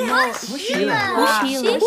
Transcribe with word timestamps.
Mochila. 0.00 0.48
Mochila. 0.48 1.78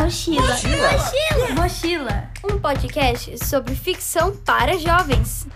Mochila. 0.00 0.42
Mochila. 0.42 1.54
Mochila. 1.54 2.30
Um 2.50 2.58
podcast 2.58 3.44
sobre 3.44 3.74
ficção 3.74 4.34
para 4.34 4.78
jovens. 4.78 5.46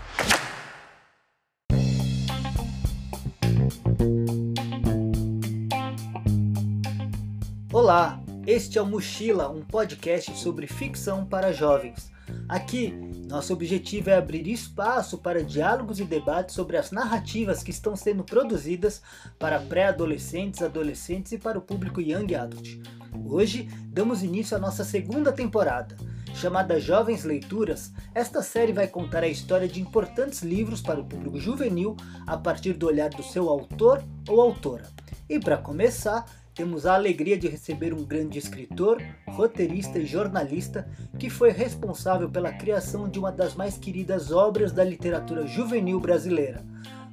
Olá, 7.73 8.19
este 8.45 8.77
é 8.77 8.81
o 8.81 8.85
Mochila, 8.85 9.49
um 9.49 9.61
podcast 9.61 10.37
sobre 10.37 10.67
ficção 10.67 11.25
para 11.25 11.51
jovens. 11.51 12.11
Aqui, 12.47 12.93
nosso 13.27 13.51
objetivo 13.51 14.09
é 14.09 14.15
abrir 14.15 14.47
espaço 14.47 15.17
para 15.17 15.43
diálogos 15.43 15.99
e 15.99 16.05
debates 16.05 16.55
sobre 16.55 16.77
as 16.77 16.91
narrativas 16.91 17.61
que 17.61 17.71
estão 17.71 17.95
sendo 17.95 18.23
produzidas 18.23 19.01
para 19.37 19.59
pré-adolescentes, 19.59 20.61
adolescentes 20.61 21.33
e 21.33 21.37
para 21.37 21.57
o 21.57 21.61
público 21.61 21.99
Young 21.99 22.35
Adult. 22.35 22.79
Hoje, 23.25 23.67
damos 23.87 24.23
início 24.23 24.55
à 24.55 24.59
nossa 24.59 24.83
segunda 24.83 25.31
temporada. 25.31 25.97
Chamada 26.33 26.79
Jovens 26.79 27.23
Leituras, 27.23 27.91
esta 28.13 28.43
série 28.43 28.71
vai 28.71 28.87
contar 28.87 29.23
a 29.23 29.27
história 29.27 29.67
de 29.67 29.81
importantes 29.81 30.43
livros 30.43 30.81
para 30.81 30.99
o 30.99 31.05
público 31.05 31.39
juvenil 31.39 31.97
a 32.27 32.37
partir 32.37 32.73
do 32.73 32.85
olhar 32.85 33.09
do 33.09 33.23
seu 33.23 33.49
autor 33.49 34.03
ou 34.27 34.39
autora. 34.39 34.87
E 35.27 35.39
para 35.39 35.57
começar, 35.57 36.25
temos 36.57 36.87
a 36.87 36.95
alegria 36.95 37.37
de 37.37 37.47
receber 37.47 37.93
um 37.93 38.03
grande 38.03 38.39
escritor, 38.39 38.99
roteirista 39.27 39.99
e 39.99 40.07
jornalista 40.07 40.89
que 41.19 41.29
foi 41.29 41.51
responsável 41.51 42.27
pela 42.27 42.51
criação 42.51 43.07
de 43.07 43.19
uma 43.19 43.31
das 43.31 43.53
mais 43.53 43.77
queridas 43.77 44.31
obras 44.31 44.71
da 44.71 44.83
literatura 44.83 45.45
juvenil 45.45 45.99
brasileira, 45.99 46.65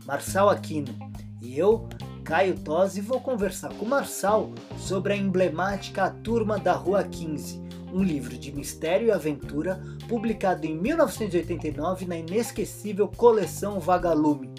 Marçal 0.06 0.48
Aquino. 0.48 0.94
E 1.42 1.58
eu, 1.58 1.86
Caio 2.24 2.58
Tosi, 2.58 3.02
vou 3.02 3.20
conversar 3.20 3.68
com 3.74 3.84
Marçal 3.84 4.50
sobre 4.78 5.12
a 5.12 5.16
emblemática 5.16 6.04
A 6.04 6.10
Turma 6.10 6.58
da 6.58 6.72
Rua 6.72 7.04
15, 7.04 7.60
um 7.92 8.02
livro 8.02 8.38
de 8.38 8.50
mistério 8.50 9.08
e 9.08 9.10
aventura 9.10 9.79
publicado 10.08 10.66
em 10.66 10.74
1989 10.74 12.06
na 12.06 12.16
inesquecível 12.16 13.08
coleção 13.08 13.79
Vagalume. 13.79 14.54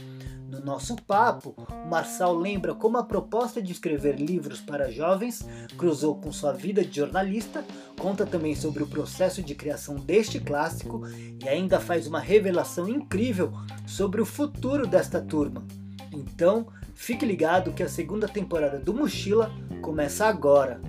No 0.55 0.63
nosso 0.63 0.95
papo, 0.95 1.53
Marçal 1.89 2.33
lembra 2.33 2.73
como 2.73 2.97
a 2.97 3.03
proposta 3.03 3.61
de 3.61 3.73
escrever 3.73 4.15
livros 4.15 4.61
para 4.61 4.89
jovens 4.89 5.45
cruzou 5.77 6.15
com 6.15 6.31
sua 6.31 6.53
vida 6.53 6.83
de 6.83 6.95
jornalista, 6.95 7.65
conta 7.99 8.25
também 8.25 8.55
sobre 8.55 8.81
o 8.81 8.87
processo 8.87 9.43
de 9.43 9.53
criação 9.53 9.95
deste 9.95 10.39
clássico 10.39 11.01
e 11.43 11.47
ainda 11.49 11.77
faz 11.77 12.07
uma 12.07 12.21
revelação 12.21 12.87
incrível 12.87 13.51
sobre 13.85 14.21
o 14.21 14.25
futuro 14.25 14.87
desta 14.87 15.19
turma. 15.19 15.61
Então, 16.09 16.67
fique 16.93 17.25
ligado 17.25 17.73
que 17.73 17.83
a 17.83 17.89
segunda 17.89 18.27
temporada 18.27 18.79
do 18.79 18.93
Mochila 18.93 19.51
começa 19.81 20.25
agora. 20.25 20.79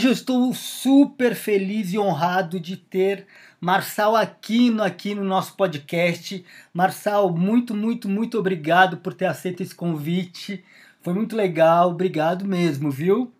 Hoje 0.00 0.08
eu 0.08 0.12
estou 0.14 0.54
super 0.54 1.34
feliz 1.34 1.92
e 1.92 1.98
honrado 1.98 2.58
de 2.58 2.74
ter 2.74 3.26
Marçal 3.60 4.16
Aquino 4.16 4.82
aqui 4.82 5.14
no 5.14 5.22
nosso 5.22 5.54
podcast. 5.54 6.42
Marçal, 6.72 7.30
muito, 7.30 7.74
muito, 7.74 8.08
muito 8.08 8.38
obrigado 8.38 8.96
por 8.96 9.12
ter 9.12 9.26
aceito 9.26 9.62
esse 9.62 9.74
convite. 9.74 10.64
Foi 11.02 11.12
muito 11.12 11.36
legal, 11.36 11.90
obrigado 11.90 12.46
mesmo, 12.46 12.90
viu? 12.90 13.30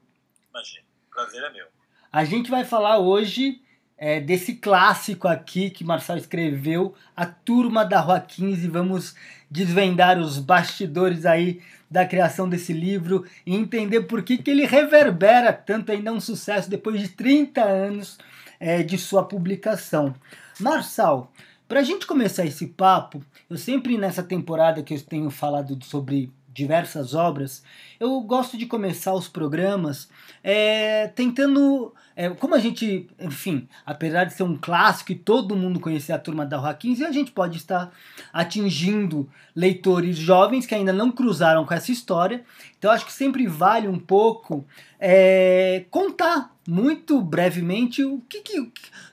Imagina, 0.50 0.84
prazer 1.10 1.42
é 1.44 1.50
meu. 1.50 1.66
A 2.12 2.24
gente 2.26 2.50
vai 2.50 2.62
falar 2.62 2.98
hoje 2.98 3.62
é, 4.00 4.18
desse 4.18 4.54
clássico 4.54 5.28
aqui 5.28 5.68
que 5.68 5.84
Marçal 5.84 6.16
escreveu, 6.16 6.94
A 7.14 7.26
Turma 7.26 7.84
da 7.84 8.00
Rua 8.00 8.18
15. 8.18 8.66
Vamos 8.66 9.14
desvendar 9.50 10.18
os 10.18 10.38
bastidores 10.38 11.26
aí 11.26 11.60
da 11.90 12.06
criação 12.06 12.48
desse 12.48 12.72
livro 12.72 13.26
e 13.44 13.54
entender 13.54 14.02
por 14.02 14.22
que, 14.22 14.38
que 14.38 14.50
ele 14.50 14.64
reverbera 14.64 15.52
tanto 15.52 15.92
ainda 15.92 16.10
um 16.12 16.20
sucesso 16.20 16.70
depois 16.70 16.98
de 16.98 17.08
30 17.08 17.62
anos 17.62 18.18
é, 18.58 18.82
de 18.82 18.96
sua 18.96 19.22
publicação. 19.22 20.14
Marçal, 20.58 21.30
para 21.68 21.80
a 21.80 21.84
gente 21.84 22.06
começar 22.06 22.46
esse 22.46 22.68
papo, 22.68 23.22
eu 23.50 23.58
sempre 23.58 23.98
nessa 23.98 24.22
temporada 24.22 24.82
que 24.82 24.94
eu 24.94 25.00
tenho 25.02 25.30
falado 25.30 25.78
sobre 25.84 26.32
diversas 26.48 27.14
obras, 27.14 27.62
eu 27.98 28.20
gosto 28.22 28.56
de 28.56 28.66
começar 28.66 29.14
os 29.14 29.28
programas 29.28 30.08
é, 30.42 31.08
tentando. 31.08 31.94
É, 32.16 32.28
como 32.28 32.54
a 32.54 32.58
gente, 32.58 33.08
enfim, 33.18 33.68
apesar 33.86 34.24
de 34.24 34.34
ser 34.34 34.42
um 34.42 34.56
clássico 34.56 35.12
e 35.12 35.14
todo 35.14 35.56
mundo 35.56 35.80
conhecer 35.80 36.12
a 36.12 36.18
turma 36.18 36.44
da 36.44 36.58
Rua 36.58 36.74
15, 36.74 37.04
a 37.04 37.12
gente 37.12 37.30
pode 37.30 37.56
estar 37.56 37.92
atingindo 38.32 39.30
leitores 39.54 40.16
jovens 40.16 40.66
que 40.66 40.74
ainda 40.74 40.92
não 40.92 41.12
cruzaram 41.12 41.64
com 41.64 41.72
essa 41.72 41.92
história. 41.92 42.44
Então 42.78 42.90
acho 42.90 43.06
que 43.06 43.12
sempre 43.12 43.46
vale 43.46 43.88
um 43.88 43.98
pouco 43.98 44.66
é, 44.98 45.84
contar 45.90 46.54
muito 46.66 47.20
brevemente 47.22 48.04
o 48.04 48.20
que, 48.28 48.40
que, 48.40 48.60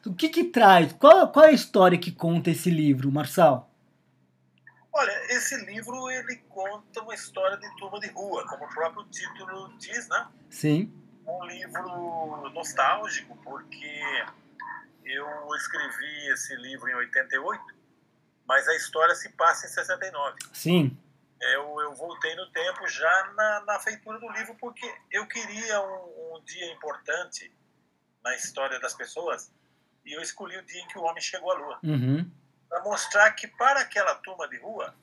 o 0.06 0.14
que, 0.14 0.30
que 0.30 0.44
traz, 0.46 0.92
qual, 0.94 1.28
qual 1.30 1.46
é 1.46 1.50
a 1.50 1.54
história 1.54 1.98
que 1.98 2.12
conta 2.12 2.50
esse 2.50 2.70
livro, 2.70 3.12
Marçal? 3.12 3.70
Olha, 4.92 5.12
esse 5.30 5.56
livro 5.66 6.10
ele 6.10 6.38
conta 6.50 7.04
uma 7.04 7.14
história 7.14 7.56
de 7.58 7.70
turma 7.78 8.00
de 8.00 8.08
rua, 8.08 8.44
como 8.48 8.66
o 8.66 8.70
próprio 8.70 9.06
título 9.12 9.72
diz, 9.78 10.10
né? 10.10 10.28
Sim. 10.50 10.92
Um 11.28 11.46
livro 11.46 12.50
nostálgico, 12.52 13.38
porque 13.44 14.26
eu 15.04 15.56
escrevi 15.56 16.28
esse 16.30 16.56
livro 16.56 16.90
em 16.90 16.96
88, 16.96 17.64
mas 18.46 18.68
a 18.68 18.76
história 18.76 19.14
se 19.14 19.30
passa 19.30 19.68
em 19.68 19.70
69. 19.70 20.38
Sim. 20.54 20.98
Eu, 21.40 21.82
eu 21.82 21.94
voltei 21.94 22.34
no 22.36 22.50
tempo 22.52 22.88
já 22.88 23.34
na, 23.36 23.60
na 23.66 23.80
feitura 23.80 24.20
do 24.20 24.30
livro, 24.32 24.56
porque 24.56 24.92
eu 25.12 25.28
queria 25.28 25.82
um, 25.82 26.36
um 26.36 26.44
dia 26.44 26.72
importante 26.74 27.54
na 28.24 28.36
história 28.36 28.80
das 28.80 28.96
pessoas, 28.96 29.52
e 30.06 30.14
eu 30.14 30.22
escolhi 30.22 30.58
o 30.58 30.66
dia 30.66 30.82
em 30.82 30.88
que 30.88 30.98
o 30.98 31.04
homem 31.04 31.22
chegou 31.22 31.52
à 31.52 31.56
Lua. 31.56 31.80
Uhum 31.84 32.32
para 32.70 32.84
mostrar 32.84 33.32
que 33.32 33.48
para 33.48 33.82
aquela 33.82 34.16
turma 34.16 34.48
de 34.48 34.58
rua, 34.58 34.94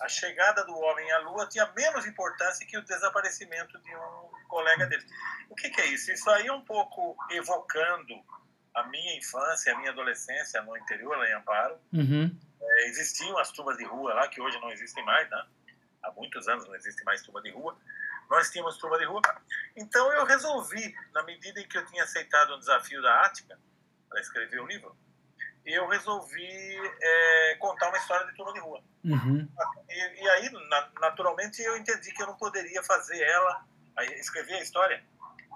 a 0.00 0.08
chegada 0.08 0.64
do 0.64 0.76
homem 0.76 1.10
à 1.12 1.18
Lua 1.18 1.46
tinha 1.46 1.66
menos 1.76 2.06
importância 2.06 2.66
que 2.66 2.78
o 2.78 2.84
desaparecimento 2.84 3.78
de 3.80 3.94
um 3.94 4.30
colega 4.48 4.86
dele. 4.86 5.04
O 5.48 5.54
que, 5.54 5.70
que 5.70 5.80
é 5.80 5.86
isso? 5.86 6.10
Isso 6.10 6.28
aí 6.30 6.46
é 6.46 6.52
um 6.52 6.64
pouco 6.64 7.16
evocando 7.30 8.14
a 8.74 8.82
minha 8.84 9.16
infância, 9.16 9.72
a 9.72 9.78
minha 9.78 9.90
adolescência 9.90 10.60
no 10.62 10.76
interior, 10.76 11.16
lá 11.16 11.28
em 11.28 11.34
Amparo. 11.34 11.78
Uhum. 11.92 12.36
É, 12.60 12.88
existiam 12.88 13.38
as 13.38 13.50
turmas 13.52 13.76
de 13.76 13.84
rua 13.84 14.14
lá, 14.14 14.28
que 14.28 14.40
hoje 14.40 14.58
não 14.60 14.70
existem 14.70 15.04
mais, 15.04 15.28
né? 15.30 15.46
Há 16.02 16.10
muitos 16.12 16.48
anos 16.48 16.66
não 16.66 16.74
existe 16.74 17.02
mais 17.04 17.22
turma 17.22 17.42
de 17.42 17.50
rua. 17.50 17.76
Nós 18.30 18.50
tínhamos 18.50 18.76
turma 18.78 18.98
de 18.98 19.04
rua. 19.04 19.22
Então 19.76 20.12
eu 20.12 20.24
resolvi, 20.24 20.94
na 21.12 21.22
medida 21.22 21.60
em 21.60 21.68
que 21.68 21.78
eu 21.78 21.86
tinha 21.86 22.04
aceitado 22.04 22.54
um 22.54 22.58
desafio 22.58 23.00
da 23.02 23.22
Ática 23.24 23.58
para 24.08 24.20
escrever 24.20 24.60
o 24.60 24.66
livro, 24.66 24.96
eu 25.64 25.86
resolvi 25.86 26.80
é, 27.00 27.56
contar 27.56 27.88
uma 27.88 27.98
história 27.98 28.26
de 28.26 28.36
turma 28.36 28.52
de 28.52 28.60
rua. 28.60 28.82
Uhum. 29.04 29.48
E, 29.88 30.22
e, 30.22 30.30
aí, 30.30 30.50
na, 30.50 30.90
naturalmente, 31.00 31.60
eu 31.62 31.76
entendi 31.76 32.12
que 32.12 32.22
eu 32.22 32.26
não 32.26 32.36
poderia 32.36 32.82
fazer 32.82 33.20
ela, 33.22 33.64
escrever 34.04 34.54
a 34.54 34.62
história, 34.62 35.02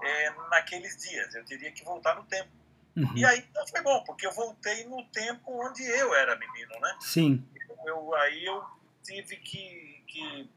é, 0.02 0.30
naqueles 0.50 0.96
dias. 0.96 1.34
Eu 1.34 1.44
teria 1.44 1.70
que 1.72 1.84
voltar 1.84 2.14
no 2.16 2.24
tempo. 2.24 2.50
Uhum. 2.96 3.16
E 3.16 3.24
aí 3.24 3.46
foi 3.70 3.80
bom, 3.82 4.02
porque 4.04 4.26
eu 4.26 4.32
voltei 4.32 4.84
no 4.84 5.04
tempo 5.06 5.66
onde 5.66 5.82
eu 5.82 6.14
era 6.14 6.36
menino, 6.36 6.78
né? 6.80 6.96
Sim. 7.00 7.44
Eu, 7.86 8.14
aí 8.16 8.44
eu 8.44 8.62
tive 9.02 9.36
que, 9.36 10.04
que, 10.06 10.50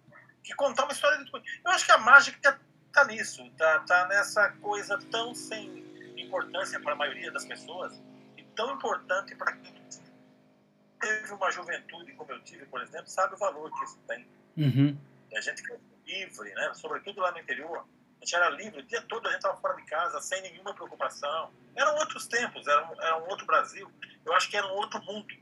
que 0.44 0.54
contar 0.56 0.84
uma 0.84 0.92
história 0.92 1.24
de. 1.24 1.32
Eu 1.32 1.72
acho 1.72 1.86
que 1.86 1.92
a 1.92 1.98
mágica 1.98 2.60
tá 2.92 3.06
nisso, 3.06 3.50
tá, 3.58 3.80
tá 3.80 4.08
nessa 4.08 4.50
coisa 4.62 4.98
tão 5.10 5.34
sem 5.34 5.86
importância 6.18 6.80
para 6.80 6.94
a 6.94 6.96
maioria 6.96 7.32
das 7.32 7.46
pessoas 7.46 8.00
tão 8.56 8.74
importante 8.74 9.36
para 9.36 9.52
quem 9.58 9.76
teve 11.00 11.34
uma 11.34 11.52
juventude 11.52 12.14
como 12.14 12.32
eu 12.32 12.42
tive, 12.42 12.66
por 12.66 12.82
exemplo, 12.82 13.08
sabe 13.08 13.36
o 13.36 13.38
valor 13.38 13.72
que 13.72 13.84
isso 13.84 14.00
tem. 14.08 14.26
Uhum. 14.58 14.98
A 15.36 15.42
gente 15.42 15.62
livre, 16.06 16.54
né? 16.54 16.74
sobretudo 16.74 17.22
lá 17.22 17.32
no 17.32 17.40
interior, 17.40 17.80
a 17.80 18.26
gente 18.26 18.36
era 18.36 18.50
livre, 18.50 18.80
o 18.80 18.84
dia 18.84 19.02
todo 19.02 19.28
a 19.28 19.32
gente 19.32 19.40
estava 19.40 19.58
fora 19.58 19.76
de 19.76 19.84
casa, 19.84 20.22
sem 20.22 20.42
nenhuma 20.42 20.74
preocupação. 20.74 21.52
Eram 21.76 21.96
outros 21.96 22.28
tempos, 22.28 22.68
era 22.68 22.86
um, 22.86 23.02
era 23.02 23.18
um 23.18 23.30
outro 23.30 23.46
Brasil. 23.46 23.92
Eu 24.26 24.34
acho 24.34 24.50
que 24.50 24.58
era 24.58 24.66
um 24.68 24.76
outro 24.76 25.02
mundo. 25.04 25.34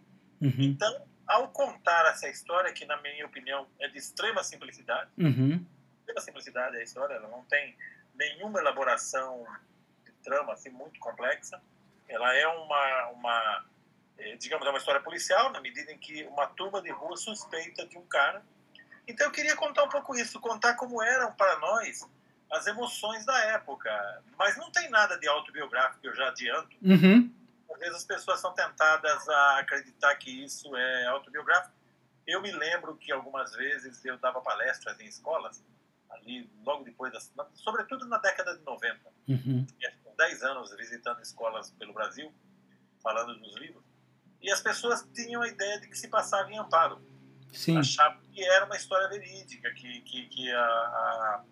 Uhum. 0.42 0.54
Então, 0.58 1.08
ao 1.28 1.50
contar 1.50 2.06
essa 2.12 2.28
história, 2.28 2.74
que 2.74 2.86
na 2.86 3.02
minha 3.02 3.26
opinião 3.26 3.68
é 3.80 3.88
de 3.88 3.98
extrema 3.98 4.44
simplicidade, 4.44 5.10
uhum. 5.18 5.66
extrema 6.00 6.22
simplicidade 6.22 6.76
é 6.76 6.80
a 6.80 6.84
história, 6.84 7.14
ela 7.14 7.30
não 7.30 7.44
tem 7.46 7.78
nenhuma 8.16 8.60
elaboração 8.60 9.46
de 10.04 10.12
trama 10.24 10.54
assim 10.54 10.70
muito 10.70 11.00
complexa, 11.00 11.62
ela 12.08 12.34
é 12.36 12.48
uma, 12.48 13.08
uma 13.10 13.66
digamos, 14.38 14.66
é 14.66 14.70
uma 14.70 14.78
história 14.78 15.02
policial, 15.02 15.52
na 15.52 15.62
medida 15.62 15.92
em 15.92 15.98
que 15.98 16.24
uma 16.26 16.48
turma 16.48 16.82
de 16.82 16.92
rua 16.92 17.18
suspeita 17.18 17.86
de 17.88 17.98
um 17.98 18.06
cara. 18.06 18.44
Então 19.08 19.28
eu 19.28 19.32
queria 19.32 19.56
contar 19.56 19.84
um 19.84 19.90
pouco 19.90 20.16
isso, 20.16 20.40
contar 20.40 20.76
como 20.76 21.02
eram 21.02 21.34
para 21.34 21.60
nós 21.60 22.08
as 22.52 22.68
emoções 22.68 23.26
da 23.26 23.38
época. 23.46 23.90
Mas 24.38 24.56
não 24.58 24.72
tem 24.72 24.90
nada 24.90 25.18
de 25.18 25.28
autobiográfico, 25.28 26.06
eu 26.06 26.16
já 26.16 26.28
adianto. 26.28 26.76
Uhum. 26.82 27.34
A 27.74 27.78
vezes 27.78 27.96
as 27.96 28.06
pessoas 28.06 28.40
são 28.40 28.54
tentadas 28.54 29.28
a 29.28 29.60
acreditar 29.60 30.16
que 30.16 30.44
isso 30.44 30.76
é 30.76 31.06
autobiográfico. 31.08 31.74
Eu 32.26 32.42
me 32.42 32.52
lembro 32.52 32.96
que 32.96 33.12
algumas 33.12 33.54
vezes 33.54 34.04
eu 34.06 34.18
dava 34.18 34.40
palestras 34.42 35.00
em 35.00 35.06
escolas, 35.06 35.64
ali 36.10 36.50
logo 36.64 36.84
depois, 36.84 37.12
sobretudo 37.56 38.08
na 38.08 38.18
década 38.18 38.56
de 38.56 38.64
90. 38.64 39.00
Uhum. 39.28 39.66
10 40.16 40.44
anos 40.44 40.74
visitando 40.76 41.22
escolas 41.22 41.72
pelo 41.72 41.94
Brasil, 41.94 42.34
falando 43.02 43.38
dos 43.40 43.56
livros. 43.58 43.84
E 44.42 44.52
as 44.52 44.62
pessoas 44.62 45.06
tinham 45.14 45.42
a 45.42 45.48
ideia 45.48 45.80
de 45.80 45.88
que 45.88 45.98
se 45.98 46.08
passava 46.08 46.52
em 46.52 46.58
Amparo. 46.58 47.02
Sim. 47.54 47.78
Achavam 47.78 48.20
que 48.34 48.44
era 48.44 48.66
uma 48.66 48.76
história 48.76 49.08
verídica, 49.08 49.72
que, 49.72 50.02
que, 50.02 50.26
que 50.28 50.52
a, 50.52 50.60
a, 50.60 51.44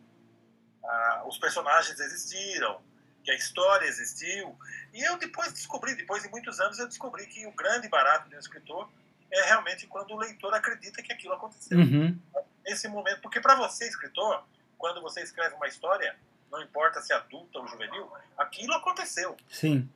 a, 0.83 1.23
os 1.27 1.37
personagens 1.37 1.99
existiram, 1.99 2.81
que 3.23 3.31
a 3.31 3.35
história 3.35 3.85
existiu. 3.85 4.57
E 4.93 5.01
eu 5.01 5.17
depois 5.17 5.53
descobri, 5.53 5.95
depois 5.95 6.23
de 6.23 6.29
muitos 6.29 6.59
anos, 6.59 6.79
eu 6.79 6.87
descobri 6.87 7.25
que 7.27 7.45
o 7.45 7.51
grande 7.51 7.87
barato 7.87 8.29
de 8.29 8.35
um 8.35 8.39
escritor 8.39 8.89
é 9.31 9.45
realmente 9.45 9.87
quando 9.87 10.11
o 10.11 10.17
leitor 10.17 10.53
acredita 10.53 11.01
que 11.01 11.13
aquilo 11.13 11.33
aconteceu. 11.33 11.77
Uhum. 11.77 12.19
Nesse 12.65 12.87
momento, 12.87 13.21
porque 13.21 13.39
para 13.39 13.55
você, 13.55 13.87
escritor, 13.87 14.43
quando 14.77 15.01
você 15.01 15.21
escreve 15.21 15.55
uma 15.55 15.67
história, 15.67 16.15
não 16.51 16.61
importa 16.61 17.01
se 17.01 17.13
é 17.13 17.15
adulta 17.15 17.59
ou 17.59 17.67
juvenil, 17.67 18.11
aquilo 18.37 18.73
aconteceu. 18.73 19.37
Sim. 19.49 19.89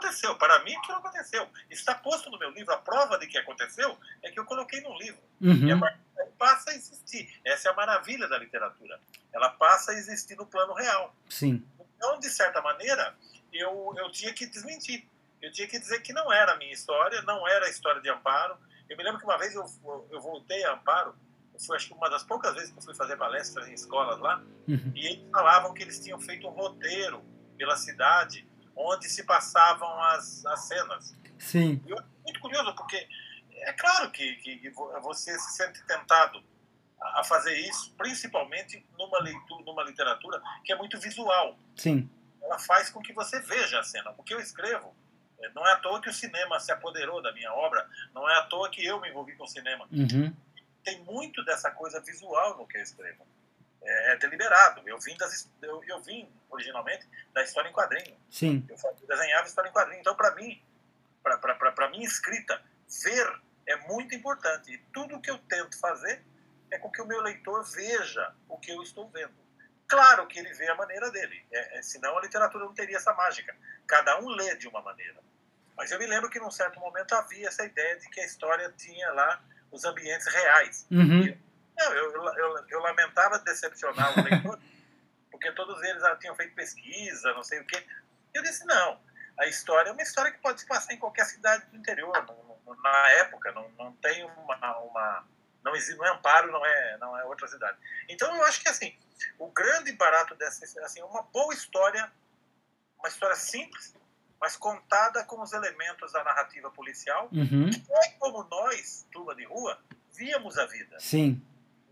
Aconteceu. 0.00 0.34
Para 0.36 0.62
mim, 0.64 0.74
aquilo 0.74 0.96
aconteceu. 0.98 1.46
Está 1.68 1.94
posto 1.94 2.30
no 2.30 2.38
meu 2.38 2.50
livro. 2.50 2.72
A 2.72 2.78
prova 2.78 3.18
de 3.18 3.26
que 3.26 3.36
aconteceu 3.36 3.96
é 4.22 4.30
que 4.30 4.40
eu 4.40 4.44
coloquei 4.46 4.80
no 4.80 4.96
livro. 4.98 5.20
Uhum. 5.40 5.68
E 5.68 5.72
a 5.72 5.96
passa 6.38 6.70
a 6.70 6.74
existir. 6.74 7.28
Essa 7.44 7.68
é 7.68 7.72
a 7.72 7.74
maravilha 7.74 8.26
da 8.26 8.38
literatura. 8.38 8.98
Ela 9.32 9.50
passa 9.50 9.92
a 9.92 9.94
existir 9.94 10.36
no 10.36 10.46
plano 10.46 10.72
real. 10.72 11.14
Sim. 11.28 11.62
Então, 11.96 12.18
de 12.18 12.30
certa 12.30 12.62
maneira, 12.62 13.14
eu, 13.52 13.94
eu 13.98 14.10
tinha 14.10 14.32
que 14.32 14.46
desmentir. 14.46 15.06
Eu 15.42 15.52
tinha 15.52 15.68
que 15.68 15.78
dizer 15.78 16.00
que 16.00 16.12
não 16.14 16.32
era 16.32 16.52
a 16.52 16.56
minha 16.56 16.72
história, 16.72 17.20
não 17.22 17.46
era 17.46 17.66
a 17.66 17.68
história 17.68 18.00
de 18.00 18.08
Amparo. 18.08 18.56
Eu 18.88 18.96
me 18.96 19.04
lembro 19.04 19.18
que 19.18 19.24
uma 19.26 19.36
vez 19.38 19.54
eu, 19.54 19.64
eu 20.10 20.20
voltei 20.20 20.64
a 20.64 20.72
Amparo, 20.72 21.14
foi 21.66 21.76
acho 21.76 21.88
que 21.88 21.92
uma 21.94 22.08
das 22.08 22.22
poucas 22.22 22.54
vezes 22.54 22.70
que 22.70 22.78
eu 22.78 22.82
fui 22.82 22.94
fazer 22.94 23.16
palestras 23.16 23.68
em 23.68 23.74
escolas 23.74 24.18
lá, 24.18 24.42
Uhum. 24.66 24.92
e 24.94 25.06
eles 25.06 25.30
falavam 25.30 25.74
que 25.74 25.82
eles 25.82 25.98
tinham 26.00 26.18
feito 26.20 26.46
um 26.46 26.50
roteiro 26.50 27.22
pela 27.58 27.76
cidade 27.76 28.46
onde 28.86 29.08
se 29.08 29.24
passavam 29.24 29.88
as, 30.04 30.44
as 30.46 30.60
cenas. 30.68 31.14
Sim. 31.38 31.82
E 31.86 31.90
eu 31.90 31.98
muito 32.24 32.40
curioso, 32.40 32.74
porque 32.74 33.08
é 33.52 33.72
claro 33.72 34.10
que, 34.10 34.36
que, 34.36 34.56
que 34.58 34.70
vo- 34.70 34.92
você 35.00 35.38
se 35.38 35.56
sente 35.56 35.82
tentado 35.86 36.38
a 36.38 37.20
a 37.20 37.24
fazer 37.24 37.56
isso, 37.56 37.94
principalmente 37.96 38.86
numa 38.98 39.18
leitura, 39.22 39.64
numa 39.64 39.82
literatura 39.82 40.40
que 40.64 40.70
é 40.72 40.76
muito 40.76 40.98
visual. 41.00 41.58
Sim. 41.74 42.10
Ela 42.42 42.58
faz 42.58 42.90
com 42.90 43.00
que 43.00 43.12
você 43.14 43.40
veja 43.40 43.80
a 43.80 43.82
cena. 43.82 44.14
O 44.18 44.22
que 44.22 44.34
eu 44.34 44.38
escrevo, 44.40 44.94
eh, 45.40 45.48
não 45.54 45.66
é 45.66 45.72
à 45.72 45.76
toa 45.76 45.98
que 46.02 46.10
o 46.10 46.12
cinema 46.12 46.60
se 46.60 46.70
apoderou 46.70 47.22
da 47.22 47.32
minha 47.32 47.50
obra, 47.54 47.88
não 48.14 48.28
é 48.28 48.34
à 48.38 48.42
toa 48.42 48.68
que 48.68 48.84
eu 48.84 49.00
me 49.00 49.08
envolvi 49.08 49.34
com 49.34 49.44
o 49.44 49.48
cinema. 49.48 49.88
Uhum. 49.90 50.34
Tem 50.84 51.02
muito 51.04 51.42
dessa 51.44 51.70
coisa 51.70 52.00
visual 52.02 52.58
no 52.58 52.66
que 52.66 52.76
eu 52.76 52.82
escrevo. 52.82 53.26
É, 53.82 54.16
deliberado. 54.16 54.86
Eu 54.86 54.98
vim, 54.98 55.16
das, 55.16 55.50
eu, 55.62 55.82
eu 55.88 56.00
vim 56.02 56.30
originalmente 56.50 57.06
da 57.32 57.42
história 57.42 57.68
em 57.68 57.72
quadrinho. 57.72 58.16
Sim. 58.30 58.66
Eu 58.68 58.76
desenhava 59.08 59.46
história 59.46 59.68
em 59.68 59.72
quadrinho. 59.72 60.00
Então, 60.00 60.14
para 60.14 60.34
mim, 60.34 60.62
para 61.22 61.88
minha 61.90 62.06
escrita, 62.06 62.62
ver 63.02 63.40
é 63.66 63.76
muito 63.88 64.14
importante. 64.14 64.72
E 64.72 64.78
tudo 64.92 65.20
que 65.20 65.30
eu 65.30 65.38
tento 65.38 65.78
fazer 65.78 66.22
é 66.70 66.78
com 66.78 66.90
que 66.90 67.00
o 67.00 67.06
meu 67.06 67.20
leitor 67.20 67.64
veja 67.64 68.34
o 68.48 68.58
que 68.58 68.70
eu 68.70 68.82
estou 68.82 69.08
vendo. 69.08 69.34
Claro 69.88 70.26
que 70.26 70.38
ele 70.38 70.52
vê 70.54 70.68
a 70.68 70.74
maneira 70.76 71.10
dele, 71.10 71.44
é, 71.50 71.78
é, 71.78 71.82
senão 71.82 72.16
a 72.16 72.20
literatura 72.20 72.64
não 72.64 72.72
teria 72.72 72.96
essa 72.96 73.12
mágica. 73.12 73.56
Cada 73.86 74.20
um 74.20 74.28
lê 74.28 74.54
de 74.56 74.68
uma 74.68 74.80
maneira. 74.80 75.18
Mas 75.76 75.90
eu 75.90 75.98
me 75.98 76.06
lembro 76.06 76.30
que 76.30 76.38
num 76.38 76.50
certo 76.50 76.78
momento 76.78 77.12
havia 77.14 77.48
essa 77.48 77.64
ideia 77.64 77.98
de 77.98 78.08
que 78.10 78.20
a 78.20 78.24
história 78.24 78.72
tinha 78.76 79.10
lá 79.12 79.42
os 79.72 79.84
ambientes 79.84 80.26
reais. 80.26 80.86
Uhum. 80.90 81.36
Não, 81.80 81.92
eu, 81.94 82.12
eu, 82.12 82.64
eu, 82.68 82.80
lamentava 82.80 83.38
decepcionar 83.38 84.18
o 84.18 84.22
leitor, 84.22 84.60
porque 85.30 85.50
todos 85.52 85.82
eles 85.82 86.02
ah, 86.04 86.14
tinham 86.16 86.34
feito 86.34 86.54
pesquisa, 86.54 87.32
não 87.32 87.42
sei 87.42 87.58
o 87.60 87.66
quê. 87.66 87.82
Eu 88.34 88.42
disse, 88.42 88.66
não, 88.66 89.00
a 89.38 89.46
história 89.46 89.88
é 89.88 89.92
uma 89.92 90.02
história 90.02 90.30
que 90.30 90.38
pode 90.38 90.60
se 90.60 90.66
passar 90.66 90.92
em 90.92 90.98
qualquer 90.98 91.24
cidade 91.24 91.64
do 91.66 91.76
interior. 91.76 92.12
Na 92.82 93.08
época, 93.12 93.50
não, 93.52 93.68
não 93.70 93.92
tem 93.94 94.24
uma... 94.24 94.78
uma 94.80 95.26
não, 95.64 95.74
existe, 95.74 95.96
não 95.96 96.06
é 96.06 96.10
Amparo, 96.10 96.52
não 96.52 96.64
é, 96.64 96.98
não 96.98 97.18
é 97.18 97.24
outra 97.24 97.48
cidade. 97.48 97.78
Então, 98.08 98.34
eu 98.36 98.44
acho 98.44 98.60
que, 98.60 98.68
assim, 98.68 98.94
o 99.38 99.48
grande 99.48 99.92
barato 99.92 100.34
dessa 100.34 100.64
assim, 100.84 101.00
é 101.00 101.04
uma 101.04 101.22
boa 101.22 101.52
história, 101.54 102.10
uma 102.98 103.08
história 103.08 103.36
simples, 103.36 103.94
mas 104.40 104.56
contada 104.56 105.24
com 105.24 105.40
os 105.40 105.52
elementos 105.52 106.12
da 106.12 106.24
narrativa 106.24 106.70
policial, 106.70 107.28
Uhum. 107.32 107.68
é 107.68 108.08
como 108.18 108.42
nós, 108.44 109.06
turma 109.12 109.34
de 109.34 109.44
rua, 109.44 109.78
víamos 110.14 110.58
a 110.58 110.66
vida 110.66 110.98
Sim. 110.98 111.42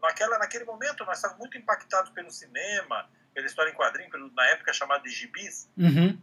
Naquela, 0.03 0.39
naquele 0.39 0.65
momento 0.65 1.05
nós 1.05 1.19
estávamos 1.19 1.39
muito 1.41 1.57
impactados 1.59 2.11
pelo 2.13 2.31
cinema, 2.31 3.09
pela 3.35 3.47
história 3.47 3.71
em 3.71 3.75
quadrinho, 3.75 4.11
pelo, 4.11 4.33
na 4.33 4.45
época 4.47 4.73
chamada 4.73 5.03
de 5.05 5.11
gibis, 5.11 5.69
Uhum. 5.77 6.21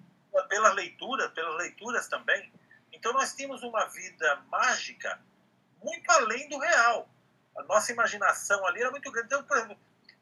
pela 0.49 0.73
leitura, 0.73 1.29
pelas 1.29 1.55
leituras 1.57 2.07
também. 2.07 2.51
Então 2.91 3.13
nós 3.13 3.33
tínhamos 3.35 3.61
uma 3.63 3.85
vida 3.87 4.35
mágica 4.49 5.19
muito 5.83 6.09
além 6.11 6.47
do 6.49 6.57
real. 6.57 7.09
A 7.57 7.63
nossa 7.63 7.91
imaginação 7.91 8.65
ali 8.65 8.81
era 8.81 8.91
muito 8.91 9.09
grande. 9.11 9.27
Então, 9.27 9.43
por 9.43 9.55
exemplo, 9.57 9.77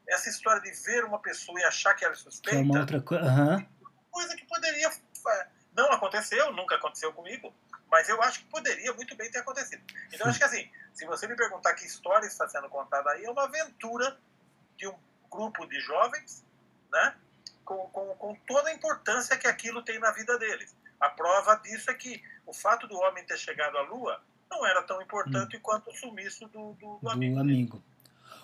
essa 0.08 0.28
história 0.28 0.60
de 0.60 0.70
ver 0.84 1.04
uma 1.04 1.18
pessoa 1.18 1.58
e 1.60 1.64
achar 1.64 1.94
que 1.94 2.00
Que 2.00 2.06
é 2.06 2.14
suspeita, 2.14 2.60
uma 2.60 2.80
outra 2.80 3.00
coisa. 3.00 3.24
Aham. 3.24 3.66
coisa 4.10 4.36
que 4.36 4.44
poderia. 4.46 4.88
é, 4.88 5.46
Não 5.74 5.90
aconteceu, 5.92 6.52
nunca 6.52 6.76
aconteceu 6.76 7.12
comigo, 7.12 7.52
mas 7.90 8.08
eu 8.08 8.20
acho 8.22 8.40
que 8.40 8.46
poderia 8.46 8.92
muito 8.94 9.14
bem 9.16 9.30
ter 9.30 9.38
acontecido. 9.38 9.82
Então, 10.12 10.26
acho 10.28 10.38
que 10.38 10.44
assim, 10.44 10.68
se 10.92 11.06
você 11.06 11.26
me 11.26 11.36
perguntar 11.36 11.74
que 11.74 11.84
história 11.84 12.26
está 12.26 12.48
sendo 12.48 12.68
contada 12.68 13.10
aí, 13.10 13.24
é 13.24 13.30
uma 13.30 13.44
aventura 13.44 14.18
de 14.76 14.88
um 14.88 14.94
grupo 15.30 15.66
de 15.66 15.80
jovens, 15.80 16.44
né? 16.90 17.14
Com, 17.64 17.76
com, 17.88 18.14
com 18.16 18.34
toda 18.46 18.68
a 18.68 18.74
importância 18.74 19.36
que 19.36 19.46
aquilo 19.46 19.82
tem 19.82 19.98
na 19.98 20.10
vida 20.10 20.38
deles. 20.38 20.76
A 21.00 21.08
prova 21.08 21.56
disso 21.56 21.90
é 21.90 21.94
que 21.94 22.22
o 22.46 22.52
fato 22.52 22.86
do 22.86 22.96
homem 22.96 23.24
ter 23.24 23.38
chegado 23.38 23.76
à 23.78 23.82
Lua 23.82 24.20
não 24.50 24.66
era 24.66 24.82
tão 24.82 25.00
importante 25.02 25.58
quanto 25.58 25.90
o 25.90 25.94
sumiço 25.94 26.46
do, 26.48 26.74
do, 26.74 26.96
do 26.96 26.98
Do 27.02 27.10
amigo. 27.10 27.40
amigo. 27.40 27.82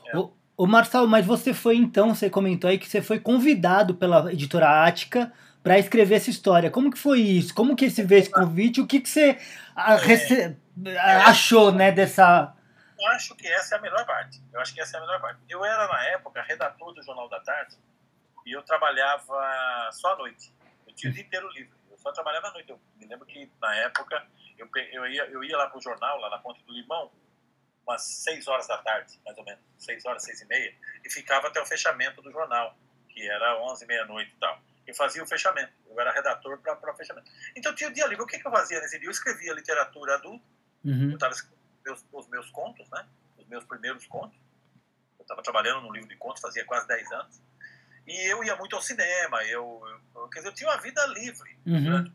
É. 0.07 0.17
Ô, 0.17 0.33
ô 0.57 0.67
Marçal, 0.67 1.07
mas 1.07 1.25
você 1.25 1.55
foi 1.55 1.77
então, 1.77 2.15
você 2.15 2.29
comentou 2.29 2.69
aí 2.69 2.79
que 2.79 2.89
você 2.89 3.01
foi 3.03 3.21
convidado 3.21 3.95
pela 3.95 4.33
editora 4.33 4.85
Ática 4.85 5.33
para 5.63 5.79
escrever 5.79 6.17
essa 6.17 6.31
história. 6.31 6.71
Como 6.71 6.91
que 6.91 6.99
foi 6.99 7.21
isso? 7.21 7.55
Como 7.55 7.77
que 7.77 7.91
você 7.91 8.03
veio 8.03 8.21
esse 8.21 8.31
convite? 8.31 8.81
O 8.81 8.87
que, 8.87 9.01
que 9.01 9.09
você 9.09 9.39
rece- 9.99 10.57
ah, 10.99 11.29
achou, 11.29 11.71
né, 11.73 11.93
dessa. 11.93 12.55
Eu 12.99 13.07
acho 13.09 13.35
que 13.35 13.47
essa 13.47 13.75
é 13.75 13.79
a 13.79 13.81
melhor 13.81 14.05
parte. 14.07 14.43
Eu 14.53 14.61
acho 14.61 14.75
que 14.75 14.81
essa 14.81 14.97
é 14.97 14.99
a 14.99 15.01
melhor 15.01 15.21
parte. 15.21 15.41
Eu 15.49 15.65
era, 15.65 15.87
na 15.89 16.05
época, 16.09 16.43
redator 16.43 16.93
do 16.93 17.03
Jornal 17.03 17.29
da 17.29 17.41
Tarde 17.41 17.77
e 18.47 18.53
eu 18.53 18.63
trabalhava 18.63 19.91
só 19.93 20.15
à 20.15 20.17
noite. 20.17 20.53
Eu 20.87 20.95
tinha 20.95 21.11
o 21.11 21.15
dia 21.15 21.23
inteiro 21.23 21.49
livre. 21.53 21.73
Eu 21.91 21.99
só 21.99 22.13
trabalhava 22.13 22.49
à 22.49 22.53
noite. 22.53 22.71
Eu 22.71 22.81
me 22.97 23.07
lembro 23.07 23.27
que, 23.27 23.51
na 23.61 23.75
época, 23.77 24.27
eu, 24.59 24.69
eu, 24.93 25.07
ia, 25.07 25.25
eu 25.27 25.45
ia 25.45 25.57
lá 25.57 25.67
para 25.69 25.79
o 25.79 25.83
jornal, 25.83 26.19
lá 26.21 26.31
na 26.31 26.39
Ponte 26.39 26.63
do 26.65 26.73
Limão, 26.73 27.11
umas 27.87 28.03
seis 28.03 28.47
horas 28.49 28.67
da 28.67 28.79
tarde, 28.79 29.19
mais 29.25 29.37
ou 29.39 29.45
menos. 29.45 29.61
Seis 29.79 30.05
horas, 30.05 30.23
seis 30.23 30.41
e 30.43 30.47
meia. 30.47 30.75
E 31.05 31.11
ficava 31.11 31.49
até 31.49 31.61
o 31.61 31.67
fechamento 31.67 32.21
do 32.21 32.31
jornal, 32.31 32.77
que 33.09 33.27
era 33.29 33.63
onze, 33.63 33.87
meia-noite 33.87 34.33
e 34.35 34.39
tal. 34.39 34.61
Eu 34.91 34.95
fazia 34.95 35.23
o 35.23 35.27
fechamento. 35.27 35.73
Eu 35.89 35.99
era 36.01 36.13
redator 36.13 36.59
para 36.59 36.95
fechamento. 36.95 37.31
Então, 37.57 37.75
tinha 37.75 37.89
o 37.89 37.93
dia 37.93 38.07
livre. 38.07 38.25
O 38.25 38.27
que, 38.27 38.39
que 38.39 38.47
eu 38.47 38.51
fazia 38.51 38.81
nesse 38.81 38.99
dia? 38.99 39.07
Eu 39.07 39.13
escrevia 39.13 39.53
literatura 39.55 40.15
adulta 40.15 40.45
Uhum. 40.83 41.11
eu 41.11 41.15
estava 41.15 41.33
escrevendo 41.35 41.61
meus, 41.85 42.07
os 42.13 42.29
meus 42.29 42.51
contos, 42.51 42.89
né? 42.91 43.07
Os 43.37 43.47
meus 43.47 43.65
primeiros 43.65 44.07
contos. 44.07 44.39
Eu 45.19 45.23
estava 45.23 45.43
trabalhando 45.43 45.83
num 45.83 45.93
livro 45.93 46.09
de 46.09 46.17
contos 46.17 46.41
fazia 46.41 46.65
quase 46.65 46.87
10 46.89 47.13
anos. 47.13 47.43
E 48.07 48.33
eu 48.33 48.43
ia 48.43 48.57
muito 48.57 48.75
ao 48.75 48.83
cinema. 48.83 49.45
Eu, 49.45 49.83
eu, 50.15 50.29
quer 50.29 50.39
dizer, 50.41 50.49
eu 50.49 50.55
tinha 50.55 50.71
uma 50.71 50.81
vida 50.81 51.05
livre. 51.07 51.59
Uhum. 51.67 52.13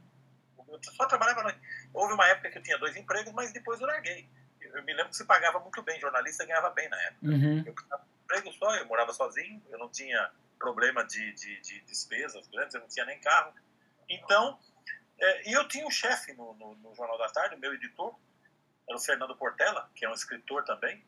Eu 0.67 0.79
só 0.83 1.05
trabalhava 1.05 1.41
à 1.41 1.43
noite. 1.43 1.59
Houve 1.93 2.13
uma 2.13 2.27
época 2.27 2.49
que 2.49 2.57
eu 2.57 2.63
tinha 2.63 2.77
dois 2.77 2.95
empregos, 2.95 3.31
mas 3.33 3.53
depois 3.53 3.79
eu 3.79 3.87
larguei. 3.87 4.27
Eu, 4.59 4.77
eu 4.77 4.83
me 4.83 4.93
lembro 4.93 5.09
que 5.11 5.17
se 5.17 5.25
pagava 5.25 5.59
muito 5.59 5.81
bem. 5.83 5.99
Jornalista 5.99 6.45
ganhava 6.45 6.71
bem 6.71 6.89
na 6.89 7.01
época. 7.03 7.27
Uhum. 7.27 7.63
Eu 7.65 7.75
emprego 8.23 8.51
só, 8.53 8.75
eu 8.75 8.85
morava 8.87 9.13
sozinho, 9.13 9.61
eu 9.69 9.77
não 9.77 9.89
tinha 9.89 10.31
problema 10.65 11.03
de, 11.03 11.31
de, 11.33 11.61
de 11.61 11.81
despesas 11.81 12.47
grandes, 12.47 12.73
eu 12.73 12.81
não 12.81 12.87
tinha 12.87 13.05
nem 13.05 13.19
carro. 13.21 13.53
Então, 14.09 14.59
é, 15.19 15.49
e 15.49 15.53
eu 15.53 15.67
tinha 15.67 15.85
um 15.85 15.91
chefe 15.91 16.33
no, 16.33 16.55
no, 16.55 16.73
no 16.75 16.95
Jornal 16.95 17.19
da 17.19 17.29
Tarde, 17.29 17.55
meu 17.57 17.71
editor, 17.75 18.15
era 18.89 18.97
o 18.97 18.99
Fernando 18.99 19.35
Portela, 19.35 19.87
que 19.93 20.03
é 20.03 20.09
um 20.09 20.13
escritor 20.13 20.65
também. 20.65 21.05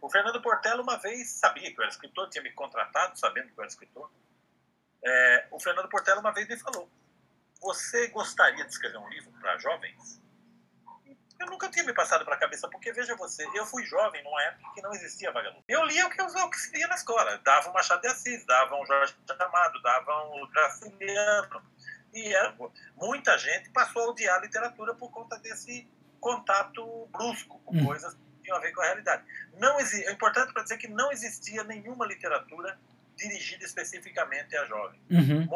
O 0.00 0.08
Fernando 0.08 0.40
Portela, 0.40 0.80
uma 0.80 0.96
vez, 0.96 1.28
sabia 1.30 1.72
que 1.72 1.80
eu 1.80 1.82
era 1.82 1.90
escritor, 1.90 2.30
tinha 2.30 2.42
me 2.42 2.52
contratado 2.52 3.18
sabendo 3.18 3.48
que 3.48 3.58
eu 3.58 3.62
era 3.62 3.68
escritor. 3.68 4.08
É, 5.04 5.48
o 5.50 5.58
Fernando 5.58 5.88
Portela, 5.88 6.20
uma 6.20 6.32
vez, 6.32 6.46
me 6.46 6.56
falou: 6.56 6.88
Você 7.60 8.08
gostaria 8.08 8.64
de 8.64 8.70
escrever 8.70 8.98
um 8.98 9.08
livro 9.08 9.32
para 9.40 9.58
jovens? 9.58 10.19
Eu 11.40 11.46
nunca 11.46 11.70
tinha 11.70 11.84
me 11.84 11.94
passado 11.94 12.22
pela 12.24 12.36
cabeça, 12.36 12.68
porque 12.68 12.92
veja 12.92 13.16
você, 13.16 13.46
eu 13.54 13.64
fui 13.64 13.82
jovem 13.86 14.22
numa 14.22 14.42
época 14.42 14.72
que 14.74 14.82
não 14.82 14.92
existia 14.92 15.32
vagalume. 15.32 15.64
Eu 15.66 15.82
lia 15.86 16.06
o 16.06 16.10
que 16.10 16.20
eu 16.20 16.26
o 16.26 16.50
que 16.50 16.58
se 16.60 16.70
lia 16.72 16.86
na 16.86 16.94
escola. 16.94 17.38
Dava 17.38 17.70
um 17.70 17.72
Machado 17.72 18.02
de 18.02 18.08
Assis, 18.08 18.44
dava 18.44 18.76
um 18.76 18.84
Jorge 18.84 19.14
Amado, 19.38 19.80
dava 19.82 20.24
um 20.34 20.46
Graciliano, 20.50 21.62
E 22.12 22.34
era, 22.34 22.54
muita 22.96 23.38
gente 23.38 23.70
passou 23.70 24.02
a 24.02 24.08
odiar 24.10 24.36
a 24.36 24.40
literatura 24.40 24.92
por 24.94 25.10
conta 25.10 25.38
desse 25.38 25.88
contato 26.20 27.06
brusco 27.12 27.58
com 27.60 27.74
Hum. 27.76 27.86
coisas 27.86 28.12
que 28.14 28.20
tinham 28.42 28.56
a 28.56 28.60
ver 28.60 28.72
com 28.72 28.82
a 28.82 28.84
realidade. 28.84 29.24
Não 29.54 29.78
exi- 29.80 30.04
é 30.04 30.12
importante 30.12 30.52
para 30.52 30.62
dizer 30.64 30.76
que 30.76 30.88
não 30.88 31.10
existia 31.12 31.62
nenhuma 31.64 32.04
literatura 32.06 32.78
dirigida 33.16 33.64
especificamente 33.64 34.56
a 34.56 34.64
jovens. 34.66 35.00
Uhum. 35.10 35.46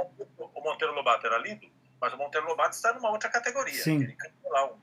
O 0.55 0.61
Monteiro 0.63 0.95
Lobato 0.95 1.27
era 1.27 1.39
lido, 1.39 1.69
mas 2.01 2.13
o 2.13 2.17
Monteiro 2.17 2.47
Lobato 2.47 2.75
está 2.77 2.93
numa 2.93 3.11
outra 3.11 3.29
categoria. 3.29 3.83
Sim. 3.83 4.03
Ele 4.03 4.15
criou 4.15 4.53
lá 4.53 4.67
um 4.73 4.81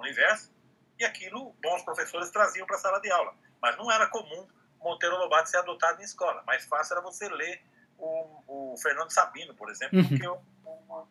universo 0.00 0.50
e 0.98 1.04
aquilo 1.04 1.52
bons 1.62 1.82
professores 1.82 2.30
traziam 2.30 2.66
para 2.66 2.76
a 2.76 2.78
sala 2.80 3.00
de 3.00 3.10
aula. 3.10 3.34
Mas 3.60 3.76
não 3.76 3.90
era 3.90 4.06
comum 4.08 4.46
Monteiro 4.78 5.16
Lobato 5.18 5.48
ser 5.50 5.58
adotado 5.58 6.00
em 6.00 6.04
escola. 6.04 6.42
Mais 6.46 6.64
fácil 6.64 6.94
era 6.94 7.02
você 7.02 7.28
ler 7.28 7.62
o, 7.98 8.72
o 8.72 8.76
Fernando 8.78 9.10
Sabino, 9.10 9.54
por 9.54 9.70
exemplo, 9.70 9.98
Uhum. 9.98 10.08
do 10.08 10.18
que 10.18 10.26
o, 10.26 10.40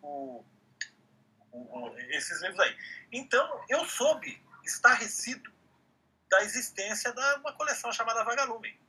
o- 0.01 0.46
o- 1.51 1.96
esses 2.10 2.41
livros 2.41 2.60
aí. 2.60 2.75
Então, 3.12 3.63
eu 3.69 3.86
soube 3.86 4.41
estarrecido 4.63 5.51
da 6.29 6.43
existência 6.43 7.12
de 7.12 7.36
uma 7.39 7.53
coleção 7.53 7.91
chamada 7.91 8.24
Vagalume, 8.24 8.79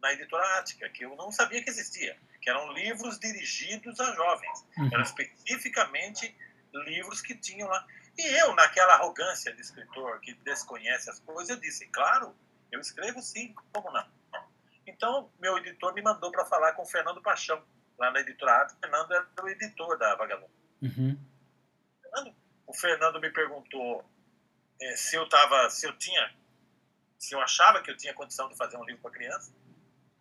na 0.00 0.12
editora 0.12 0.58
Ática, 0.58 0.88
que 0.88 1.04
eu 1.04 1.14
não 1.16 1.30
sabia 1.30 1.62
que 1.62 1.70
existia, 1.70 2.18
que 2.40 2.48
eram 2.50 2.72
livros 2.72 3.18
dirigidos 3.18 4.00
a 4.00 4.14
jovens. 4.14 4.66
Uhum. 4.76 4.88
Eram 4.92 5.02
especificamente 5.02 6.34
livros 6.72 7.20
que 7.20 7.34
tinham 7.34 7.68
lá. 7.68 7.86
E 8.18 8.26
eu, 8.40 8.54
naquela 8.54 8.94
arrogância 8.94 9.52
de 9.54 9.60
escritor 9.60 10.20
que 10.20 10.34
desconhece 10.34 11.08
as 11.10 11.18
coisas, 11.20 11.48
eu 11.48 11.60
disse, 11.60 11.86
claro, 11.88 12.36
eu 12.70 12.80
escrevo 12.80 13.22
sim, 13.22 13.54
como 13.72 13.90
não? 13.90 14.06
Então, 14.86 15.30
meu 15.38 15.56
editor 15.58 15.94
me 15.94 16.02
mandou 16.02 16.30
para 16.30 16.44
falar 16.44 16.72
com 16.72 16.82
o 16.82 16.86
Fernando 16.86 17.22
Paixão, 17.22 17.62
lá 17.98 18.10
na 18.10 18.20
editora. 18.20 18.66
O 18.66 18.80
Fernando 18.80 19.12
era 19.12 19.26
o 19.42 19.48
editor 19.48 19.98
da 19.98 20.14
Vagalume. 20.16 20.52
Uhum. 20.82 21.18
O 22.66 22.74
Fernando 22.74 23.20
me 23.20 23.30
perguntou 23.30 24.04
eh, 24.80 24.96
se 24.96 25.16
eu 25.16 25.28
tava, 25.28 25.70
se 25.70 25.86
eu 25.86 25.96
tinha, 25.96 26.34
se 27.18 27.34
eu 27.34 27.40
achava 27.40 27.80
que 27.82 27.90
eu 27.90 27.96
tinha 27.96 28.12
condição 28.14 28.48
de 28.48 28.56
fazer 28.56 28.76
um 28.76 28.84
livro 28.84 29.00
para 29.02 29.12
criança. 29.12 29.52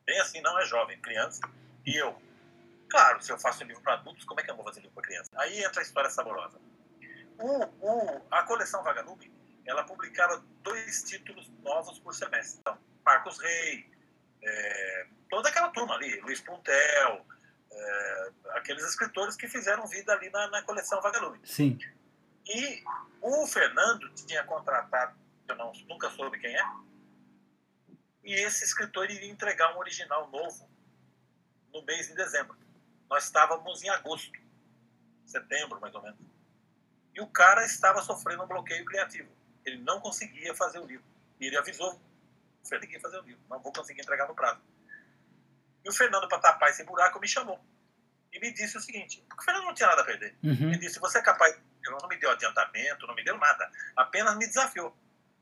Bem 0.05 0.19
assim, 0.19 0.41
não 0.41 0.59
é 0.59 0.65
jovem, 0.65 0.99
criança. 1.01 1.41
E 1.85 1.95
eu, 1.95 2.21
claro, 2.89 3.21
se 3.21 3.31
eu 3.31 3.39
faço 3.39 3.63
um 3.63 3.67
livro 3.67 3.81
para 3.81 3.93
adultos, 3.93 4.25
como 4.25 4.39
é 4.39 4.43
que 4.43 4.51
eu 4.51 4.55
vou 4.55 4.65
fazer 4.65 4.81
livro 4.81 4.93
para 4.93 5.03
criança? 5.03 5.29
Aí 5.35 5.63
entra 5.63 5.81
a 5.81 5.83
história 5.83 6.09
saborosa. 6.09 6.59
O, 7.41 7.63
o, 7.63 8.27
a 8.29 8.43
coleção 8.43 8.83
Vagalume, 8.83 9.31
ela 9.65 9.83
publicava 9.83 10.43
dois 10.61 11.03
títulos 11.03 11.49
novos 11.63 11.99
por 11.99 12.13
semestre. 12.13 12.59
Então, 12.59 12.77
Marcos 13.03 13.39
Rey, 13.39 13.89
eh, 14.43 15.07
toda 15.29 15.49
aquela 15.49 15.69
turma 15.69 15.95
ali, 15.95 16.19
Luiz 16.21 16.39
Puntel, 16.41 17.25
eh, 17.71 18.31
aqueles 18.51 18.83
escritores 18.85 19.35
que 19.35 19.47
fizeram 19.47 19.87
vida 19.87 20.13
ali 20.13 20.29
na, 20.29 20.47
na 20.49 20.61
coleção 20.63 21.01
Vagalume. 21.01 21.39
Sim. 21.43 21.79
E 22.45 22.83
o 23.21 23.47
Fernando 23.47 24.07
tinha 24.13 24.43
contratado, 24.43 25.17
eu 25.47 25.55
não, 25.55 25.71
nunca 25.87 26.09
soube 26.11 26.39
quem 26.39 26.55
é, 26.55 26.63
e 28.23 28.33
esse 28.33 28.63
escritor 28.63 29.09
iria 29.09 29.29
entregar 29.29 29.75
um 29.75 29.79
original 29.79 30.29
novo 30.29 30.69
no 31.73 31.83
mês 31.83 32.07
de 32.07 32.15
dezembro. 32.15 32.57
Nós 33.09 33.25
estávamos 33.25 33.83
em 33.83 33.89
agosto, 33.89 34.39
setembro 35.25 35.79
mais 35.79 35.93
ou 35.95 36.01
menos. 36.01 36.30
E 37.13 37.21
o 37.21 37.27
cara 37.27 37.65
estava 37.65 38.01
sofrendo 38.01 38.43
um 38.43 38.47
bloqueio 38.47 38.85
criativo. 38.85 39.29
Ele 39.65 39.77
não 39.77 39.99
conseguia 39.99 40.55
fazer 40.55 40.79
o 40.79 40.85
livro. 40.85 41.05
E 41.39 41.47
ele 41.47 41.57
avisou, 41.57 41.93
o 42.63 42.67
Fernando 42.67 42.91
ia 42.91 42.99
fazer 42.99 43.17
o 43.19 43.21
livro, 43.21 43.41
não 43.49 43.59
vou 43.59 43.73
conseguir 43.73 44.01
entregar 44.01 44.27
no 44.27 44.35
prazo. 44.35 44.61
E 45.83 45.89
o 45.89 45.93
Fernando, 45.93 46.27
para 46.27 46.39
tapar 46.39 46.69
esse 46.69 46.83
buraco, 46.83 47.19
me 47.19 47.27
chamou. 47.27 47.59
E 48.31 48.39
me 48.39 48.53
disse 48.53 48.77
o 48.77 48.79
seguinte, 48.79 49.23
porque 49.27 49.41
o 49.41 49.45
Fernando 49.45 49.65
não 49.65 49.73
tinha 49.73 49.89
nada 49.89 50.01
a 50.01 50.05
perder. 50.05 50.35
Uhum. 50.43 50.69
Me 50.69 50.77
disse, 50.77 50.99
você 50.99 51.17
é 51.17 51.21
capaz. 51.21 51.53
Ele 51.53 51.95
não 51.99 52.07
me 52.07 52.17
deu 52.17 52.29
adiantamento, 52.29 53.07
não 53.07 53.15
me 53.15 53.23
deu 53.23 53.37
nada. 53.37 53.69
Apenas 53.95 54.37
me 54.37 54.45
desafiou. 54.45 54.95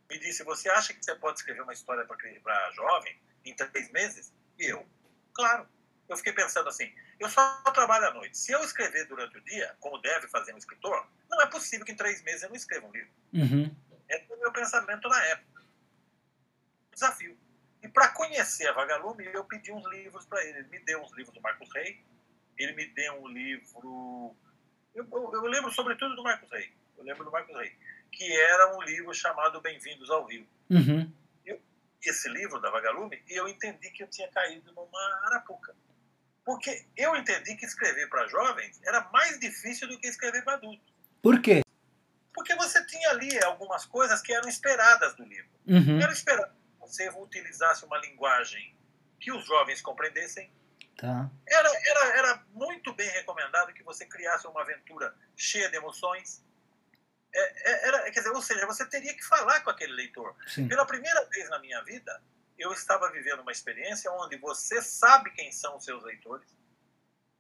Me 0.10 0.18
disse, 0.18 0.44
você 0.44 0.70
acha 0.70 0.94
que 0.94 1.04
você 1.04 1.14
pode 1.16 1.38
escrever 1.38 1.62
uma 1.62 1.74
história 1.74 2.04
para 2.06 2.72
jovem 2.72 3.20
em 3.46 3.54
três 3.54 3.92
meses? 3.92 4.34
E 4.58 4.66
eu, 4.66 4.88
claro. 5.34 5.68
Eu 6.10 6.18
fiquei 6.18 6.34
pensando 6.34 6.68
assim, 6.68 6.92
eu 7.20 7.30
só 7.30 7.62
trabalho 7.72 8.08
à 8.08 8.13
noite. 8.16 8.36
Se 8.36 8.51
eu 8.51 8.63
escrever 8.63 9.06
durante 9.06 9.38
o 9.38 9.42
dia, 9.42 9.75
como 9.80 10.00
deve 10.00 10.28
fazer 10.28 10.54
um 10.56 10.58
escritor, 10.58 11.08
não 11.30 11.39
é 11.39 11.46
possível 11.46 11.86
que 11.86 11.92
em 11.92 11.96
três 11.96 12.24
meses 12.24 12.42
eu 12.42 12.50
não 12.50 12.56
escreva 12.56 12.88
um 12.88 12.92
livro. 12.92 13.12
Uhum. 13.32 13.75
Esse 14.10 14.25
foi 14.25 14.36
o 14.36 14.39
meu 14.39 14.51
pensamento 14.51 15.08
na 15.08 15.24
época. 15.25 15.62
Desafio. 16.92 17.38
E 17.84 17.88
para 17.88 18.10
conhecer 18.10 18.68
a 18.68 18.74
Vagalume, 18.74 19.24
eu 19.28 19.46
pedi 19.46 19.72
uns 19.72 19.88
livros 19.88 20.25
para 20.25 20.44
ele. 20.44 20.58
Ele 20.58 20.68
me 20.70 20.80
deu 20.80 21.00
uns 21.00 21.16
livros 21.16 21.34
do 21.34 21.42
Marcos 21.42 21.72
Rey. 21.72 22.04
Ele 22.58 22.74
me 22.74 22.88
deu 22.88 23.22
um 23.22 23.28
livro. 23.28 24.36
Eu, 24.96 25.08
eu, 25.12 25.32
eu 25.34 25.42
lembro 25.44 25.72
sobretudo 25.72 26.16
do 26.16 26.24
Marcos 26.24 26.51
Rey. 26.51 26.74
Eu 26.98 27.04
lembro 27.04 27.24
do 27.24 27.32
Marcos 27.32 27.56
Rey. 27.56 27.78
Que 28.12 28.36
era 28.36 28.75
um 28.75 28.82
livro 28.82 29.13
chamado 29.13 29.62
Bem-vindos 29.62 30.10
ao 30.10 30.25
Rio. 30.25 30.48
Uhum. 30.72 31.13
Esse 32.01 32.30
livro 32.30 32.62
da 32.62 32.70
Vagalume, 32.70 33.22
e 33.28 33.34
eu 33.34 33.46
entendi 33.50 33.92
que 33.92 34.01
eu 34.01 34.08
tinha 34.08 34.30
caído 34.30 34.72
numa 34.72 35.25
arapuca. 35.25 35.75
Porque 36.50 36.84
eu 36.98 37.15
entendi 37.15 37.56
que 37.56 37.63
escrever 37.63 38.10
para 38.10 38.27
jovens 38.27 38.82
era 38.84 39.08
mais 39.13 39.39
difícil 39.39 39.88
do 39.88 40.00
que 40.00 40.08
escrever 40.08 40.44
para 40.44 40.56
adultos. 40.56 40.91
Por 41.22 41.39
quê? 41.44 41.62
Porque 42.34 42.56
você 42.56 42.84
tinha 42.88 43.08
ali 43.12 43.38
algumas 43.44 43.86
coisas 43.86 44.20
que 44.20 44.34
eram 44.34 44.50
esperadas 44.50 45.13
do 45.13 45.24
livro. 45.25 45.48
Uhum. 45.68 46.01
Era 46.01 46.12
esperado 46.12 46.51
que 46.51 46.79
você 46.79 47.08
utilizasse 47.08 47.86
uma 47.86 48.00
linguagem 48.00 48.75
que 49.20 49.32
os 49.32 49.46
jovens 49.46 49.79
compreendessem. 49.79 50.51
Tá. 50.98 51.29
Era, 51.46 51.70
era, 51.70 52.18
era 52.18 52.44
muito 52.51 52.96
bem 52.96 53.12
recomendado 53.12 53.72
que 53.72 53.84
você 53.84 54.08
criasse 54.08 54.48
uma 54.48 54.62
aventura 54.62 55.13
cheia 55.38 55.70
de 55.70 55.77
emoções. 55.77 56.44
É, 57.32 57.72
é, 57.72 57.88
era, 57.89 58.03
quer 58.12 58.22
dizer, 58.22 58.32
ou 58.32 58.41
seja, 58.41 58.65
você 58.65 58.88
teria 58.88 59.13
que 59.13 59.24
falar 59.24 59.60
com 59.60 59.70
aquele 59.70 59.94
leitor. 59.94 60.36
Sim. 60.48 60.68
Pela 60.68 60.84
primeira 60.84 61.24
vez 61.25 61.48
na 61.48 61.60
minha 61.60 61.79
vida, 61.84 62.20
eu 62.60 62.72
estava 62.74 63.10
vivendo 63.12 63.39
uma 63.42 63.51
experiência 63.51 64.12
onde 64.12 64.38
você 64.38 64.82
sabe 64.82 65.32
quem 65.32 65.51
são 65.51 65.78
os 65.78 65.84
seus 65.86 66.04
leitores. 66.04 66.48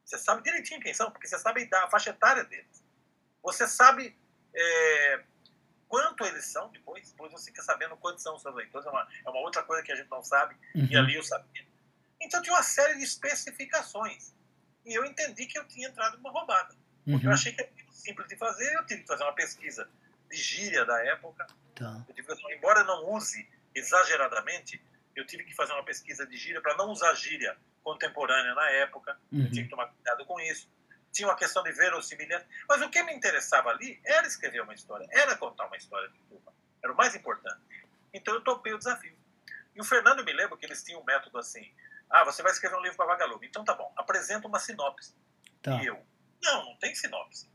Você 0.05 0.17
sabe 0.17 0.41
direitinho 0.41 0.81
quem 0.81 0.93
são, 0.93 1.11
porque 1.11 1.27
você 1.27 1.37
sabe 1.37 1.69
a 1.71 1.89
faixa 1.89 2.09
etária 2.11 2.43
deles. 2.43 2.83
Você 3.43 3.67
sabe 3.67 4.17
é, 4.53 5.23
quanto 5.87 6.25
eles 6.25 6.45
são 6.45 6.69
depois, 6.71 7.11
depois 7.11 7.31
você 7.31 7.45
fica 7.51 7.61
sabendo 7.61 7.95
quantos 7.97 8.23
são 8.23 8.35
os 8.35 8.41
seus 8.41 8.55
leitores, 8.55 8.87
é 8.87 8.89
uma, 8.89 9.07
é 9.25 9.29
uma 9.29 9.39
outra 9.41 9.61
coisa 9.63 9.83
que 9.83 9.91
a 9.91 9.95
gente 9.95 10.09
não 10.09 10.23
sabe, 10.23 10.57
e 10.73 10.79
Uhum. 10.95 11.03
ali 11.03 11.15
eu 11.15 11.23
sabia. 11.23 11.67
Então 12.21 12.41
tinha 12.41 12.55
uma 12.55 12.63
série 12.63 12.95
de 12.95 13.03
especificações. 13.03 14.33
E 14.85 14.93
eu 14.93 15.05
entendi 15.05 15.45
que 15.45 15.57
eu 15.59 15.67
tinha 15.67 15.87
entrado 15.87 16.17
numa 16.17 16.31
roubada. 16.31 16.73
Porque 17.05 17.25
eu 17.25 17.29
Uhum. 17.29 17.33
achei 17.33 17.53
que 17.53 17.61
era 17.61 17.71
muito 17.71 17.93
simples 17.93 18.27
de 18.27 18.35
fazer, 18.35 18.73
eu 18.75 18.85
tive 18.85 19.01
que 19.01 19.07
fazer 19.07 19.23
uma 19.23 19.33
pesquisa 19.33 19.89
de 20.29 20.35
gíria 20.37 20.85
da 20.85 21.03
época. 21.05 21.45
Tá. 21.75 22.03
Eu 22.07 22.15
tive 22.15 22.27
que 22.27 22.35
fazer- 22.35 22.55
embora 22.55 22.79
eu 22.81 22.85
não 22.85 23.09
use 23.11 23.47
exageradamente, 23.75 24.81
eu 25.19 25.25
tive 25.27 25.43
que 25.43 25.53
fazer 25.53 25.73
uma 25.73 25.83
pesquisa 25.83 26.25
de 26.25 26.35
gíria 26.37 26.61
para 26.61 26.75
não 26.77 26.89
usar 26.89 27.13
gíria 27.15 27.57
contemporânea 27.83 28.53
na 28.53 28.69
época. 28.71 29.11
Eu 29.31 29.49
tinha 29.51 29.63
Uhum. 29.63 29.63
que 29.63 29.69
tomar 29.69 29.87
cuidado 29.87 30.25
com 30.25 30.39
isso. 30.39 30.69
Tinha 31.11 31.27
uma 31.27 31.35
questão 31.35 31.63
de 31.63 31.71
verossimilhança. 31.71 32.45
Mas 32.67 32.81
o 32.81 32.89
que 32.89 33.01
me 33.03 33.13
interessava 33.13 33.69
ali 33.69 33.99
era 34.05 34.27
escrever 34.27 34.61
uma 34.61 34.73
história, 34.73 35.07
era 35.11 35.35
contar 35.35 35.65
uma 35.65 35.77
história 35.77 36.07
de 36.09 36.19
Cuba. 36.29 36.53
Era 36.83 36.93
o 36.93 36.95
mais 36.95 37.15
importante. 37.15 37.59
Então 38.13 38.33
eu 38.33 38.41
topei 38.41 38.73
o 38.73 38.77
desafio. 38.77 39.17
E 39.75 39.81
o 39.81 39.83
Fernando 39.83 40.23
me 40.23 40.33
lembra 40.33 40.57
que 40.57 40.65
eles 40.65 40.83
tinham 40.83 41.01
um 41.01 41.03
método 41.05 41.37
assim: 41.37 41.71
ah, 42.09 42.23
você 42.23 42.41
vai 42.43 42.51
escrever 42.51 42.75
um 42.75 42.81
livro 42.81 42.97
para 42.97 43.05
Vagalume. 43.07 43.47
Então 43.47 43.63
tá 43.63 43.73
bom, 43.73 43.91
apresenta 43.97 44.47
uma 44.47 44.59
sinopse. 44.59 45.15
Tá. 45.61 45.81
E 45.81 45.87
eu, 45.87 45.99
não, 46.41 46.65
não 46.65 46.75
tem 46.77 46.93
sinopse. 46.95 47.49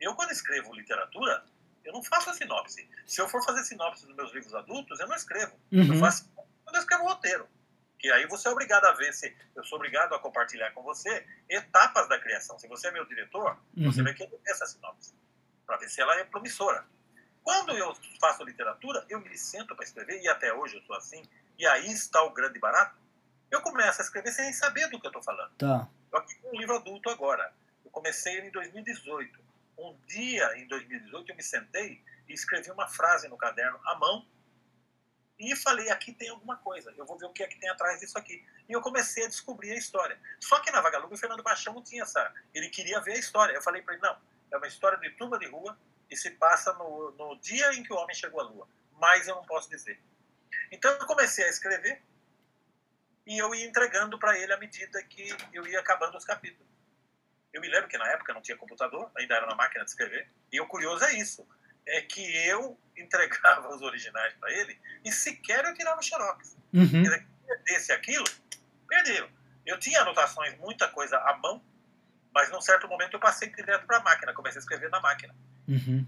Eu, 0.00 0.14
quando 0.14 0.30
escrevo 0.30 0.74
literatura, 0.74 1.44
eu 1.84 1.92
não 1.92 2.02
faço 2.02 2.30
a 2.30 2.34
sinopse. 2.34 2.88
Se 3.06 3.20
eu 3.20 3.28
for 3.28 3.42
fazer 3.44 3.64
sinopse 3.64 4.06
dos 4.06 4.14
meus 4.14 4.32
livros 4.32 4.54
adultos, 4.54 4.98
eu 5.00 5.06
não 5.08 5.16
escrevo. 5.16 5.58
Eu 5.72 5.80
Uhum. 5.84 5.98
faço 5.98 6.28
quando 6.66 6.76
eu 6.76 6.80
escrevo 6.82 7.04
o 7.04 7.06
roteiro. 7.06 7.48
Que 7.98 8.10
aí 8.10 8.26
você 8.26 8.48
é 8.48 8.50
obrigado 8.50 8.84
a 8.84 8.92
ver 8.92 9.12
se 9.14 9.34
eu 9.54 9.64
sou 9.64 9.76
obrigado 9.76 10.14
a 10.14 10.18
compartilhar 10.18 10.70
com 10.72 10.82
você 10.82 11.26
etapas 11.48 12.06
da 12.08 12.18
criação. 12.20 12.58
Se 12.58 12.68
você 12.68 12.88
é 12.88 12.90
meu 12.90 13.06
diretor, 13.06 13.56
você 13.74 14.00
Uhum. 14.00 14.04
vai 14.04 14.12
querer 14.14 14.38
essa 14.46 14.66
sinopse 14.66 15.14
para 15.66 15.78
ver 15.78 15.88
se 15.88 16.00
ela 16.02 16.14
é 16.16 16.24
promissora. 16.24 16.84
Quando 17.42 17.72
eu 17.78 17.94
faço 18.20 18.44
literatura, 18.44 19.06
eu 19.08 19.20
me 19.20 19.38
sento 19.38 19.74
para 19.74 19.84
escrever 19.84 20.20
e 20.20 20.28
até 20.28 20.52
hoje 20.52 20.76
eu 20.76 20.82
sou 20.82 20.94
assim. 20.96 21.22
E 21.58 21.66
aí 21.66 21.90
está 21.90 22.22
o 22.22 22.30
grande 22.34 22.58
barato. 22.58 22.98
Eu 23.50 23.62
começo 23.62 24.02
a 24.02 24.04
escrever 24.04 24.32
sem 24.32 24.52
saber 24.52 24.88
do 24.90 25.00
que 25.00 25.06
eu 25.06 25.10
estou 25.10 25.22
falando. 25.22 25.54
Tá. 25.56 25.88
Eu 26.12 26.18
aqui 26.18 26.34
com 26.40 26.48
um 26.54 26.60
livro 26.60 26.76
adulto 26.76 27.08
agora. 27.08 27.52
Eu 27.84 27.90
comecei 27.90 28.34
ele 28.36 28.48
em 28.48 28.50
2018. 28.50 29.40
Um 29.78 29.96
dia 30.06 30.58
em 30.58 30.66
2018 30.68 31.30
eu 31.30 31.36
me 31.36 31.42
sentei 31.42 32.04
e 32.28 32.32
escrevi 32.34 32.70
uma 32.70 32.88
frase 32.88 33.28
no 33.28 33.36
caderno 33.38 33.78
à 33.86 33.94
mão 33.94 34.26
e 35.38 35.54
falei: 35.54 35.90
aqui 35.90 36.12
tem 36.12 36.28
alguma 36.28 36.56
coisa, 36.56 36.92
eu 36.96 37.04
vou 37.04 37.18
ver 37.18 37.26
o 37.26 37.32
que 37.32 37.42
é 37.42 37.46
que 37.46 37.58
tem 37.58 37.68
atrás 37.68 38.00
disso 38.00 38.16
aqui. 38.18 38.44
E 38.68 38.72
eu 38.72 38.80
comecei 38.80 39.24
a 39.24 39.28
descobrir 39.28 39.72
a 39.72 39.76
história. 39.76 40.18
Só 40.40 40.58
que 40.60 40.70
na 40.70 40.80
Vagalume 40.80 41.14
o 41.14 41.18
Fernando 41.18 41.42
Baixão 41.42 41.74
não 41.74 41.82
tinha 41.82 42.02
essa. 42.02 42.32
Ele 42.54 42.68
queria 42.68 43.00
ver 43.00 43.12
a 43.12 43.18
história. 43.18 43.52
Eu 43.52 43.62
falei 43.62 43.82
para 43.82 43.94
ele: 43.94 44.02
não, 44.02 44.16
é 44.50 44.56
uma 44.56 44.66
história 44.66 44.98
de 44.98 45.10
turma 45.10 45.38
de 45.38 45.46
rua 45.46 45.78
e 46.10 46.16
se 46.16 46.30
passa 46.32 46.72
no, 46.74 47.10
no 47.12 47.36
dia 47.40 47.72
em 47.74 47.82
que 47.82 47.92
o 47.92 47.96
homem 47.96 48.14
chegou 48.14 48.40
à 48.40 48.44
lua. 48.44 48.68
Mas 48.92 49.28
eu 49.28 49.34
não 49.34 49.44
posso 49.44 49.68
dizer. 49.68 50.00
Então 50.70 50.90
eu 50.92 51.06
comecei 51.06 51.44
a 51.44 51.48
escrever 51.48 52.02
e 53.26 53.38
eu 53.38 53.54
ia 53.54 53.66
entregando 53.66 54.18
para 54.18 54.38
ele 54.38 54.52
à 54.52 54.56
medida 54.56 55.02
que 55.02 55.28
eu 55.52 55.66
ia 55.66 55.80
acabando 55.80 56.16
os 56.16 56.24
capítulos. 56.24 56.66
Eu 57.52 57.60
me 57.60 57.68
lembro 57.68 57.88
que 57.88 57.98
na 57.98 58.06
época 58.12 58.34
não 58.34 58.42
tinha 58.42 58.56
computador, 58.56 59.10
ainda 59.16 59.34
era 59.34 59.46
na 59.46 59.54
máquina 59.54 59.84
de 59.84 59.90
escrever. 59.90 60.28
E 60.52 60.60
o 60.60 60.66
curioso 60.66 61.04
é 61.04 61.14
isso, 61.14 61.46
é 61.86 62.02
que 62.02 62.20
eu 62.48 62.78
entregava 62.96 63.74
os 63.74 63.82
originais 63.82 64.34
para 64.34 64.52
ele 64.52 64.78
e 65.04 65.12
sequer 65.12 65.64
eu 65.64 65.74
tirava 65.74 66.02
xerox. 66.02 66.56
Uhum. 66.72 66.88
Quer 66.88 67.02
dizer, 67.02 67.26
perdesse 67.46 67.92
aquilo, 67.92 68.24
perderam. 68.88 69.28
Eu 69.64 69.78
tinha 69.78 70.00
anotações, 70.00 70.56
muita 70.58 70.88
coisa 70.88 71.16
à 71.18 71.36
mão, 71.36 71.62
mas 72.32 72.50
num 72.50 72.60
certo 72.60 72.88
momento 72.88 73.14
eu 73.14 73.20
passei 73.20 73.48
direto 73.50 73.86
para 73.86 73.98
a 73.98 74.02
máquina, 74.02 74.32
comecei 74.32 74.58
a 74.58 74.62
escrever 74.62 74.90
na 74.90 75.00
máquina. 75.00 75.34
Uhum. 75.68 76.06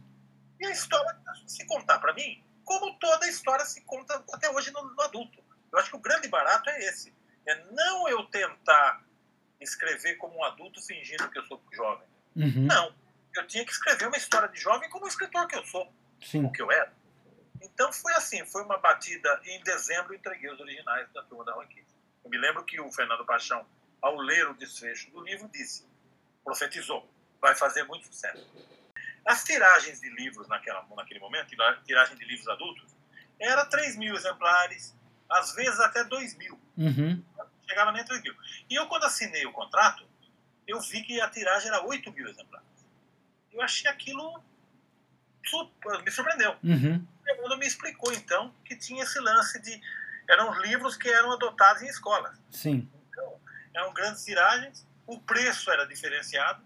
E 0.61 0.67
a 0.67 0.71
história, 0.71 1.17
se 1.47 1.65
contar 1.67 1.99
para 1.99 2.13
mim, 2.13 2.43
como 2.65 2.99
toda 2.99 3.29
história 3.29 3.65
se 3.65 3.81
conta 3.83 4.23
até 4.33 4.51
hoje 4.51 4.71
no, 4.73 4.83
no, 4.95 5.01
adulto. 5.03 5.43
Eu 5.73 5.79
acho 5.79 5.91
que 5.91 5.97
o 5.97 6.01
grande 6.01 6.29
barato 6.29 6.69
é 6.71 6.79
esse. 6.87 7.15
É 7.47 7.65
não 7.73 8.09
eu 8.09 8.25
tentar 8.27 9.03
escrever 9.61 10.17
como 10.17 10.37
um 10.37 10.45
adulto 10.45 10.81
fingindo 10.83 11.31
que 11.31 11.39
eu 11.39 11.45
sou 11.45 11.63
jovem. 11.73 12.07
Uhum. 12.37 12.67
Não. 12.67 12.95
Eu 13.39 13.47
tinha 13.47 13.65
que 13.65 13.71
escrever 13.71 14.09
uma 14.09 14.17
história 14.17 14.49
de 14.49 14.61
jovem 14.61 14.91
como 14.91 15.05
o 15.05 15.09
escritor 15.09 15.47
que 15.47 15.57
eu 15.57 15.65
sou, 15.65 15.89
Sim. 16.21 16.45
o 16.45 16.51
que 16.51 16.61
eu 16.61 16.71
era. 16.73 16.93
Então 17.63 17.93
foi 17.93 18.13
assim, 18.15 18.45
foi 18.45 18.65
uma 18.65 18.79
batida. 18.79 19.41
Em 19.45 19.63
dezembro 19.63 20.13
entreguei 20.13 20.51
os 20.51 20.59
originais 20.59 21.09
da 21.13 21.23
turma 21.23 21.45
da 21.45 21.55
Ranquinha. 21.55 21.87
Eu 22.25 22.31
me 22.31 22.37
lembro 22.37 22.65
que 22.65 22.81
o 22.81 22.91
Fernando 22.91 23.25
Paixão, 23.25 23.65
ao 24.03 24.17
ler 24.17 24.49
o 24.49 24.55
desfecho 24.55 25.09
do 25.13 25.21
livro, 25.21 25.49
disse, 25.53 25.87
profetizou, 26.45 27.09
vai 27.41 27.55
fazer 27.55 27.85
muito 27.85 28.07
sucesso. 28.09 28.45
As 29.25 29.45
tiragens 29.45 30.01
de 30.01 30.11
livros 30.11 30.49
naquela, 30.49 30.85
naquele 30.97 31.21
momento, 31.21 31.55
tiragem 31.85 32.17
de 32.17 32.25
livros 32.25 32.49
adultos, 32.49 32.97
era 33.39 33.65
3 33.67 33.97
mil 33.97 34.17
exemplares, 34.17 34.97
às 35.31 35.55
vezes 35.55 35.79
até 35.79 36.03
2 36.03 36.37
mil. 36.37 36.61
Uhum. 36.77 37.25
Chegava 37.69 37.93
nem 37.93 38.05
3 38.05 38.21
mil. 38.21 38.35
E 38.69 38.75
eu, 38.75 38.89
quando 38.89 39.05
assinei 39.05 39.47
o 39.47 39.53
contrato, 39.53 40.05
eu 40.67 40.81
vi 40.81 41.03
que 41.05 41.21
a 41.21 41.31
tiragem 41.31 41.69
era 41.69 41.85
8 41.85 42.13
mil 42.13 42.29
exemplares. 42.29 42.67
Eu 43.53 43.63
achei 43.63 43.91
aquilo. 43.91 44.43
me 46.05 46.11
surpreendeu. 46.11 46.57
Uhum. 46.63 47.07
O 47.21 47.25
Fernando 47.25 47.59
me 47.59 47.67
explicou, 47.67 48.13
então, 48.13 48.55
que 48.65 48.77
tinha 48.77 49.03
esse 49.03 49.19
lance 49.21 49.61
de. 49.61 49.81
Eram 50.29 50.53
livros 50.61 50.97
que 50.97 51.09
eram 51.09 51.33
adotados 51.33 51.83
em 51.83 51.87
escolas. 51.87 52.39
Sim. 52.51 52.89
Então, 53.09 53.41
eram 53.75 53.93
grandes 53.95 54.25
tiragens, 54.25 54.87
o 55.07 55.19
preço 55.21 55.71
era 55.71 55.87
diferenciado, 55.87 56.63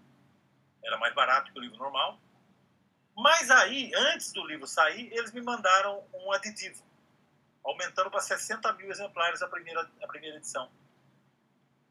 era 0.83 0.97
mais 0.97 1.13
barato 1.15 1.51
que 1.51 1.57
o 1.57 1.61
livro 1.61 1.77
normal. 1.77 2.19
Mas 3.15 3.49
aí, 3.51 3.91
antes 3.95 4.33
do 4.33 4.45
livro 4.45 4.67
sair, 4.67 5.09
eles 5.13 5.31
me 5.31 5.41
mandaram 5.41 6.03
um 6.13 6.31
aditivo, 6.33 6.83
aumentando 7.63 8.09
para 8.09 8.19
60 8.19 8.73
mil 8.73 8.89
exemplares 8.89 9.41
a 9.41 9.47
primeira, 9.47 9.89
a 10.01 10.07
primeira 10.07 10.37
edição. 10.37 10.69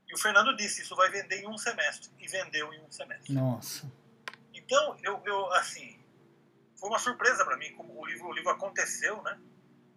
E 0.08 0.14
o 0.14 0.18
Fernando 0.18 0.54
disse, 0.54 0.82
isso 0.82 0.94
vai 0.94 1.08
vender 1.08 1.40
em 1.40 1.48
um 1.48 1.56
semestre. 1.56 2.10
E 2.18 2.28
vendeu 2.28 2.72
em 2.74 2.82
um 2.82 2.90
semestre. 2.90 3.32
Nossa. 3.32 3.90
Então, 4.72 4.96
eu, 5.02 5.22
eu 5.26 5.52
assim, 5.52 6.00
foi 6.76 6.88
uma 6.88 6.98
surpresa 6.98 7.44
para 7.44 7.58
mim, 7.58 7.70
como 7.72 8.00
o 8.00 8.06
livro, 8.06 8.28
o 8.28 8.32
livro 8.32 8.48
aconteceu, 8.48 9.22
né? 9.22 9.38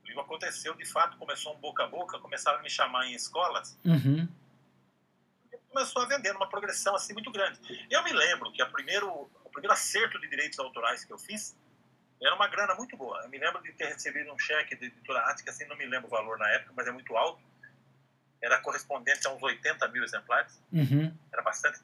O 0.04 0.08
livro 0.08 0.22
aconteceu, 0.22 0.76
de 0.76 0.84
fato, 0.84 1.18
começou 1.18 1.56
um 1.56 1.60
boca 1.62 1.86
a 1.86 1.88
boca, 1.88 2.20
começaram 2.20 2.60
a 2.60 2.62
me 2.62 2.70
chamar 2.70 3.08
em 3.08 3.14
escolas. 3.14 3.80
Uhum. 3.86 4.28
E 5.50 5.58
começou 5.70 6.02
a 6.02 6.06
vender 6.08 6.34
numa 6.34 6.50
progressão 6.50 6.94
assim 6.94 7.14
muito 7.14 7.32
grande. 7.32 7.58
Eu 7.90 8.04
me 8.04 8.12
lembro 8.12 8.52
que 8.52 8.62
a 8.62 8.66
primeiro, 8.66 9.10
o 9.46 9.50
primeiro 9.50 9.72
acerto 9.72 10.20
de 10.20 10.28
direitos 10.28 10.60
autorais 10.60 11.06
que 11.06 11.14
eu 11.14 11.18
fiz 11.18 11.56
era 12.22 12.36
uma 12.36 12.50
grana 12.50 12.76
muito 12.76 12.98
boa. 12.98 13.22
Eu 13.24 13.30
me 13.30 13.38
lembro 13.38 13.64
de 13.64 13.72
ter 13.72 13.86
recebido 13.86 14.30
um 14.34 14.38
cheque 14.38 14.76
de 14.76 14.88
editora 14.88 15.22
Ática, 15.22 15.52
assim, 15.52 15.66
não 15.68 15.78
me 15.78 15.86
lembro 15.86 16.08
o 16.08 16.12
valor 16.12 16.38
na 16.38 16.50
época, 16.50 16.74
mas 16.76 16.86
é 16.86 16.92
muito 16.92 17.16
alto. 17.16 17.42
Era 18.42 18.60
correspondente 18.60 19.26
a 19.26 19.32
uns 19.32 19.42
80 19.42 19.88
mil 19.88 20.04
exemplares. 20.04 20.62
Uhum. 20.74 21.18
Era 21.32 21.42
bastante. 21.42 21.80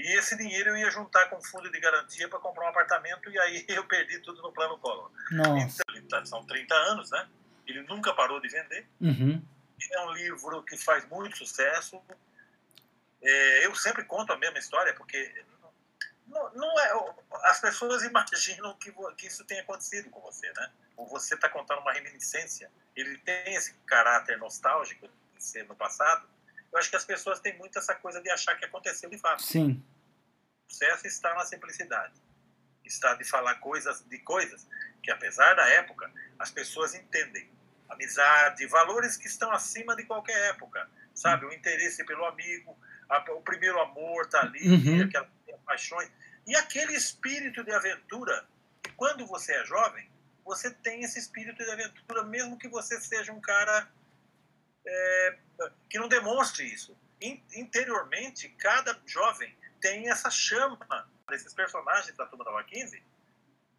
E 0.00 0.18
esse 0.18 0.34
dinheiro 0.36 0.70
eu 0.70 0.78
ia 0.78 0.90
juntar 0.90 1.26
com 1.26 1.42
fundo 1.42 1.70
de 1.70 1.78
garantia 1.78 2.26
para 2.26 2.38
comprar 2.38 2.64
um 2.64 2.68
apartamento 2.68 3.30
e 3.30 3.38
aí 3.38 3.64
eu 3.68 3.84
perdi 3.86 4.18
tudo 4.20 4.40
no 4.40 4.50
plano 4.50 4.78
Collor. 4.78 5.10
Nossa. 5.30 5.82
Então, 5.94 6.24
são 6.24 6.44
30 6.46 6.74
anos, 6.74 7.10
né? 7.10 7.28
Ele 7.66 7.82
nunca 7.82 8.14
parou 8.14 8.40
de 8.40 8.48
vender. 8.48 8.86
Uhum. 9.00 9.42
É 9.92 10.00
um 10.06 10.12
livro 10.12 10.62
que 10.62 10.76
faz 10.76 11.06
muito 11.08 11.36
sucesso. 11.36 12.00
É, 13.22 13.66
eu 13.66 13.74
sempre 13.74 14.04
conto 14.04 14.32
a 14.32 14.38
mesma 14.38 14.58
história, 14.58 14.94
porque 14.94 15.44
não, 16.26 16.50
não 16.54 16.80
é, 16.80 17.14
as 17.44 17.60
pessoas 17.60 18.02
imaginam 18.04 18.74
que, 18.76 18.92
que 19.18 19.26
isso 19.26 19.44
tenha 19.44 19.60
acontecido 19.60 20.08
com 20.08 20.20
você, 20.20 20.50
né? 20.52 20.70
Ou 20.96 21.06
você 21.06 21.34
está 21.34 21.48
contando 21.48 21.80
uma 21.80 21.92
reminiscência. 21.92 22.70
Ele 22.96 23.18
tem 23.18 23.54
esse 23.54 23.74
caráter 23.86 24.38
nostálgico 24.38 25.06
de 25.36 25.44
ser 25.44 25.66
no 25.66 25.76
passado. 25.76 26.26
Eu 26.72 26.78
acho 26.78 26.88
que 26.88 26.96
as 26.96 27.04
pessoas 27.04 27.40
têm 27.40 27.56
muito 27.58 27.78
essa 27.78 27.94
coisa 27.94 28.20
de 28.20 28.30
achar 28.30 28.56
que 28.56 28.64
aconteceu 28.64 29.10
de 29.10 29.18
fato. 29.18 29.42
Sim. 29.42 29.82
Sucesso 30.70 31.06
está 31.06 31.34
na 31.34 31.44
simplicidade. 31.44 32.14
Está 32.84 33.14
de 33.14 33.24
falar 33.24 33.56
coisas 33.56 34.02
de 34.08 34.18
coisas 34.20 34.66
que, 35.02 35.10
apesar 35.10 35.54
da 35.54 35.68
época, 35.68 36.10
as 36.38 36.50
pessoas 36.50 36.94
entendem. 36.94 37.50
Amizade, 37.88 38.64
valores 38.68 39.16
que 39.16 39.26
estão 39.26 39.50
acima 39.50 39.96
de 39.96 40.04
qualquer 40.04 40.38
época. 40.50 40.88
Sabe? 41.12 41.44
O 41.44 41.52
interesse 41.52 42.04
pelo 42.06 42.24
amigo, 42.24 42.78
a, 43.08 43.18
o 43.32 43.42
primeiro 43.42 43.80
amor 43.80 44.24
está 44.24 44.40
ali, 44.42 44.68
Uhum. 44.68 45.04
aquelas 45.04 45.28
paixões. 45.66 46.10
E 46.46 46.54
aquele 46.54 46.94
espírito 46.94 47.64
de 47.64 47.72
aventura, 47.72 48.46
quando 48.96 49.26
você 49.26 49.52
é 49.52 49.64
jovem, 49.64 50.08
você 50.44 50.70
tem 50.70 51.02
esse 51.02 51.18
espírito 51.18 51.62
de 51.64 51.70
aventura, 51.70 52.22
mesmo 52.24 52.56
que 52.56 52.68
você 52.68 52.98
seja 53.00 53.32
um 53.32 53.40
cara 53.40 53.88
é, 54.86 55.38
que 55.88 55.98
não 55.98 56.08
demonstre 56.08 56.64
isso. 56.64 56.96
In, 57.20 57.42
interiormente, 57.54 58.48
cada 58.50 58.98
jovem 59.04 59.54
tem 59.80 60.08
essa 60.10 60.30
chama 60.30 60.78
desses 61.28 61.52
personagens 61.54 62.16
da 62.16 62.26
Turma 62.26 62.44
da 62.44 62.50
Rua 62.50 62.64
15. 62.64 63.02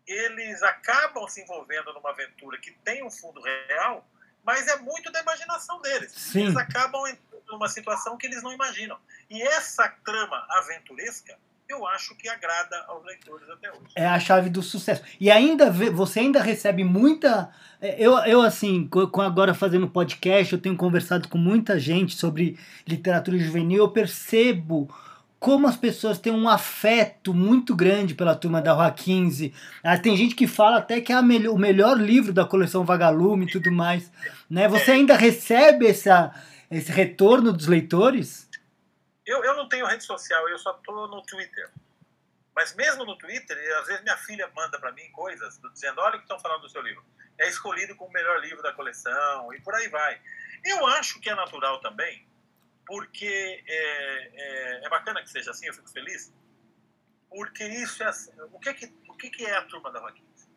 Eles 0.07 0.61
acabam 0.63 1.27
se 1.27 1.41
envolvendo 1.41 1.93
numa 1.93 2.09
aventura 2.09 2.57
que 2.57 2.71
tem 2.83 3.03
um 3.05 3.11
fundo 3.11 3.39
real, 3.41 4.05
mas 4.43 4.67
é 4.67 4.77
muito 4.77 5.11
da 5.11 5.21
imaginação 5.21 5.79
deles. 5.81 6.11
Sim. 6.11 6.43
Eles 6.45 6.57
acabam 6.57 7.05
entrando 7.07 7.43
numa 7.51 7.69
situação 7.69 8.17
que 8.17 8.25
eles 8.27 8.41
não 8.41 8.51
imaginam. 8.51 8.97
E 9.29 9.41
essa 9.41 9.87
trama 10.03 10.45
aventuresca, 10.49 11.37
eu 11.69 11.87
acho 11.87 12.15
que 12.15 12.27
agrada 12.27 12.75
aos 12.87 13.05
leitores 13.05 13.47
até 13.49 13.69
hoje. 13.71 13.91
É 13.95 14.05
a 14.05 14.19
chave 14.19 14.49
do 14.49 14.61
sucesso. 14.63 15.03
E 15.19 15.29
ainda 15.31 15.69
você 15.71 16.19
ainda 16.21 16.41
recebe 16.41 16.83
muita. 16.83 17.53
é, 17.79 17.95
Eu, 18.03 18.17
eu 18.25 18.41
assim, 18.41 18.87
co- 18.87 19.07
com 19.07 19.21
agora 19.21 19.53
fazendo 19.53 19.87
podcast, 19.89 20.51
eu 20.51 20.59
tenho 20.61 20.75
conversado 20.75 21.29
com 21.29 21.37
muita 21.37 21.79
gente 21.79 22.15
sobre 22.17 22.59
literatura 22.85 23.37
juvenil, 23.37 23.77
eu 23.83 23.91
percebo 23.91 24.93
como 25.41 25.67
as 25.67 25.75
pessoas 25.75 26.19
têm 26.19 26.31
um 26.31 26.47
afeto 26.47 27.33
muito 27.33 27.75
grande 27.75 28.13
pela 28.13 28.35
turma 28.35 28.61
da 28.61 28.73
Rua 28.73 28.91
15. 28.91 29.51
Ah, 29.83 29.97
Tem 29.97 30.15
gente 30.15 30.35
que 30.35 30.45
fala 30.45 30.77
até 30.77 31.01
que 31.01 31.11
é 31.11 31.19
melhor- 31.19 31.55
o 31.55 31.57
melhor 31.57 31.97
livro 31.97 32.31
da 32.31 32.45
coleção 32.45 32.85
Vagalume 32.85 33.45
e 33.47 33.51
tudo 33.51 33.71
mais. 33.71 34.11
Né? 34.47 34.67
Você 34.67 34.91
ainda 34.91 35.15
recebe 35.17 35.87
essa, 35.87 36.31
esse 36.69 36.91
retorno 36.91 37.51
dos 37.51 37.65
leitores? 37.65 38.47
Eu, 39.25 39.43
eu 39.43 39.55
não 39.55 39.67
tenho 39.67 39.87
rede 39.87 40.03
social, 40.03 40.47
eu 40.47 40.59
só 40.59 40.73
tô 40.73 41.07
no 41.07 41.23
Twitter. 41.23 41.71
Mas 42.55 42.75
mesmo 42.75 43.03
no 43.03 43.17
Twitter, 43.17 43.57
às 43.79 43.87
vezes 43.87 44.03
minha 44.03 44.17
filha 44.17 44.47
manda 44.55 44.77
para 44.79 44.91
mim 44.91 45.09
coisas 45.11 45.59
dizendo: 45.73 46.01
olha 46.01 46.15
o 46.15 46.17
que 46.19 46.25
estão 46.25 46.39
falando 46.39 46.61
do 46.61 46.69
seu 46.69 46.83
livro. 46.83 47.03
É 47.39 47.49
escolhido 47.49 47.95
como 47.95 48.11
o 48.11 48.13
melhor 48.13 48.39
livro 48.41 48.61
da 48.61 48.73
coleção, 48.73 49.51
e 49.55 49.61
por 49.61 49.73
aí 49.73 49.87
vai. 49.87 50.19
Eu 50.63 50.85
acho 50.85 51.19
que 51.19 51.29
é 51.31 51.33
natural 51.35 51.79
também, 51.81 52.23
porque 52.91 53.63
é, 53.65 54.31
é, 54.33 54.85
é 54.85 54.89
bacana 54.89 55.21
que 55.23 55.29
seja 55.29 55.51
assim, 55.51 55.65
eu 55.65 55.73
fico 55.73 55.89
feliz, 55.89 56.29
porque 57.29 57.63
isso 57.63 58.03
é 58.03 58.07
assim. 58.07 58.29
O 58.51 58.59
que, 58.59 58.73
que, 58.73 58.93
o 59.07 59.13
que, 59.15 59.29
que 59.29 59.45
é 59.45 59.55
a 59.55 59.61
Turma 59.63 59.89
da 59.93 59.99
Rua 60.01 60.11
15? 60.11 60.49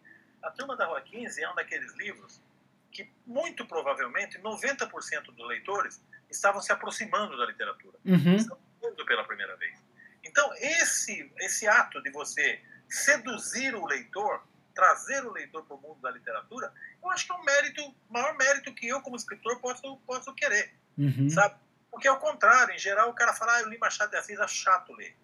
A 0.43 0.51
Turma 0.51 0.77
da 0.77 0.85
Rua 0.85 1.01
15 1.01 1.41
é 1.41 1.49
um 1.49 1.55
daqueles 1.55 1.95
livros 1.95 2.43
que, 2.91 3.09
muito 3.25 3.65
provavelmente, 3.67 4.37
90% 4.41 5.27
dos 5.27 5.47
leitores 5.47 6.03
estavam 6.29 6.61
se 6.61 6.73
aproximando 6.73 7.37
da 7.39 7.47
literatura 7.47 7.97
Uhum. 8.05 8.37
lendo 8.83 9.07
pela 9.07 9.23
primeira 9.25 9.55
vez. 9.57 9.81
Então, 10.25 10.53
esse, 10.57 11.33
esse 11.39 11.69
ato 11.69 12.03
de 12.03 12.11
você 12.11 12.61
seduzir 12.89 13.77
o 13.77 13.87
leitor, 13.87 14.45
trazer 14.75 15.25
o 15.25 15.31
leitor 15.33 15.65
para 15.67 15.77
o 15.77 15.81
mundo 15.81 16.01
da 16.01 16.11
literatura, 16.11 16.73
eu 17.01 17.11
acho 17.11 17.27
que 17.27 17.33
é 17.33 17.37
um 17.37 17.45
mérito, 17.45 17.95
maior 18.11 18.37
mérito 18.37 18.75
que 18.75 18.89
eu, 18.89 19.01
como 19.03 19.15
escritor, 19.15 19.61
posso, 19.61 19.97
posso 19.99 20.35
querer, 20.35 20.75
Uhum. 20.99 21.29
sabe? 21.31 21.63
Porque, 21.95 22.09
ao 22.09 22.19
contrário, 22.19 22.75
em 22.75 22.79
geral, 22.79 23.09
o 23.09 23.15
cara 23.15 23.33
fala, 23.33 23.55
ah, 23.55 23.61
eu 23.61 23.69
li 23.69 23.79
Machado 23.79 24.11
de 24.11 24.17
Assis, 24.17 24.37
é 24.37 24.49
chato 24.49 24.93
ler. 24.93 25.17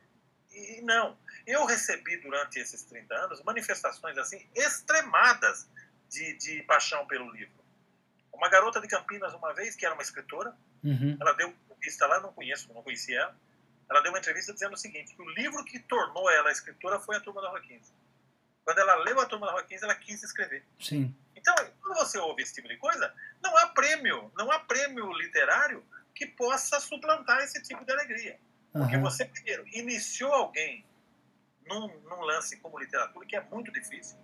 E 0.52 0.80
não. 0.83 1.18
Eu 1.44 1.64
recebi, 1.64 2.16
durante 2.18 2.61
esses 2.61 2.85
30 2.85 3.12
anos, 3.12 3.42
manifestações, 3.42 4.16
assim, 4.16 4.48
extremadas 4.54 5.68
de, 6.09 6.33
de 6.35 6.62
paixão 6.62 7.04
pelo 7.09 7.28
livro. 7.33 7.52
Uma 8.33 8.48
garota 8.48 8.80
de 8.80 8.87
Campinas, 8.87 9.35
uma 9.35 9.52
vez, 9.52 9.74
que 9.74 9.85
era 9.85 9.94
uma 9.94 10.02
escritora, 10.02 10.56
Uhum. 10.85 11.18
ela 11.20 11.33
deu 11.33 11.48
entrevista 11.48 12.06
lá, 12.06 12.20
não 12.20 12.33
conheço, 12.33 12.72
não 12.72 12.85
conhecia 12.85 13.18
ela. 13.20 13.37
Ela 13.90 14.00
deu 14.00 14.12
uma 14.12 14.18
entrevista 14.20 14.52
dizendo 14.54 14.74
o 14.74 14.78
seguinte: 14.78 15.12
que 15.12 15.20
o 15.20 15.28
livro 15.30 15.64
que 15.64 15.80
tornou 15.80 16.30
ela 16.30 16.52
escritora 16.52 17.00
foi 17.00 17.16
a 17.16 17.20
Turma 17.20 17.42
da 17.42 17.48
Rua 17.48 17.61
15. 17.61 17.92
Quando 18.64 18.78
ela 18.78 18.94
leu 19.02 19.18
a 19.20 19.26
Turma 19.26 19.46
da 19.46 19.52
Rua 19.52 19.64
15, 19.64 19.85
ela 19.85 19.94
quis 19.96 20.22
escrever. 20.22 20.64
Sim. 20.80 21.12
Então, 21.35 21.52
quando 21.83 21.96
você 21.96 22.16
ouve 22.18 22.42
esse 22.42 22.54
tipo 22.54 22.68
de 22.68 22.76
coisa, 22.76 23.12
não 23.42 23.56
há 23.59 23.66
prêmio, 23.66 24.30
não 24.37 24.50
há 24.52 24.61
prêmio 24.61 25.12
literário 25.12 25.85
que 26.14 26.27
possa 26.27 26.79
suplantar 26.81 27.40
esse 27.42 27.62
tipo 27.62 27.85
de 27.85 27.92
alegria. 27.92 28.38
Porque 28.73 28.94
Aham. 28.96 29.03
você, 29.03 29.25
primeiro, 29.25 29.66
iniciou 29.68 30.33
alguém 30.33 30.85
num, 31.66 31.88
num 32.03 32.20
lance 32.20 32.57
como 32.59 32.79
literatura, 32.79 33.27
que 33.27 33.37
é 33.37 33.40
muito 33.40 33.73
difícil. 33.73 34.16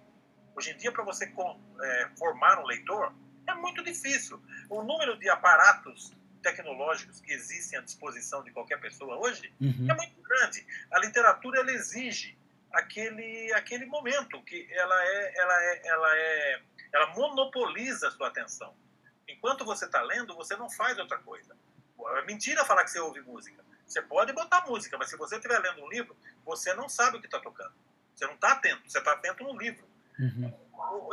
Hoje 0.55 0.71
em 0.71 0.77
dia, 0.77 0.91
para 0.93 1.05
você 1.05 1.27
com- 1.29 1.61
é, 1.83 2.11
formar 2.19 2.59
um 2.61 2.67
leitor, 2.67 3.13
é 3.47 3.55
muito 3.55 3.83
difícil. 3.85 4.43
O 4.71 4.83
número 4.83 5.19
de 5.19 5.29
aparatos 5.29 6.13
tecnológicos 6.43 7.21
que 7.21 7.33
existem 7.33 7.79
à 7.79 7.83
disposição 7.83 8.43
de 8.45 8.51
qualquer 8.53 8.81
pessoa 8.81 9.17
hoje 9.19 9.53
Uhum. 9.61 9.87
é 9.91 9.95
muito 9.95 10.23
grande. 10.23 10.65
A 10.93 10.99
literatura 11.01 11.61
ela 11.61 11.73
exige 11.73 12.39
aquele 12.73 13.53
aquele 13.55 13.87
momento 13.87 14.41
que 14.45 14.69
ela 14.73 14.95
é 15.05 15.39
ela 15.41 15.63
é 15.65 15.87
ela 15.89 16.17
é 16.17 16.63
ela 16.93 17.07
monopoliza 17.15 18.09
a 18.09 18.11
sua 18.13 18.29
atenção. 18.29 18.75
Enquanto 19.29 19.65
você 19.65 19.87
está 19.87 20.01
lendo, 20.03 20.35
você 20.37 20.57
não 20.57 20.71
faz 20.71 20.97
outra 20.99 21.19
coisa. 21.19 21.57
É 22.19 22.25
mentira 22.25 22.65
falar 22.65 22.85
que 22.85 22.91
você 22.91 23.01
ouve 23.01 23.21
música. 23.21 23.65
Você 23.87 24.03
pode 24.03 24.33
botar 24.33 24.67
música, 24.67 24.99
mas 24.99 25.09
se 25.09 25.17
você 25.17 25.37
estiver 25.37 25.59
lendo 25.61 25.83
um 25.83 25.89
livro, 25.89 26.17
você 26.45 26.75
não 26.75 26.89
sabe 26.89 27.17
o 27.17 27.21
que 27.21 27.27
está 27.27 27.41
tocando. 27.41 27.73
Você 28.15 28.27
não 28.27 28.35
está 28.35 28.53
atento. 28.53 28.91
Você 28.91 28.99
está 28.99 29.13
atento 29.13 29.45
no 29.45 29.57
livro. 29.57 29.87
Uhum. 30.19 30.53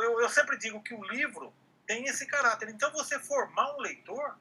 Eu, 0.00 0.20
eu 0.20 0.28
sempre 0.28 0.56
digo 0.56 0.82
que 0.82 0.94
o 0.94 1.04
livro 1.04 1.52
tem 1.86 2.04
esse 2.06 2.26
caráter. 2.26 2.68
Então, 2.68 2.90
você 2.92 3.18
formar 3.18 3.74
um 3.76 3.80
leitor 3.80 4.36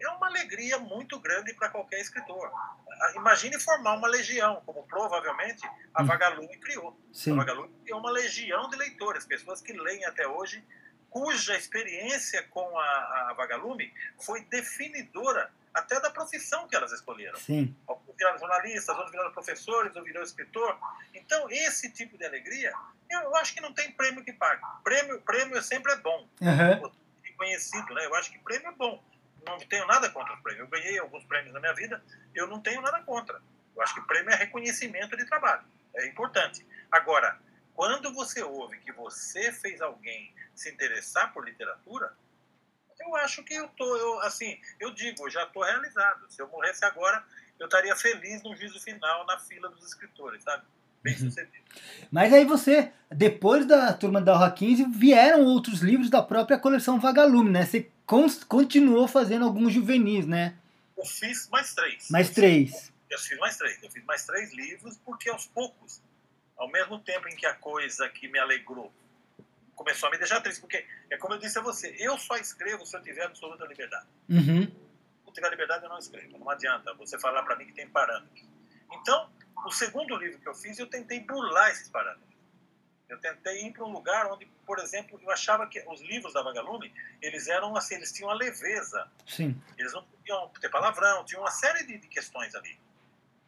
é 0.00 0.08
uma 0.08 0.26
alegria 0.28 0.78
muito 0.78 1.18
grande 1.18 1.52
para 1.54 1.68
qualquer 1.68 2.00
escritor. 2.00 2.50
Ah, 2.54 3.12
Imagine 3.16 3.58
formar 3.58 3.94
uma 3.94 4.08
legião, 4.08 4.62
como 4.64 4.84
provavelmente 4.84 5.66
a 5.94 6.02
Hum. 6.02 6.06
Vagalume 6.06 6.56
criou. 6.58 6.98
A 7.10 7.14
Sim. 7.14 7.36
Vagalume 7.36 7.74
criou 7.82 8.00
uma 8.00 8.10
legião 8.10 8.68
de 8.70 8.76
leitores, 8.76 9.24
pessoas 9.26 9.60
que 9.60 9.72
leem 9.72 10.04
até 10.04 10.26
hoje, 10.26 10.64
cuja 11.10 11.56
experiência 11.56 12.42
com 12.44 12.78
a, 12.78 13.28
a 13.30 13.34
Vagalume 13.36 13.92
foi 14.18 14.42
definidora 14.44 15.50
até 15.78 16.00
da 16.00 16.10
profissão 16.10 16.66
que 16.68 16.76
elas 16.76 16.92
escolheram. 16.92 17.38
Sim. 17.38 17.74
Alguns 17.86 18.16
viraram 18.16 18.38
jornalistas, 18.38 18.88
outros 18.88 19.10
viraram 19.10 19.32
professores, 19.32 19.94
ou 19.96 20.02
virou 20.02 20.22
escritor. 20.22 20.78
Então, 21.14 21.48
esse 21.50 21.90
tipo 21.90 22.18
de 22.18 22.24
alegria, 22.24 22.72
eu 23.10 23.34
acho 23.36 23.54
que 23.54 23.60
não 23.60 23.72
tem 23.72 23.90
prêmio 23.92 24.24
que 24.24 24.32
pague. 24.32 24.62
Prêmio, 24.82 25.20
prêmio 25.22 25.62
sempre 25.62 25.92
é 25.92 25.96
bom, 25.96 26.28
Aham. 26.42 26.92
reconhecido, 27.22 27.94
né? 27.94 28.04
Eu 28.06 28.14
acho 28.14 28.30
que 28.30 28.38
prêmio 28.38 28.68
é 28.68 28.72
bom. 28.72 29.02
Não 29.46 29.58
tenho 29.58 29.86
nada 29.86 30.10
contra 30.10 30.34
o 30.34 30.42
prêmio. 30.42 30.62
Eu 30.64 30.68
ganhei 30.68 30.98
alguns 30.98 31.24
prêmios 31.24 31.54
na 31.54 31.60
minha 31.60 31.74
vida, 31.74 32.02
eu 32.34 32.46
não 32.46 32.60
tenho 32.60 32.82
nada 32.82 33.00
contra. 33.02 33.40
Eu 33.74 33.82
acho 33.82 33.94
que 33.94 34.00
prêmio 34.02 34.30
é 34.30 34.36
reconhecimento 34.36 35.16
de 35.16 35.24
trabalho. 35.24 35.64
É 35.94 36.06
importante. 36.06 36.66
Agora, 36.90 37.38
quando 37.74 38.12
você 38.12 38.42
ouve 38.42 38.78
que 38.78 38.92
você 38.92 39.52
fez 39.52 39.80
alguém 39.80 40.34
se 40.54 40.68
interessar 40.68 41.32
por 41.32 41.44
literatura, 41.44 42.12
eu 43.00 43.16
acho 43.16 43.42
que 43.42 43.54
eu 43.54 43.68
tô, 43.68 43.96
eu, 43.96 44.20
assim, 44.20 44.58
eu 44.80 44.92
digo, 44.92 45.26
eu 45.26 45.30
já 45.30 45.44
estou 45.44 45.62
realizado. 45.62 46.26
Se 46.28 46.40
eu 46.40 46.48
morresse 46.48 46.84
agora, 46.84 47.24
eu 47.58 47.66
estaria 47.66 47.94
feliz 47.96 48.42
no 48.42 48.54
juízo 48.54 48.80
final 48.80 49.26
na 49.26 49.38
fila 49.38 49.68
dos 49.70 49.84
escritores, 49.84 50.42
sabe? 50.42 50.64
Bem 51.02 51.16
sucedido. 51.16 51.64
Mas 52.10 52.32
aí 52.32 52.44
você, 52.44 52.92
depois 53.10 53.66
da 53.66 53.92
turma 53.92 54.20
da 54.20 54.34
Urra 54.34 54.50
15, 54.50 54.84
vieram 54.90 55.44
outros 55.44 55.80
livros 55.80 56.10
da 56.10 56.22
própria 56.22 56.58
coleção 56.58 56.98
Vagalume, 56.98 57.50
né? 57.50 57.64
Você 57.64 57.90
continuou 58.48 59.06
fazendo 59.06 59.44
alguns 59.44 59.72
juvenis, 59.72 60.26
né? 60.26 60.56
Eu 60.96 61.04
fiz 61.04 61.48
mais 61.50 61.74
três. 61.74 62.10
Mais 62.10 62.30
três. 62.30 62.92
Eu 63.08 63.18
fiz 63.18 63.38
mais 63.38 63.56
três. 63.56 63.82
Eu 63.82 63.90
fiz 63.90 64.04
mais 64.04 64.26
três 64.26 64.52
livros 64.52 64.98
porque 65.04 65.30
aos 65.30 65.46
poucos, 65.46 66.02
ao 66.56 66.70
mesmo 66.70 66.98
tempo 66.98 67.28
em 67.28 67.36
que 67.36 67.46
a 67.46 67.54
coisa 67.54 68.08
que 68.08 68.26
me 68.28 68.38
alegrou 68.38 68.92
começou 69.78 70.08
a 70.08 70.10
me 70.10 70.18
deixar 70.18 70.40
triste, 70.40 70.60
porque 70.60 70.84
é 71.08 71.16
como 71.16 71.34
eu 71.34 71.38
disse 71.38 71.56
a 71.56 71.62
você, 71.62 71.94
eu 72.00 72.18
só 72.18 72.36
escrevo 72.36 72.84
se 72.84 72.96
eu 72.96 73.00
tiver 73.00 73.22
absoluta 73.22 73.64
liberdade. 73.64 74.08
Uhum. 74.28 74.62
Se 74.66 75.24
não 75.24 75.32
tiver 75.32 75.50
liberdade, 75.50 75.84
eu 75.84 75.88
não 75.88 75.98
escrevo. 75.98 76.36
Não 76.36 76.50
adianta 76.50 76.92
você 76.94 77.16
falar 77.18 77.44
para 77.44 77.54
mim 77.54 77.66
que 77.66 77.72
tem 77.72 77.88
parâmetros. 77.88 78.44
Então, 78.90 79.30
o 79.64 79.70
segundo 79.70 80.16
livro 80.16 80.40
que 80.40 80.48
eu 80.48 80.54
fiz, 80.54 80.78
eu 80.80 80.88
tentei 80.88 81.20
burlar 81.20 81.70
esses 81.70 81.88
parâmetros. 81.88 82.26
Eu 83.08 83.18
tentei 83.20 83.66
ir 83.66 83.72
para 83.72 83.84
um 83.84 83.92
lugar 83.92 84.26
onde, 84.26 84.46
por 84.66 84.78
exemplo, 84.80 85.18
eu 85.22 85.30
achava 85.30 85.66
que 85.68 85.82
os 85.88 86.00
livros 86.02 86.34
da 86.34 86.42
Vagalume, 86.42 86.92
eles 87.22 87.46
eram 87.46 87.74
assim, 87.76 87.94
eles 87.94 88.12
tinham 88.12 88.30
a 88.30 88.34
leveza, 88.34 89.10
Sim. 89.26 89.58
eles 89.78 89.92
não 89.92 90.04
podiam 90.04 90.48
ter 90.60 90.68
palavrão, 90.68 91.24
tinha 91.24 91.40
uma 91.40 91.50
série 91.50 91.86
de, 91.86 91.98
de 91.98 92.08
questões 92.08 92.54
ali. 92.54 92.78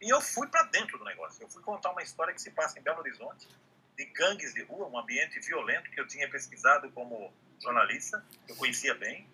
E 0.01 0.09
eu 0.09 0.19
fui 0.19 0.47
para 0.47 0.63
dentro 0.63 0.97
do 0.97 1.03
negócio. 1.03 1.43
Eu 1.43 1.49
fui 1.49 1.61
contar 1.61 1.91
uma 1.91 2.01
história 2.01 2.33
que 2.33 2.41
se 2.41 2.49
passa 2.51 2.79
em 2.79 2.81
Belo 2.81 2.99
Horizonte, 2.99 3.47
de 3.97 4.05
gangues 4.05 4.53
de 4.53 4.63
rua, 4.63 4.87
um 4.87 4.97
ambiente 4.97 5.39
violento 5.39 5.89
que 5.91 5.99
eu 5.99 6.07
tinha 6.07 6.29
pesquisado 6.29 6.89
como 6.91 7.33
jornalista, 7.61 8.23
eu 8.47 8.55
conhecia 8.55 8.95
bem, 8.95 9.27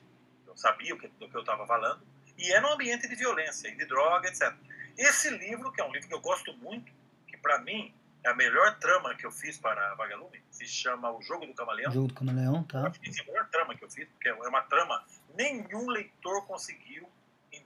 eu 0.46 0.56
sabia 0.58 0.94
o 0.94 0.98
que, 0.98 1.08
do 1.08 1.30
que 1.30 1.36
eu 1.36 1.42
estava 1.42 1.66
falando, 1.66 2.02
e 2.38 2.52
era 2.52 2.66
um 2.68 2.74
ambiente 2.74 3.08
de 3.08 3.16
violência 3.16 3.68
e 3.68 3.76
de 3.76 3.86
droga, 3.86 4.28
etc. 4.28 4.54
Esse 4.98 5.30
livro, 5.30 5.72
que 5.72 5.82
é 5.82 5.86
um 5.86 5.92
livro 5.92 6.08
que 6.08 6.14
eu 6.14 6.22
gosto 6.22 6.54
muito, 6.58 6.92
que 7.28 7.38
para 7.38 7.60
mim 7.60 7.94
é 8.24 8.30
a 8.30 8.36
melhor 8.36 8.78
trama 8.80 9.16
que 9.16 9.26
eu 9.26 9.32
fiz 9.32 9.58
para 9.58 9.92
a 9.92 9.96
Vagalume, 9.96 10.44
se 10.52 10.66
chama 10.66 11.12
O 11.12 11.22
Jogo 11.22 11.46
do 11.46 11.54
Camaleão. 11.54 11.92
Jogo 11.92 12.08
do 12.08 12.14
Camaleão, 12.14 12.64
tá? 12.64 12.80
É 12.80 13.22
a 13.22 13.26
melhor 13.26 13.48
trama 13.50 13.76
que 13.76 13.84
eu 13.84 13.90
fiz, 13.90 14.08
porque 14.10 14.30
é 14.30 14.34
uma 14.34 14.62
trama, 14.64 15.04
nenhum 15.36 15.88
leitor 15.90 16.46
conseguiu 16.46 17.10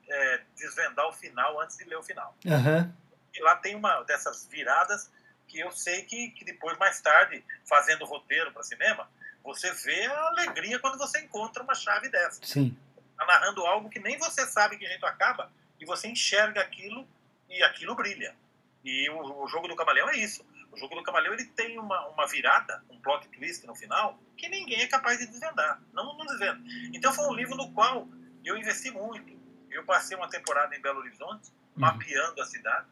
é, 0.09 0.41
desvendar 0.55 1.07
o 1.07 1.13
final 1.13 1.59
antes 1.61 1.77
de 1.77 1.85
ler 1.85 1.97
o 1.97 2.03
final. 2.03 2.35
Aham. 2.45 2.93
E 3.33 3.41
lá 3.41 3.55
tem 3.55 3.75
uma 3.75 4.03
dessas 4.03 4.45
viradas 4.47 5.09
que 5.51 5.59
eu 5.59 5.69
sei 5.71 6.03
que, 6.03 6.29
que 6.29 6.45
depois, 6.45 6.77
mais 6.77 7.01
tarde, 7.01 7.43
fazendo 7.67 8.05
roteiro 8.05 8.53
para 8.53 8.63
cinema, 8.63 9.09
você 9.43 9.69
vê 9.73 10.05
a 10.05 10.27
alegria 10.27 10.79
quando 10.79 10.97
você 10.97 11.19
encontra 11.19 11.61
uma 11.61 11.75
chave 11.75 12.07
dessa. 12.09 12.39
Sim. 12.45 12.77
Tá 13.17 13.25
narrando 13.25 13.65
algo 13.65 13.89
que 13.89 13.99
nem 13.99 14.17
você 14.17 14.47
sabe 14.47 14.77
que 14.77 14.87
jeito 14.87 15.05
acaba, 15.05 15.51
e 15.77 15.85
você 15.85 16.07
enxerga 16.07 16.61
aquilo 16.61 17.05
e 17.49 17.61
aquilo 17.63 17.95
brilha. 17.95 18.33
E 18.81 19.09
o, 19.09 19.43
o 19.43 19.47
jogo 19.49 19.67
do 19.67 19.75
camaleão 19.75 20.09
é 20.09 20.15
isso. 20.17 20.45
O 20.71 20.77
jogo 20.77 20.95
do 20.95 21.03
camaleão 21.03 21.33
ele 21.33 21.43
tem 21.45 21.77
uma, 21.77 22.07
uma 22.07 22.25
virada, 22.27 22.81
um 22.89 22.97
plot 23.01 23.27
twist 23.27 23.67
no 23.67 23.75
final, 23.75 24.17
que 24.37 24.47
ninguém 24.47 24.81
é 24.81 24.87
capaz 24.87 25.19
de 25.19 25.27
desvendar. 25.27 25.81
Não, 25.91 26.17
não 26.17 26.25
desvenda. 26.25 26.61
Então 26.93 27.11
foi 27.11 27.25
um 27.27 27.33
livro 27.33 27.55
no 27.55 27.73
qual 27.73 28.07
eu 28.45 28.55
investi 28.57 28.89
muito. 28.89 29.37
Eu 29.69 29.83
passei 29.83 30.15
uma 30.15 30.29
temporada 30.29 30.73
em 30.75 30.81
Belo 30.81 30.99
Horizonte, 30.99 31.51
Uhum. 31.73 31.83
mapeando 31.83 32.41
a 32.41 32.45
cidade, 32.45 32.85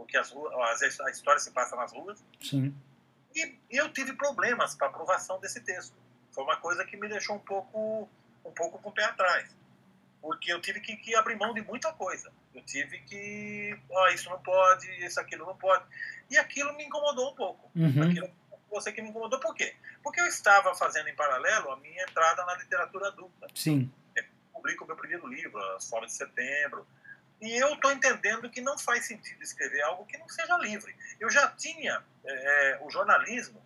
porque 0.00 0.16
as 0.16 0.32
as- 0.82 1.00
a 1.00 1.10
história 1.10 1.38
se 1.38 1.50
passa 1.50 1.76
nas 1.76 1.92
ruas. 1.92 2.24
Sim. 2.40 2.74
E 3.34 3.58
eu 3.70 3.92
tive 3.92 4.14
problemas 4.14 4.74
para 4.74 4.86
aprovação 4.86 5.38
desse 5.40 5.60
texto. 5.60 5.94
Foi 6.32 6.42
uma 6.42 6.56
coisa 6.56 6.84
que 6.86 6.96
me 6.96 7.06
deixou 7.06 7.36
um 7.36 7.40
pouco, 7.40 8.08
um 8.44 8.50
pouco 8.52 8.78
com 8.78 8.88
o 8.88 8.92
pé 8.92 9.04
atrás. 9.04 9.54
Porque 10.22 10.50
eu 10.52 10.60
tive 10.60 10.80
que, 10.80 10.96
que 10.96 11.14
abrir 11.14 11.36
mão 11.36 11.52
de 11.52 11.60
muita 11.62 11.92
coisa. 11.92 12.32
Eu 12.54 12.62
tive 12.62 12.98
que. 13.00 13.78
Ó, 13.90 14.08
isso 14.08 14.28
não 14.30 14.40
pode, 14.42 14.86
isso, 15.04 15.20
aquilo 15.20 15.44
não 15.46 15.56
pode. 15.56 15.84
E 16.30 16.38
aquilo 16.38 16.74
me 16.76 16.84
incomodou 16.84 17.32
um 17.32 17.34
pouco. 17.36 17.70
Uhum. 17.76 18.08
Aquilo 18.10 18.30
você 18.70 18.90
que 18.92 19.02
me 19.02 19.10
incomodou. 19.10 19.38
Por 19.38 19.54
quê? 19.54 19.74
Porque 20.02 20.20
eu 20.20 20.26
estava 20.26 20.74
fazendo 20.74 21.08
em 21.08 21.14
paralelo 21.14 21.72
a 21.72 21.76
minha 21.76 22.02
entrada 22.04 22.44
na 22.46 22.54
literatura 22.56 23.08
adulta. 23.08 23.48
Sim. 23.54 23.92
Publico 24.52 24.84
o 24.84 24.86
meu 24.86 24.96
primeiro 24.96 25.26
livro, 25.26 25.58
As 25.76 25.88
Formas 25.88 26.10
de 26.12 26.16
Setembro. 26.18 26.86
E 27.40 27.56
eu 27.56 27.74
estou 27.74 27.90
entendendo 27.90 28.50
que 28.50 28.60
não 28.60 28.78
faz 28.78 29.06
sentido 29.06 29.42
escrever 29.42 29.80
algo 29.82 30.04
que 30.04 30.18
não 30.18 30.28
seja 30.28 30.56
livre. 30.58 30.94
Eu 31.18 31.30
já 31.30 31.48
tinha 31.48 32.02
é, 32.24 32.78
o 32.82 32.90
jornalismo 32.90 33.62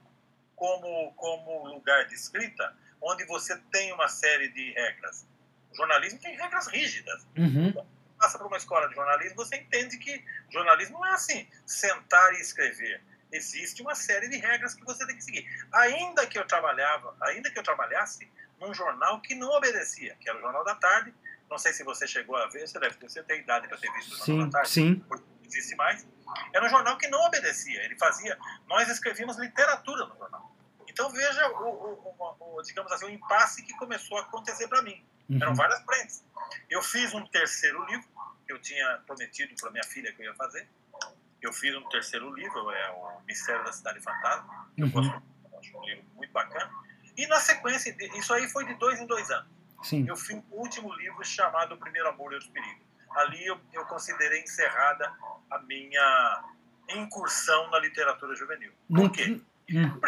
como, 0.55 1.13
como 1.15 1.67
lugar 1.67 2.07
de 2.07 2.15
escrita, 2.15 2.75
onde 3.03 3.25
você 3.25 3.57
tem 3.73 3.93
uma 3.93 4.09
série 4.09 4.49
de 4.49 4.73
regras. 4.73 5.27
O 5.73 5.77
jornalismo 5.77 6.21
tem 6.21 6.37
regras 6.37 6.69
rígidas. 6.69 7.27
Uhum. 7.37 7.73
Passa 8.19 8.39
por 8.39 8.47
uma 8.47 8.57
escola 8.57 8.89
de 8.89 8.95
jornalismo, 8.95 9.37
você 9.37 9.57
entende 9.57 9.99
que 9.99 10.25
jornalismo 10.51 10.99
não 10.99 11.07
é 11.07 11.15
assim, 11.15 11.49
sentar 11.67 12.33
e 12.35 12.41
escrever. 12.41 13.03
Existe 13.33 13.83
uma 13.83 13.97
série 13.97 14.29
de 14.29 14.37
regras 14.37 14.75
que 14.75 14.85
você 14.85 15.05
tem 15.05 15.17
que 15.17 15.25
seguir. 15.25 15.47
Ainda 15.73 16.25
que 16.27 16.39
eu 16.39 16.47
trabalhava, 16.47 17.17
ainda 17.21 17.51
que 17.51 17.59
eu 17.59 17.65
trabalhasse 17.65 18.31
num 18.61 18.73
jornal 18.73 19.21
que 19.21 19.35
não 19.35 19.51
obedecia, 19.51 20.17
que 20.21 20.29
era 20.29 20.39
o 20.39 20.41
Jornal 20.41 20.65
da 20.65 20.77
Tarde. 20.77 21.13
Não 21.51 21.59
sei 21.59 21.73
se 21.73 21.85
você 21.85 22.07
chegou 22.07 22.37
a 22.37 22.47
ver, 22.49 22.67
você 22.67 22.79
deve 22.81 22.97
ter, 22.97 23.09
você 23.09 23.23
tem 23.23 23.41
idade 23.41 23.69
para 23.69 23.77
ter 23.79 23.91
visto 23.93 24.13
o 24.13 24.17
Jornal 24.17 24.27
Sim. 24.27 24.45
da 24.51 24.51
Tarde 24.59 24.69
Sim. 24.71 25.05
existe 25.47 25.77
mais, 25.77 26.07
era 26.53 26.65
um 26.65 26.69
jornal 26.69 26.97
que 26.99 27.07
não 27.09 27.21
obedecia. 27.27 27.83
Ele 27.85 27.97
fazia. 27.99 28.37
Nós 28.67 28.89
escrevíamos 28.89 29.39
literatura 29.39 30.07
no 30.07 30.17
jornal. 30.17 30.55
Então 30.89 31.11
veja 31.11 31.49
o, 31.49 31.69
o- 31.69 32.15
o- 32.41 32.57
o, 32.59 32.63
digamos 32.63 32.91
assim, 32.93 33.05
o 33.07 33.11
impasse 33.11 33.63
que 33.63 33.75
começou 33.77 34.19
a 34.19 34.23
acontecer 34.23 34.67
para 34.69 34.83
mim. 34.83 35.05
Eram 35.31 35.49
Uhum. 35.51 35.55
várias 35.55 35.83
frentes. 35.85 36.25
Eu 36.69 36.83
fiz 36.83 37.13
um 37.15 37.25
terceiro 37.27 37.85
livro 37.87 38.07
que 38.47 38.53
eu 38.53 38.61
tinha 38.61 38.99
prometido 39.07 39.55
para 39.61 39.71
minha 39.71 39.85
filha 39.85 40.13
que 40.13 40.23
eu 40.23 40.27
ia 40.27 40.35
fazer. 40.35 40.69
Eu 41.41 41.53
fiz 41.53 41.75
um 41.77 41.89
terceiro 41.89 42.35
livro, 42.35 42.71
é 42.71 42.91
o 42.91 43.21
Mistério 43.27 43.65
da 43.65 43.73
Cidade 43.73 44.01
Fantasma. 44.01 44.71
Eu 44.77 44.87
Uhum. 44.87 44.93
gosto, 44.93 45.23
acho 45.59 45.79
um 45.79 45.85
livro 45.85 46.05
muito 46.15 46.33
bacana. 46.33 46.71
E 47.17 47.27
na 47.27 47.39
sequência, 47.39 47.95
isso 48.19 48.33
aí 48.35 48.49
foi 48.49 48.65
de 48.67 48.75
dois 48.75 48.99
em 49.01 49.07
dois 49.07 49.31
anos 49.31 49.54
Sim. 49.85 50.07
eu 50.09 50.17
fiz 50.17 50.43
o 50.51 50.61
último 50.61 50.93
livro 50.95 51.23
chamado 51.25 51.75
O 51.75 51.79
Primeiro 51.79 52.09
Amor 52.09 52.33
e 52.33 52.37
os 52.37 52.49
Perigos. 52.49 52.83
Ali 53.11 53.47
eu, 53.47 53.61
eu 53.73 53.85
considerei 53.87 54.43
encerrada 54.43 55.13
a 55.51 55.59
minha 55.61 56.45
incursão 56.89 57.71
na 57.71 57.79
literatura 57.79 58.35
juvenil. 58.35 58.73
Por 58.89 59.11
quê? 59.13 59.41
Hum, 59.71 60.01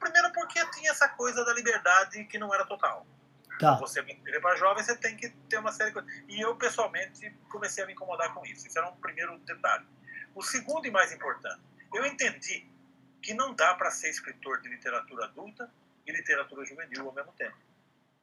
primeiro 0.00 0.32
porque 0.32 0.64
tinha 0.70 0.90
essa 0.90 1.08
coisa 1.08 1.44
da 1.44 1.52
liberdade 1.52 2.24
que 2.24 2.38
não 2.38 2.52
era 2.52 2.64
total. 2.64 3.06
Tá. 3.58 3.76
Você 3.76 4.02
vai 4.02 4.12
escrever 4.12 4.40
para 4.40 4.56
jovens, 4.56 4.86
você 4.86 4.96
tem 4.96 5.16
que 5.16 5.30
ter 5.48 5.58
uma 5.58 5.70
série 5.70 5.90
de 5.90 5.94
coisas. 5.94 6.12
E 6.28 6.40
eu, 6.40 6.56
pessoalmente, 6.56 7.30
comecei 7.48 7.84
a 7.84 7.86
me 7.86 7.92
incomodar 7.92 8.34
com 8.34 8.44
isso. 8.44 8.66
Isso 8.66 8.78
era 8.78 8.88
um 8.88 8.96
primeiro 8.96 9.38
detalhe. 9.40 9.86
O 10.34 10.42
segundo 10.42 10.86
e 10.86 10.90
mais 10.90 11.12
importante, 11.12 11.60
eu 11.92 12.04
entendi 12.04 12.68
que 13.22 13.32
não 13.32 13.54
dá 13.54 13.74
para 13.74 13.90
ser 13.90 14.10
escritor 14.10 14.60
de 14.60 14.68
literatura 14.68 15.26
adulta 15.26 15.70
e 16.06 16.12
literatura 16.12 16.64
juvenil 16.64 17.06
ao 17.06 17.14
mesmo 17.14 17.32
tempo. 17.32 17.56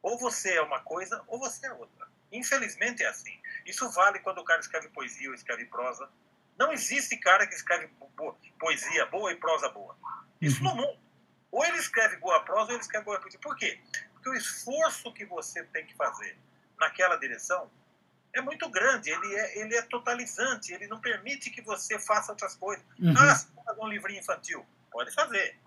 Ou 0.02 0.18
você 0.18 0.54
é 0.54 0.62
uma 0.62 0.80
coisa, 0.82 1.24
ou 1.28 1.40
você 1.40 1.68
é 1.68 1.74
outra. 1.74 2.08
Infelizmente 2.32 3.04
é 3.04 3.08
assim. 3.08 3.38
Isso 3.66 3.90
vale 3.92 4.20
quando 4.20 4.40
o 4.40 4.44
cara 4.44 4.60
escreve 4.60 4.88
poesia 4.90 5.30
ou 5.30 5.36
escreve 5.36 5.66
prosa. 5.66 6.10
Não 6.58 6.72
existe 6.72 7.18
cara 7.18 7.46
que 7.46 7.56
escreve 7.56 7.90
poesia 8.60 9.06
boa 9.08 9.32
e 9.32 9.36
prosa 9.36 9.70
boa. 9.70 9.96
Isso 10.40 10.64
no 10.64 10.76
mundo. 10.76 11.00
Ou 11.52 11.66
ele 11.66 11.78
escreve 11.78 12.18
boa 12.18 12.40
prosa 12.44 12.68
ou 12.68 12.72
ele 12.72 12.82
escreve 12.82 13.06
boa 13.06 13.20
poesia. 13.20 13.40
Por 13.40 13.56
quê? 13.56 13.80
Porque 14.14 14.30
o 14.30 14.34
esforço 14.34 15.14
que 15.14 15.26
você 15.26 15.64
tem 15.66 15.86
que 15.86 15.96
fazer 15.96 16.38
naquela 16.80 17.16
direção 17.18 17.70
é 18.34 18.42
muito 18.42 18.70
grande. 18.70 19.10
Ele 19.10 19.36
é, 19.36 19.60
ele 19.60 19.76
é 19.76 19.82
totalizante. 19.84 20.74
Ele 20.74 20.88
não 20.88 21.00
permite 21.02 21.50
que 21.50 21.62
você 21.62 22.00
faça 22.00 22.32
outras 22.32 22.56
coisas. 22.56 22.84
Uhum. 23.00 23.14
Ah, 23.18 23.36
você 23.36 23.48
fazer 23.66 23.82
um 23.82 23.88
livrinho 23.88 24.20
infantil. 24.20 24.66
Pode 24.92 25.14
fazer. 25.14 25.58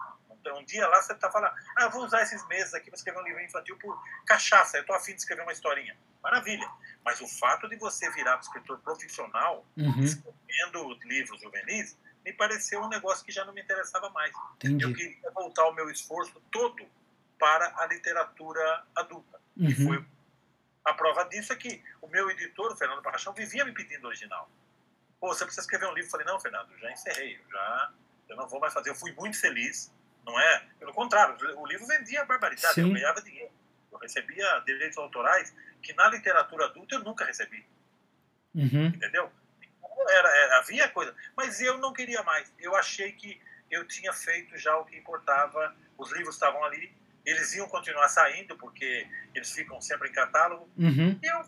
Então, 0.45 0.59
um 0.59 0.65
dia 0.65 0.87
lá 0.87 1.01
você 1.01 1.15
está 1.15 1.31
falando, 1.31 1.55
ah, 1.75 1.89
vou 1.89 2.05
usar 2.05 2.21
esses 2.21 2.47
meses 2.49 2.75
aqui 2.75 2.91
para 2.91 2.99
escrever 2.99 3.19
um 3.19 3.23
livro 3.23 3.41
infantil 3.41 3.79
por 3.79 3.99
cachaça, 4.27 4.77
eu 4.77 4.83
estou 4.83 4.95
afim 4.95 5.13
de 5.15 5.21
escrever 5.21 5.41
uma 5.43 5.53
historinha. 5.53 5.97
Maravilha. 6.23 6.71
Mas 7.03 7.19
o 7.23 7.27
fato 7.27 7.67
de 7.67 7.77
você 7.77 8.11
virar 8.11 8.37
um 8.37 8.41
escritor 8.41 8.79
profissional, 8.81 9.65
Uhum. 9.75 10.03
escrevendo 10.05 10.99
livros 11.05 11.41
juvenis, 11.41 11.97
me 12.23 12.33
pareceu 12.35 12.83
um 12.83 12.89
negócio 12.91 13.25
que 13.25 13.33
já 13.33 13.43
não 13.47 13.55
me 13.55 13.63
interessava 13.63 14.11
mais. 14.11 14.33
Entendi. 14.57 14.85
Eu 14.85 14.93
queria 14.93 15.31
voltar 15.31 15.65
o 15.67 15.73
meu 15.73 15.89
esforço 15.91 16.39
todo 16.53 16.87
para 17.39 17.73
a 17.79 17.87
literatura 17.87 18.85
adulta. 18.95 19.41
E 19.57 19.69
Uhum. 19.69 19.87
foi 19.87 20.05
a 20.85 20.93
prova 20.93 21.25
disso 21.25 21.55
é 21.55 21.57
que 21.57 21.83
o 22.03 22.07
meu 22.09 22.31
editor, 22.31 22.71
o 22.71 22.77
Fernando 22.77 23.01
Paixão, 23.03 23.33
vivia 23.33 23.65
me 23.65 23.73
pedindo 23.73 24.07
original. 24.07 24.51
Pô, 25.19 25.29
você 25.29 25.47
precisa 25.47 25.63
escrever 25.63 25.87
um 25.87 25.95
livro. 25.95 26.07
Eu 26.09 26.11
falei, 26.11 26.27
não, 26.27 26.39
Fernando, 26.39 26.77
já 26.79 26.93
encerrei, 26.93 27.41
já 27.51 27.93
eu 28.29 28.37
não 28.37 28.47
vou 28.47 28.61
mais 28.61 28.75
fazer. 28.75 28.91
Eu 28.91 28.95
fui 28.95 29.13
muito 29.13 29.39
feliz, 29.41 29.91
não 30.25 30.39
é? 30.41 30.67
Pelo 30.79 30.93
contrário, 30.93 31.37
o 31.59 31.67
livro 31.67 31.87
vendia 31.87 32.25
barbaridade, 32.25 32.75
Sim. 32.75 32.83
eu 32.83 32.93
ganhava 32.93 33.21
dinheiro. 33.23 33.53
Eu 33.93 33.99
recebia 33.99 34.59
direitos 34.61 34.99
autorais 34.99 35.55
que 35.83 35.93
na 35.95 36.09
literatura 36.09 36.65
adulta 36.67 36.95
eu 36.97 37.01
nunca 37.05 37.25
recebi, 37.25 37.65
Uhum. 38.55 38.87
entendeu? 38.87 39.31
Era, 40.09 40.29
era- 40.37 40.59
havia 40.59 40.89
coisa, 40.89 41.15
mas 41.37 41.61
eu 41.61 41.79
não 41.79 41.93
queria 41.93 42.23
mais. 42.23 42.53
Eu 42.59 42.75
achei 42.77 43.13
que 43.13 43.41
eu 43.71 43.87
tinha 43.87 44.13
feito 44.13 44.57
já 44.59 44.77
o 44.77 44.85
que 44.85 44.97
importava, 44.97 45.75
os 45.97 46.13
livros 46.13 46.35
estavam 46.35 46.63
ali, 46.65 46.93
eles 47.25 47.55
iam 47.55 47.69
continuar 47.69 48.09
saindo, 48.09 48.57
porque 48.59 49.07
eles 49.35 49.51
ficam 49.53 49.81
sempre 49.81 50.09
em 50.11 50.13
catálogo. 50.13 50.69
Uhum. 50.77 51.19
Eu 51.23 51.45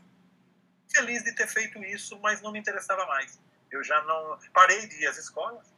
feliz 0.94 1.22
de 1.24 1.34
ter 1.34 1.46
feito 1.46 1.82
isso, 1.84 2.18
mas 2.20 2.40
não 2.40 2.50
me 2.52 2.58
interessava 2.58 3.04
mais. 3.06 3.38
Eu 3.70 3.82
já 3.84 4.00
não 4.04 4.38
parei 4.54 4.86
de 4.86 5.02
ir 5.02 5.06
às 5.06 5.18
escolas. 5.18 5.74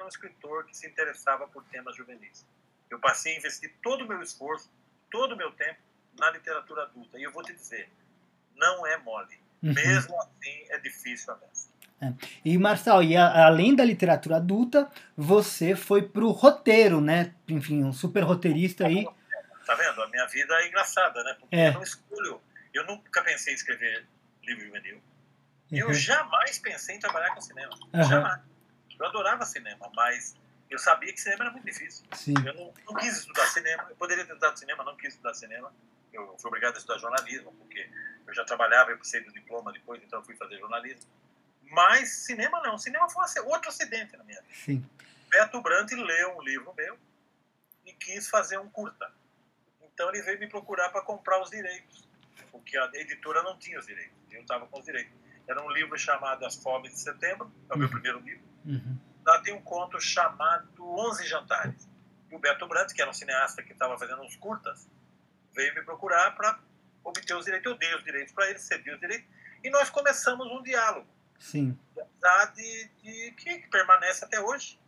É 0.00 0.04
um 0.04 0.08
escritor 0.08 0.64
que 0.64 0.74
se 0.76 0.86
interessava 0.86 1.46
por 1.46 1.62
temas 1.64 1.94
juvenis. 1.94 2.46
Eu 2.88 2.98
passei 2.98 3.34
a 3.34 3.38
investir 3.38 3.70
todo 3.82 4.04
o 4.04 4.08
meu 4.08 4.22
esforço, 4.22 4.70
todo 5.10 5.32
o 5.32 5.36
meu 5.36 5.52
tempo 5.52 5.78
na 6.18 6.30
literatura 6.30 6.82
adulta. 6.84 7.18
E 7.18 7.22
eu 7.22 7.30
vou 7.30 7.42
te 7.42 7.52
dizer, 7.52 7.88
não 8.56 8.86
é 8.86 8.96
mole. 8.96 9.38
Uhum. 9.62 9.74
Mesmo 9.74 10.18
assim, 10.18 10.64
é 10.70 10.78
difícil 10.78 11.34
a 11.34 11.36
mesa. 11.36 11.70
E 12.42 12.56
Marçal, 12.56 13.02
e 13.02 13.14
a- 13.14 13.44
além 13.46 13.76
da 13.76 13.84
literatura 13.84 14.36
adulta, 14.36 14.90
você 15.14 15.76
foi 15.76 16.00
pro 16.08 16.30
roteiro, 16.30 16.98
né? 17.02 17.34
Enfim, 17.46 17.84
um 17.84 17.92
super 17.92 18.22
roteirista 18.24 18.86
aí. 18.86 19.06
Tá 19.66 19.74
vendo? 19.74 20.02
A 20.02 20.08
minha 20.08 20.26
vida 20.26 20.54
é 20.62 20.66
engraçada, 20.68 21.22
né? 21.22 21.36
Porque 21.38 21.54
É. 21.54 21.68
eu 21.68 21.72
não 21.74 21.82
escolho. 21.82 22.40
Eu 22.72 22.86
nunca 22.86 23.22
pensei 23.22 23.52
em 23.52 23.56
escrever 23.56 24.06
livro 24.42 24.64
juvenil. 24.64 24.98
Eu 25.70 25.88
Uhum. 25.88 25.92
jamais 25.94 26.58
pensei 26.58 26.96
em 26.96 26.98
trabalhar 26.98 27.34
com 27.34 27.40
cinema. 27.42 27.74
Aham. 27.92 28.04
Jamais. 28.08 28.49
Eu 29.00 29.06
adorava 29.06 29.44
cinema, 29.46 29.90
mas 29.96 30.36
eu 30.68 30.78
sabia 30.78 31.12
que 31.12 31.20
cinema 31.20 31.44
era 31.44 31.52
muito 31.52 31.64
difícil. 31.64 32.06
Sim. 32.14 32.34
Eu 32.46 32.54
não, 32.54 32.74
não 32.86 32.94
quis 32.94 33.16
estudar 33.18 33.46
cinema. 33.46 33.86
Eu 33.88 33.96
poderia 33.96 34.24
ter 34.24 34.32
estudado 34.32 34.58
cinema, 34.58 34.84
não 34.84 34.96
quis 34.96 35.08
estudar 35.14 35.34
cinema. 35.34 35.72
Eu 36.12 36.36
fui 36.38 36.48
obrigado 36.48 36.74
a 36.74 36.78
estudar 36.78 36.98
jornalismo, 36.98 37.52
porque 37.54 37.88
eu 38.26 38.34
já 38.34 38.44
trabalhava, 38.44 38.90
eu 38.90 38.98
precisei 38.98 39.22
do 39.24 39.32
diploma 39.32 39.72
depois, 39.72 40.02
então 40.02 40.18
eu 40.20 40.24
fui 40.24 40.36
fazer 40.36 40.58
jornalismo. 40.58 41.10
Mas 41.62 42.10
cinema 42.26 42.60
não. 42.62 42.76
Cinema 42.76 43.08
foi 43.08 43.24
ace- 43.24 43.40
outro 43.40 43.68
acidente 43.70 44.16
na 44.16 44.24
minha 44.24 44.40
vida. 44.42 44.54
Sim. 44.54 44.84
Beto 45.30 45.60
Brandt 45.62 45.94
leu 45.94 46.36
um 46.36 46.42
livro 46.42 46.74
meu 46.76 46.98
e 47.86 47.92
quis 47.94 48.28
fazer 48.28 48.58
um 48.58 48.68
curta. 48.68 49.10
Então 49.82 50.08
ele 50.10 50.20
veio 50.22 50.38
me 50.38 50.48
procurar 50.48 50.90
para 50.90 51.02
comprar 51.02 51.40
os 51.40 51.50
direitos, 51.50 52.08
porque 52.50 52.76
a 52.76 52.90
editora 52.94 53.42
não 53.42 53.56
tinha 53.56 53.78
os 53.78 53.86
direitos. 53.86 54.16
Eu 54.30 54.42
estava 54.42 54.66
com 54.66 54.78
os 54.78 54.84
direitos. 54.84 55.12
Era 55.48 55.62
um 55.64 55.70
livro 55.70 55.96
chamado 55.98 56.44
As 56.44 56.56
Fomes 56.56 56.92
de 56.92 57.00
Setembro, 57.00 57.50
é 57.70 57.74
o 57.74 57.78
meu 57.78 57.86
Uhum. 57.86 57.92
primeiro 57.92 58.18
livro. 58.20 58.49
Uhum. 58.64 58.98
Lá 59.24 59.40
tem 59.42 59.54
um 59.54 59.62
conto 59.62 60.00
chamado 60.00 60.68
Onze 60.98 61.26
Jantares. 61.26 61.88
E 62.30 62.34
o 62.34 62.38
Beto 62.38 62.66
Brandt, 62.66 62.94
que 62.94 63.00
era 63.02 63.10
um 63.10 63.14
cineasta 63.14 63.62
que 63.62 63.72
estava 63.72 63.98
fazendo 63.98 64.22
uns 64.22 64.36
curtas, 64.36 64.88
veio 65.54 65.74
me 65.74 65.82
procurar 65.82 66.34
para 66.36 66.58
obter 67.04 67.34
os 67.34 67.44
direitos. 67.44 67.70
Eu 67.70 67.78
dei 67.78 67.94
os 67.94 68.04
direitos 68.04 68.32
para 68.32 68.48
ele, 68.48 68.58
cedi 68.58 68.90
os 68.90 69.00
direitos. 69.00 69.26
E 69.62 69.70
nós 69.70 69.90
começamos 69.90 70.46
um 70.46 70.62
diálogo 70.62 71.08
Sim. 71.38 71.78
amizade 71.98 72.90
de, 73.02 73.32
que 73.32 73.58
permanece 73.68 74.24
até 74.24 74.40
hoje. 74.40 74.78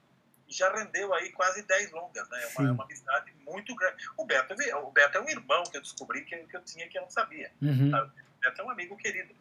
Já 0.48 0.70
rendeu 0.74 1.12
aí 1.14 1.30
quase 1.32 1.62
10 1.62 1.92
longas, 1.92 2.28
né? 2.28 2.42
É 2.42 2.46
uma, 2.58 2.68
é 2.68 2.72
uma 2.72 2.84
amizade 2.84 3.32
muito 3.46 3.74
grande. 3.74 4.04
O 4.16 4.24
Beto, 4.24 4.54
é- 4.60 4.76
o 4.76 4.90
Beto 4.90 5.18
é 5.18 5.20
um 5.20 5.28
irmão 5.28 5.62
que 5.64 5.76
eu 5.76 5.80
descobri 5.80 6.24
que, 6.24 6.36
que 6.46 6.56
eu 6.56 6.62
tinha 6.62 6.88
que 6.88 6.98
eu 6.98 7.02
não 7.02 7.10
sabia. 7.10 7.50
Uhum. 7.60 7.88
O 7.88 8.40
Beto 8.40 8.60
é 8.60 8.64
um 8.64 8.70
amigo 8.70 8.96
querido. 8.96 9.34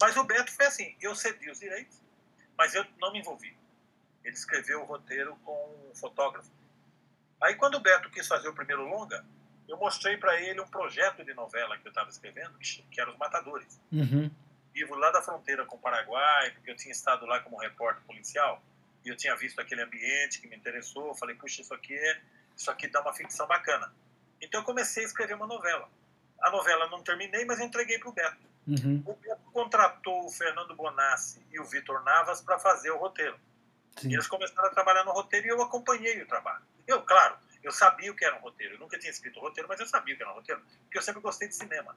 Mas 0.00 0.16
o 0.16 0.24
Beto 0.24 0.50
foi 0.52 0.66
assim, 0.66 0.96
eu 1.00 1.14
cedi 1.14 1.50
os 1.50 1.58
direitos, 1.60 2.00
mas 2.56 2.74
eu 2.74 2.84
não 2.98 3.12
me 3.12 3.18
envolvi. 3.20 3.56
Ele 4.26 4.34
escreveu 4.34 4.82
o 4.82 4.84
roteiro 4.84 5.36
com 5.44 5.88
um 5.88 5.94
fotógrafo. 5.94 6.50
Aí 7.40 7.54
quando 7.54 7.76
o 7.76 7.80
Beto 7.80 8.10
quis 8.10 8.26
fazer 8.26 8.48
o 8.48 8.52
primeiro 8.52 8.82
longa, 8.82 9.24
eu 9.68 9.76
mostrei 9.76 10.16
para 10.16 10.40
ele 10.40 10.60
um 10.60 10.66
projeto 10.66 11.24
de 11.24 11.32
novela 11.32 11.78
que 11.78 11.86
eu 11.86 11.90
estava 11.90 12.10
escrevendo, 12.10 12.58
que, 12.58 13.00
era 13.00 13.08
Os 13.08 13.16
Matadores 13.16 13.80
Uhum. 13.92 14.28
vivo 14.74 14.96
lá 14.96 15.12
da 15.12 15.22
fronteira 15.22 15.64
com 15.64 15.76
o 15.76 15.78
Paraguai, 15.78 16.50
porque 16.50 16.72
eu 16.72 16.76
tinha 16.76 16.90
estado 16.90 17.24
lá 17.24 17.38
como 17.38 17.56
repórter 17.56 18.02
policial 18.04 18.60
e 19.04 19.08
eu 19.08 19.16
tinha 19.16 19.36
visto 19.36 19.60
aquele 19.60 19.82
ambiente 19.82 20.40
que 20.40 20.48
me 20.48 20.56
interessou. 20.56 21.14
Falei, 21.14 21.36
puxa, 21.36 21.62
isso 21.62 21.72
aqui 21.72 21.94
é, 21.94 22.20
isso 22.56 22.68
aqui 22.68 22.88
dá 22.88 23.00
uma 23.00 23.14
ficção 23.14 23.46
bacana. 23.46 23.94
Então 24.42 24.60
eu 24.60 24.64
comecei 24.64 25.04
a 25.04 25.06
escrever 25.06 25.34
uma 25.34 25.46
novela. 25.46 25.88
A 26.40 26.50
novela 26.50 26.88
não 26.88 27.00
terminei, 27.00 27.44
mas 27.44 27.60
eu 27.60 27.66
entreguei 27.66 27.98
para 28.00 28.08
o 28.08 28.12
Beto. 28.12 28.44
Uhum. 28.66 29.02
O 29.06 29.14
Beto 29.14 29.42
contratou 29.52 30.26
o 30.26 30.30
Fernando 30.30 30.74
Bonassi 30.74 31.40
e 31.52 31.60
o 31.60 31.64
Vitor 31.64 32.02
Navas 32.02 32.40
para 32.40 32.58
fazer 32.58 32.90
o 32.90 32.98
roteiro. 32.98 33.38
Sim. 33.96 34.10
E 34.10 34.14
eles 34.14 34.26
começaram 34.26 34.68
a 34.68 34.70
trabalhar 34.70 35.04
no 35.04 35.12
roteiro 35.12 35.46
e 35.46 35.50
eu 35.50 35.62
acompanhei 35.62 36.22
o 36.22 36.26
trabalho. 36.26 36.62
Eu, 36.86 37.02
claro, 37.02 37.36
eu 37.62 37.72
sabia 37.72 38.12
o 38.12 38.14
que 38.14 38.24
era 38.24 38.36
um 38.36 38.40
roteiro. 38.40 38.74
Eu 38.74 38.78
nunca 38.78 38.98
tinha 38.98 39.10
escrito 39.10 39.40
roteiro, 39.40 39.68
mas 39.68 39.80
eu 39.80 39.86
sabia 39.86 40.14
o 40.14 40.16
que 40.16 40.22
era 40.22 40.32
um 40.32 40.36
roteiro, 40.36 40.62
porque 40.82 40.98
eu 40.98 41.02
sempre 41.02 41.20
gostei 41.20 41.48
de 41.48 41.54
cinema. 41.54 41.96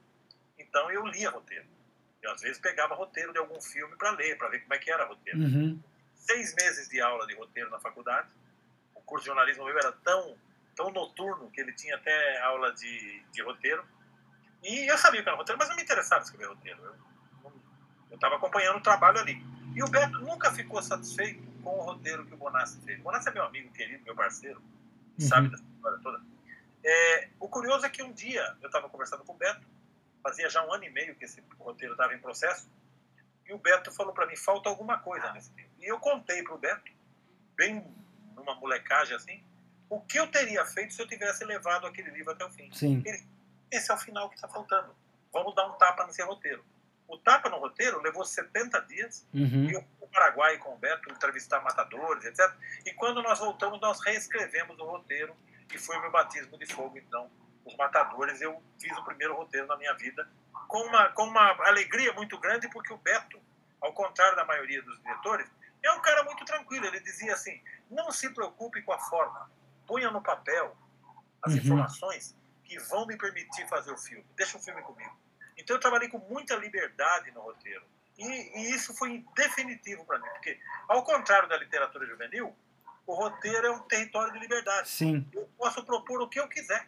Então 0.57 0.89
eu 0.91 1.05
lia 1.05 1.29
roteiro. 1.29 1.65
Eu 2.21 2.31
às 2.31 2.41
vezes 2.41 2.59
pegava 2.59 2.95
roteiro 2.95 3.31
de 3.31 3.39
algum 3.39 3.61
filme 3.61 3.95
para 3.95 4.11
ler, 4.11 4.37
para 4.37 4.49
ver 4.49 4.61
como 4.61 4.73
é 4.73 4.77
que 4.77 4.91
era 4.91 5.05
roteiro. 5.05 5.39
Uhum. 5.39 5.81
Seis 6.15 6.53
meses 6.55 6.89
de 6.89 7.01
aula 7.01 7.27
de 7.27 7.35
roteiro 7.35 7.69
na 7.69 7.79
faculdade. 7.79 8.29
O 8.95 9.01
curso 9.01 9.23
de 9.23 9.27
jornalismo 9.27 9.65
meu 9.65 9.77
era 9.77 9.91
tão, 9.91 10.37
tão 10.75 10.91
noturno 10.91 11.49
que 11.51 11.61
ele 11.61 11.73
tinha 11.73 11.95
até 11.95 12.41
aula 12.41 12.73
de, 12.73 13.23
de 13.31 13.41
roteiro. 13.41 13.85
E 14.63 14.91
eu 14.91 14.97
sabia 14.97 15.21
que 15.23 15.29
era 15.29 15.37
roteiro, 15.37 15.57
mas 15.57 15.69
não 15.69 15.75
me 15.75 15.83
interessava 15.83 16.23
escrever 16.23 16.47
roteiro. 16.47 16.81
Eu 18.09 18.15
estava 18.15 18.35
acompanhando 18.35 18.77
o 18.77 18.83
trabalho 18.83 19.19
ali. 19.19 19.41
E 19.75 19.83
o 19.83 19.87
Beto 19.87 20.19
nunca 20.19 20.51
ficou 20.51 20.81
satisfeito 20.81 21.48
com 21.69 21.79
o 21.79 21.81
roteiro 21.83 22.25
que 22.25 22.33
o 22.33 22.37
Bonassi 22.37 22.79
fez. 22.81 22.99
O 22.99 23.03
Bonassi 23.03 23.29
é 23.29 23.31
meu 23.31 23.43
amigo 23.43 23.71
querido, 23.71 24.03
meu 24.03 24.15
parceiro, 24.15 24.61
Uhum. 25.19 25.27
sabe 25.27 25.49
dessa 25.49 25.63
história 25.63 25.99
toda. 26.01 26.21
É, 26.83 27.29
o 27.39 27.49
curioso 27.49 27.85
é 27.85 27.89
que 27.89 28.01
um 28.01 28.11
dia 28.13 28.55
eu 28.61 28.67
estava 28.67 28.87
conversando 28.89 29.23
com 29.25 29.33
o 29.33 29.37
Beto, 29.37 29.67
fazia 30.23 30.49
já 30.49 30.65
um 30.65 30.73
ano 30.73 30.85
e 30.85 30.89
meio 30.89 31.13
que 31.15 31.25
esse 31.25 31.43
roteiro 31.59 31.93
estava 31.93 32.13
em 32.13 32.19
processo, 32.19 32.69
e 33.45 33.53
o 33.53 33.57
Beto 33.57 33.91
falou 33.91 34.13
para 34.13 34.25
mim: 34.25 34.35
falta 34.37 34.69
alguma 34.69 34.97
coisa 34.99 35.31
nesse 35.33 35.51
livro. 35.53 35.71
E 35.79 35.85
eu 35.85 35.99
contei 35.99 36.41
para 36.41 36.53
o 36.55 36.57
Beto, 36.57 36.91
bem 37.55 37.85
numa 38.35 38.55
molecagem 38.55 39.15
assim, 39.15 39.43
o 39.89 39.99
que 39.99 40.17
eu 40.17 40.27
teria 40.27 40.65
feito 40.65 40.93
se 40.93 41.01
eu 41.01 41.07
tivesse 41.07 41.43
levado 41.43 41.85
aquele 41.85 42.11
livro 42.11 42.31
até 42.31 42.45
o 42.45 42.49
fim. 42.49 42.71
Sim. 42.71 43.03
Ele, 43.05 43.27
esse 43.69 43.91
é 43.91 43.93
o 43.93 43.97
final 43.97 44.29
que 44.29 44.35
está 44.35 44.47
faltando. 44.47 44.95
Vamos 45.33 45.53
dar 45.55 45.67
um 45.67 45.73
tapa 45.73 46.05
nesse 46.07 46.23
roteiro. 46.23 46.63
O 47.07 47.17
tapa 47.17 47.49
no 47.49 47.57
roteiro 47.57 48.01
levou 48.01 48.23
70 48.23 48.79
dias. 48.81 49.27
Uhum. 49.33 49.69
E 49.69 49.73
eu 49.73 49.83
Paraguai 50.11 50.57
com 50.57 50.73
o 50.73 50.77
Beto 50.77 51.11
entrevistar 51.11 51.61
matadores, 51.61 52.25
etc. 52.25 52.51
E 52.85 52.93
quando 52.93 53.21
nós 53.21 53.39
voltamos, 53.39 53.79
nós 53.79 53.99
reescrevemos 54.03 54.77
o 54.79 54.85
roteiro. 54.85 55.35
E 55.73 55.77
foi 55.77 55.97
o 55.97 56.01
meu 56.01 56.11
batismo 56.11 56.57
de 56.57 56.65
fogo, 56.65 56.97
então. 56.97 57.29
Os 57.65 57.75
matadores, 57.75 58.41
eu 58.41 58.61
fiz 58.79 58.97
o 58.97 59.03
primeiro 59.03 59.35
roteiro 59.35 59.67
na 59.67 59.77
minha 59.77 59.93
vida. 59.93 60.27
Com 60.67 60.79
uma, 60.79 61.09
com 61.09 61.23
uma 61.23 61.51
alegria 61.67 62.11
muito 62.13 62.37
grande, 62.39 62.67
porque 62.69 62.91
o 62.91 62.97
Beto, 62.97 63.39
ao 63.81 63.93
contrário 63.93 64.35
da 64.35 64.45
maioria 64.45 64.81
dos 64.81 64.99
diretores, 65.01 65.47
é 65.83 65.91
um 65.91 66.01
cara 66.01 66.23
muito 66.23 66.43
tranquilo. 66.45 66.85
Ele 66.85 66.99
dizia 66.99 67.33
assim: 67.33 67.61
não 67.89 68.11
se 68.11 68.33
preocupe 68.33 68.81
com 68.81 68.91
a 68.93 68.99
forma. 68.99 69.49
Ponha 69.85 70.09
no 70.11 70.21
papel 70.21 70.75
as 71.43 71.53
Uhum. 71.53 71.59
informações 71.59 72.35
que 72.63 72.77
vão 72.79 73.05
me 73.05 73.17
permitir 73.17 73.67
fazer 73.67 73.91
o 73.91 73.97
filme. 73.97 74.25
Deixa 74.35 74.57
o 74.57 74.61
filme 74.61 74.81
comigo. 74.81 75.15
Então 75.57 75.75
eu 75.75 75.79
trabalhei 75.79 76.07
com 76.09 76.17
muita 76.19 76.55
liberdade 76.55 77.31
no 77.31 77.41
roteiro. 77.41 77.85
E, 78.19 78.59
e 78.59 78.75
isso 78.75 78.93
foi 78.95 79.25
definitivo 79.35 80.05
para 80.05 80.19
mim, 80.19 80.27
porque 80.33 80.59
ao 80.87 81.03
contrário 81.03 81.47
da 81.47 81.57
literatura 81.57 82.05
juvenil, 82.05 82.55
o 83.07 83.13
roteiro 83.15 83.65
é 83.67 83.71
um 83.71 83.79
território 83.79 84.31
de 84.33 84.39
liberdade. 84.39 84.89
Sim. 84.89 85.25
Eu 85.33 85.49
posso 85.57 85.83
propor 85.83 86.21
o 86.21 86.27
que 86.27 86.39
eu 86.39 86.47
quiser. 86.47 86.87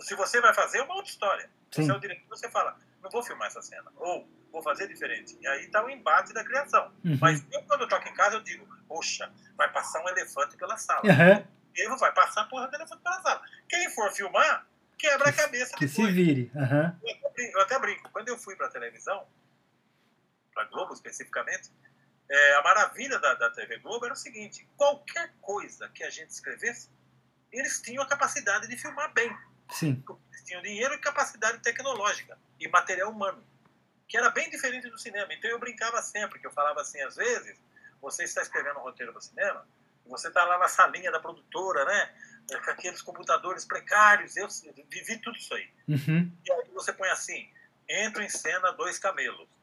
Se 0.00 0.14
você 0.14 0.40
vai 0.40 0.52
fazer, 0.52 0.78
é 0.78 0.82
uma 0.82 0.94
outra 0.96 1.10
história. 1.10 1.50
Sim. 1.70 1.84
Você 1.84 1.90
é 1.92 1.94
o 1.94 2.00
diretor, 2.00 2.28
você 2.28 2.50
fala, 2.50 2.76
não 3.02 3.10
vou 3.10 3.22
filmar 3.22 3.46
essa 3.48 3.62
cena. 3.62 3.90
Ou 3.96 4.28
vou 4.52 4.62
fazer 4.62 4.86
diferente. 4.88 5.36
E 5.40 5.46
aí 5.46 5.64
está 5.66 5.84
o 5.84 5.88
embate 5.90 6.32
da 6.34 6.44
criação. 6.44 6.92
Uhum. 7.04 7.18
Mas 7.20 7.44
eu, 7.52 7.62
quando 7.62 7.82
eu 7.82 7.88
toco 7.88 8.08
em 8.08 8.14
casa, 8.14 8.36
eu 8.36 8.40
digo, 8.42 8.66
poxa, 8.86 9.32
vai 9.56 9.70
passar 9.72 10.02
um 10.04 10.08
elefante 10.08 10.56
pela 10.56 10.76
sala. 10.76 11.02
Aham. 11.10 11.44
Ele 11.74 11.96
vai 11.96 12.12
passar 12.12 12.42
a 12.42 12.44
porra 12.44 12.66
do 12.68 12.74
elefante 12.74 13.02
pela 13.02 13.20
sala. 13.22 13.40
Quem 13.68 13.90
for 13.90 14.10
filmar, 14.12 14.66
quebra 14.98 15.28
a 15.28 15.32
cabeça 15.32 15.76
Que 15.76 15.86
depois. 15.86 16.08
se 16.08 16.12
vire. 16.12 16.50
Aham. 16.56 16.98
Eu 17.02 17.10
até 17.14 17.30
brinco- 17.32 17.56
Eu 17.58 17.60
até 17.62 17.78
brinco. 17.78 18.10
Quando 18.10 18.28
eu 18.28 18.38
fui 18.38 18.56
para 18.56 18.66
a 18.66 18.70
televisão, 18.70 19.26
para 20.58 20.64
Globo 20.64 20.92
especificamente, 20.92 21.70
é, 22.28 22.54
a 22.56 22.62
maravilha 22.62 23.18
da, 23.20 23.34
da 23.34 23.50
TV 23.50 23.78
Globo 23.78 24.04
era 24.04 24.14
o 24.14 24.16
seguinte: 24.16 24.68
qualquer 24.76 25.32
coisa 25.40 25.88
que 25.90 26.02
a 26.02 26.10
gente 26.10 26.30
escrevesse, 26.30 26.90
eles 27.52 27.80
tinham 27.80 28.02
a 28.02 28.08
capacidade 28.08 28.66
de 28.66 28.76
filmar 28.76 29.12
bem. 29.12 29.34
Sim. 29.70 30.02
Eles 30.32 30.44
tinham 30.44 30.62
dinheiro 30.62 30.94
e 30.94 30.98
capacidade 30.98 31.60
tecnológica 31.60 32.36
e 32.58 32.66
material 32.68 33.12
humano, 33.12 33.42
que 34.08 34.16
era 34.16 34.30
bem 34.30 34.50
diferente 34.50 34.90
do 34.90 34.98
cinema. 34.98 35.32
Então 35.32 35.48
eu 35.48 35.60
brincava 35.60 36.02
sempre, 36.02 36.40
que 36.40 36.46
eu 36.46 36.52
falava 36.52 36.80
assim, 36.80 37.00
às 37.02 37.14
vezes, 37.14 37.56
você 38.00 38.24
está 38.24 38.42
escrevendo 38.42 38.80
um 38.80 38.82
roteiro 38.82 39.12
para 39.12 39.20
cinema, 39.20 39.64
você 40.06 40.28
está 40.28 40.44
lá 40.44 40.58
na 40.58 40.68
salinha 40.68 41.12
da 41.12 41.20
produtora, 41.20 41.84
né? 41.84 42.14
Com 42.64 42.70
aqueles 42.70 43.02
computadores 43.02 43.64
precários, 43.64 44.36
eu 44.36 44.48
vivi 44.90 45.18
tudo 45.18 45.36
isso 45.36 45.54
aí. 45.54 45.70
Uhum. 45.86 46.32
E 46.44 46.52
aí 46.52 46.68
você 46.72 46.92
põe 46.92 47.08
assim, 47.10 47.48
entra 47.88 48.24
em 48.24 48.28
cena 48.28 48.72
dois 48.72 48.98
camelos. 48.98 49.57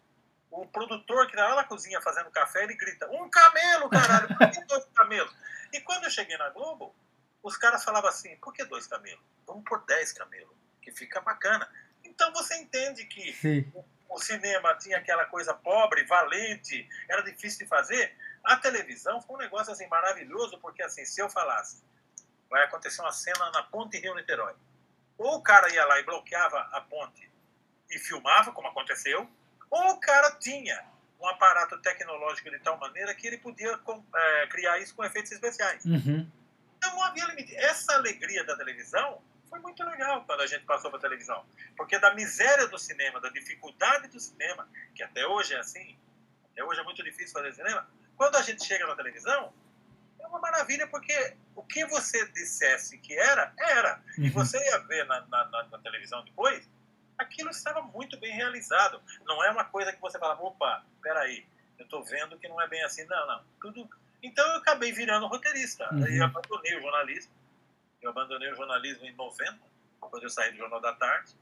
O 0.55 0.65
produtor 0.67 1.25
que 1.27 1.33
está 1.33 1.49
lá 1.49 1.55
na 1.57 1.63
cozinha 1.65 2.01
fazendo 2.01 2.31
café, 2.31 2.63
ele 2.63 2.75
grita, 2.75 3.09
um 3.11 3.29
camelo, 3.29 3.89
caralho, 3.89 4.29
por 4.37 4.49
que 4.49 4.63
dois 4.63 4.85
camelos? 4.95 5.35
E 5.73 5.81
quando 5.81 6.05
eu 6.05 6.09
cheguei 6.09 6.37
na 6.37 6.49
Globo, 6.49 6.95
os 7.43 7.57
caras 7.57 7.83
falavam 7.83 8.09
assim, 8.09 8.37
por 8.37 8.53
que 8.53 8.63
dois 8.63 8.87
camelos? 8.87 9.21
Vamos 9.45 9.65
por 9.65 9.85
dez 9.85 10.13
camelos, 10.13 10.55
que 10.81 10.93
fica 10.93 11.19
bacana. 11.19 11.69
Então 12.05 12.31
você 12.31 12.55
entende 12.55 13.03
que 13.05 13.33
Sim. 13.33 13.69
o 14.07 14.17
cinema 14.17 14.73
tinha 14.75 14.97
aquela 14.97 15.25
coisa 15.25 15.53
pobre, 15.53 16.05
valente, 16.05 16.87
era 17.09 17.21
difícil 17.21 17.59
de 17.59 17.67
fazer. 17.67 18.15
A 18.41 18.55
televisão 18.55 19.21
foi 19.21 19.35
um 19.35 19.39
negócio 19.39 19.73
assim 19.73 19.87
maravilhoso, 19.87 20.57
porque 20.59 20.81
assim, 20.81 21.03
se 21.03 21.21
eu 21.21 21.29
falasse, 21.29 21.83
vai 22.49 22.63
acontecer 22.63 23.01
uma 23.01 23.11
cena 23.11 23.51
na 23.51 23.63
Ponte 23.63 23.97
Rio-Niterói. 23.97 24.55
Ou 25.17 25.35
o 25.35 25.43
cara 25.43 25.69
ia 25.73 25.83
lá 25.83 25.99
e 25.99 26.03
bloqueava 26.03 26.59
a 26.71 26.79
ponte 26.79 27.29
e 27.89 27.99
filmava, 27.99 28.53
como 28.53 28.69
aconteceu, 28.69 29.29
ou 29.69 29.91
o 29.91 29.99
cara 29.99 30.31
tinha 30.39 30.83
um 31.19 31.27
aparato 31.27 31.77
tecnológico 31.81 32.49
de 32.51 32.59
tal 32.59 32.77
maneira 32.77 33.13
que 33.15 33.25
ele 33.27 33.37
podia 33.37 33.79
eh, 34.15 34.47
criar 34.47 34.77
isso 34.79 34.93
com 34.95 35.03
efeitos 35.03 35.31
especiais. 35.31 35.83
Uhum. 35.85 36.29
Então 36.77 36.91
não 36.95 37.03
havia 37.03 37.25
limite. 37.25 37.55
Essa 37.55 37.93
alegria 37.95 38.43
da 38.43 38.55
televisão 38.55 39.21
foi 39.49 39.59
muito 39.59 39.83
legal 39.83 40.23
quando 40.25 40.41
a 40.41 40.47
gente 40.47 40.65
passou 40.65 40.89
para 40.91 40.99
a 40.99 41.01
televisão. 41.01 41.45
Porque 41.77 41.97
da 41.97 42.13
miséria 42.13 42.67
do 42.67 42.77
cinema, 42.77 43.19
da 43.21 43.29
dificuldade 43.29 44.07
do 44.09 44.19
cinema, 44.19 44.67
que 44.93 45.01
até 45.03 45.25
hoje 45.25 45.53
é 45.53 45.59
assim, 45.59 45.97
até 46.51 46.63
hoje 46.63 46.79
é 46.79 46.83
muito 46.83 47.01
difícil 47.03 47.31
fazer 47.33 47.53
cinema, 47.53 47.87
quando 48.17 48.35
a 48.35 48.41
gente 48.41 48.63
chega 48.65 48.85
na 48.85 48.95
televisão, 48.95 49.53
é 50.19 50.27
uma 50.27 50.39
maravilha 50.39 50.85
porque 50.87 51.35
o 51.55 51.63
que 51.63 51.85
você 51.85 52.25
dissesse 52.31 52.97
que 52.99 53.17
era, 53.17 53.53
era. 53.57 54.01
E 54.17 54.21
Uhum. 54.27 54.31
você 54.31 54.57
ia 54.63 54.77
ver 54.79 55.05
na, 55.05 55.21
na- 55.27 55.45
na- 55.45 55.63
na 55.63 55.77
televisão 55.79 56.23
depois, 56.23 56.67
aquilo 57.17 57.49
estava 57.49 57.81
muito 57.81 58.19
bem 58.19 58.33
realizado. 58.33 59.01
Não 59.25 59.43
é 59.43 59.51
uma 59.51 59.65
coisa 59.65 59.91
que 59.91 60.01
você 60.01 60.19
fala, 60.19 60.39
opa, 60.41 60.85
peraí, 61.01 61.45
eu 61.77 61.85
estou 61.85 62.03
vendo 62.03 62.37
que 62.37 62.47
não 62.47 62.61
é 62.61 62.67
bem 62.67 62.83
assim. 62.83 63.05
Não, 63.05 63.27
não. 63.27 63.43
Tudo... 63.59 63.89
Então 64.21 64.45
eu 64.47 64.57
acabei 64.57 64.91
virando 64.91 65.27
roteirista. 65.27 65.87
Uhum. 65.93 66.07
Eu 66.07 66.25
abandonei 66.25 66.77
o 66.77 66.81
jornalismo. 66.81 67.31
Eu 68.01 68.09
abandonei 68.11 68.51
o 68.51 68.55
jornalismo 68.55 69.05
em 69.05 69.15
90, 69.15 69.57
quando 69.99 70.23
eu 70.23 70.29
saí 70.29 70.51
do 70.51 70.57
Jornal 70.57 70.79
da 70.79 70.93
Tarde. 70.93 71.33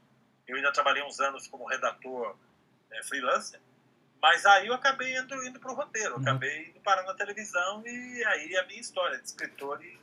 Eu 0.46 0.56
ainda 0.56 0.72
trabalhei 0.72 1.02
uns 1.02 1.20
anos 1.20 1.46
como 1.46 1.66
redator 1.66 2.36
eh, 2.90 3.02
freelancer. 3.02 3.60
Mas 4.20 4.46
aí 4.46 4.68
eu 4.68 4.74
acabei 4.74 5.16
indo, 5.16 5.34
indo 5.44 5.60
para 5.60 5.72
o 5.72 5.74
roteiro. 5.74 6.14
Uhum. 6.14 6.22
Acabei 6.22 6.68
indo 6.68 6.80
parar 6.80 7.02
na 7.02 7.14
televisão 7.14 7.82
e 7.86 8.24
aí 8.24 8.56
a 8.56 8.66
minha 8.66 8.80
história 8.80 9.18
de 9.18 9.26
escritor 9.26 9.82
e, 9.84 9.98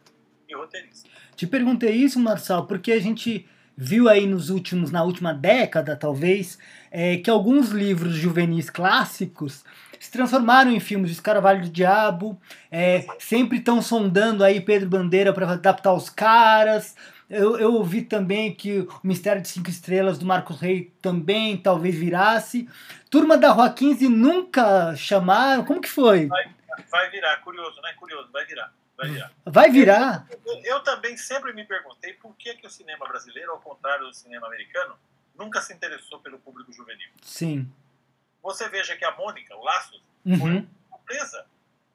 e 0.47 0.55
roteirista. 0.55 1.10
Te 1.36 1.47
perguntei 1.47 1.95
isso, 1.95 2.19
Marçal, 2.19 2.67
porque 2.67 2.91
a 2.91 2.99
gente 2.99 3.49
viu 3.83 4.07
aí 4.07 4.27
nos 4.27 4.51
últimos, 4.51 4.91
na 4.91 5.01
última 5.01 5.33
década, 5.33 5.95
talvez, 5.95 6.59
é, 6.91 7.17
que 7.17 7.31
alguns 7.31 7.69
livros 7.69 8.13
juvenis 8.13 8.69
clássicos 8.69 9.63
se 9.99 10.11
transformaram 10.11 10.69
em 10.71 10.79
filmes. 10.79 11.19
Carvalho 11.19 11.63
do 11.63 11.69
Diabo, 11.69 12.39
é, 12.71 13.07
sempre 13.17 13.57
estão 13.57 13.81
sondando 13.81 14.43
aí 14.43 14.61
Pedro 14.61 14.87
Bandeira 14.87 15.33
para 15.33 15.51
adaptar 15.51 15.93
os 15.93 16.11
caras. 16.11 16.95
Eu, 17.27 17.57
eu 17.57 17.73
ouvi 17.73 18.03
também 18.03 18.53
que 18.53 18.81
o 18.81 18.99
Mistério 19.03 19.41
de 19.41 19.47
Cinco 19.47 19.71
Estrelas 19.71 20.19
do 20.19 20.27
Marcos 20.27 20.59
Rey 20.59 20.93
também 21.01 21.57
talvez 21.57 21.95
virasse. 21.95 22.69
Turma 23.09 23.35
da 23.35 23.51
Rua 23.51 23.71
15 23.71 24.07
nunca 24.09 24.95
chamaram. 24.95 25.65
Como 25.65 25.81
que 25.81 25.89
foi? 25.89 26.27
Vai 26.91 27.09
virar, 27.09 27.37
curioso, 27.37 27.81
né? 27.81 27.93
Curioso, 27.97 28.29
vai 28.31 28.45
virar. 28.45 28.71
Vai 29.01 29.09
virar. 29.09 29.31
Vai 29.45 29.71
virar? 29.71 30.27
Eu, 30.45 30.61
eu 30.63 30.83
também 30.83 31.17
sempre 31.17 31.51
me 31.53 31.65
perguntei 31.65 32.13
por 32.13 32.35
que, 32.35 32.53
que 32.55 32.67
o 32.67 32.69
cinema 32.69 33.07
brasileiro, 33.07 33.51
ao 33.51 33.59
contrário 33.59 34.05
do 34.05 34.13
cinema 34.13 34.45
americano, 34.47 34.95
nunca 35.35 35.59
se 35.61 35.73
interessou 35.73 36.19
pelo 36.19 36.37
público 36.39 36.71
juvenil. 36.71 37.09
Sim. 37.23 37.71
Você 38.43 38.69
veja 38.69 38.95
que 38.95 39.03
a 39.05 39.11
Mônica, 39.15 39.55
o 39.55 39.63
Laços, 39.63 40.01
Uhum. 40.23 40.67
surpresa. 40.89 41.45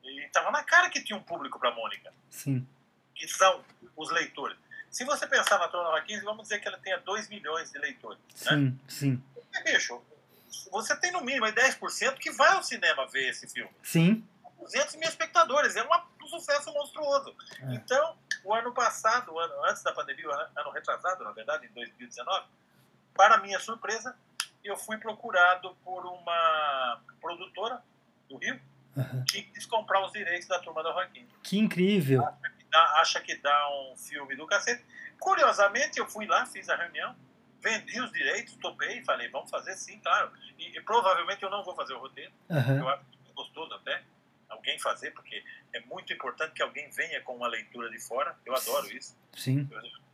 E 0.02 0.24
estava 0.24 0.50
na 0.50 0.64
cara 0.64 0.90
que 0.90 1.00
tinha 1.02 1.16
um 1.16 1.22
público 1.22 1.60
para 1.60 1.70
Mônica, 1.70 2.12
Sim. 2.28 2.66
que 3.14 3.28
são 3.28 3.64
os 3.96 4.10
leitores. 4.10 4.56
Se 4.90 5.04
você 5.04 5.26
pensar 5.28 5.58
na 5.60 5.68
Turma 5.68 6.00
15, 6.00 6.24
vamos 6.24 6.42
dizer 6.44 6.58
que 6.58 6.66
ela 6.66 6.78
tenha 6.78 6.98
2 6.98 7.28
milhões 7.28 7.70
de 7.70 7.78
leitores. 7.78 8.20
Né? 8.46 8.50
Sim. 8.50 8.80
Sim. 8.88 9.22
E, 9.54 9.62
bicho, 9.62 10.02
você 10.72 10.96
tem 10.96 11.12
no 11.12 11.20
mínimo 11.20 11.44
aí 11.44 11.52
10% 11.52 12.14
que 12.18 12.32
vai 12.32 12.50
ao 12.52 12.62
cinema 12.64 13.06
ver 13.06 13.28
esse 13.28 13.46
filme. 13.48 13.70
Sim. 13.82 14.26
200 14.58 14.96
mil 14.96 15.08
espectadores, 15.08 15.76
é 15.76 15.82
um 15.84 16.26
sucesso 16.26 16.72
monstruoso. 16.72 17.34
É. 17.60 17.74
Então, 17.74 18.16
o 18.44 18.54
ano 18.54 18.72
passado, 18.72 19.32
o 19.32 19.38
ano, 19.38 19.54
antes 19.64 19.82
da 19.82 19.92
pandemia, 19.92 20.28
o 20.28 20.32
ano, 20.32 20.70
retrasado, 20.70 21.22
na 21.24 21.32
verdade, 21.32 21.66
em 21.66 21.70
2019, 21.72 22.46
para 23.14 23.38
minha 23.38 23.58
surpresa, 23.58 24.16
eu 24.64 24.76
fui 24.76 24.98
procurado 24.98 25.74
por 25.84 26.04
uma 26.06 27.00
produtora 27.20 27.82
do 28.28 28.36
Rio 28.36 28.60
que 29.30 29.42
quis 29.42 29.66
comprar 29.66 30.04
os 30.04 30.12
direitos 30.12 30.48
da 30.48 30.58
Turma 30.58 30.82
da 30.82 30.90
Joaquim. 30.90 31.28
Que 31.42 31.58
incrível. 31.58 32.22
Dá- 32.70 33.00
acha 33.00 33.20
que 33.20 33.36
dá 33.36 33.68
um 33.70 33.96
filme 33.96 34.34
do 34.36 34.46
cacete. 34.46 34.84
Curiosamente, 35.20 35.98
eu 35.98 36.06
fui 36.06 36.26
lá, 36.26 36.46
fiz 36.46 36.68
a 36.68 36.76
reunião, 36.76 37.14
vendi 37.60 38.00
os 38.00 38.10
direitos, 38.10 38.54
topei, 38.56 39.04
falei, 39.04 39.28
vamos 39.28 39.50
fazer 39.50 39.74
sim, 39.76 39.98
claro. 40.00 40.32
E, 40.58 40.76
e 40.76 40.80
provavelmente 40.80 41.42
eu 41.42 41.50
não 41.50 41.62
vou 41.62 41.74
fazer 41.74 41.94
o 41.94 41.98
roteiro, 42.00 42.32
Aham. 42.50 42.78
eu 42.78 42.88
acho 42.88 43.02
muito 43.04 43.34
gostoso 43.34 43.74
até 43.74 44.02
alguém 44.48 44.78
fazer, 44.78 45.10
porque 45.12 45.42
é 45.72 45.80
muito 45.80 46.12
importante 46.12 46.52
que 46.52 46.62
alguém 46.62 46.88
venha 46.90 47.20
com 47.22 47.36
uma 47.36 47.48
leitura 47.48 47.90
de 47.90 47.98
fora. 48.00 48.36
Eu 48.44 48.54
adoro 48.54 48.86
isso. 48.96 49.16
Sim. 49.34 49.68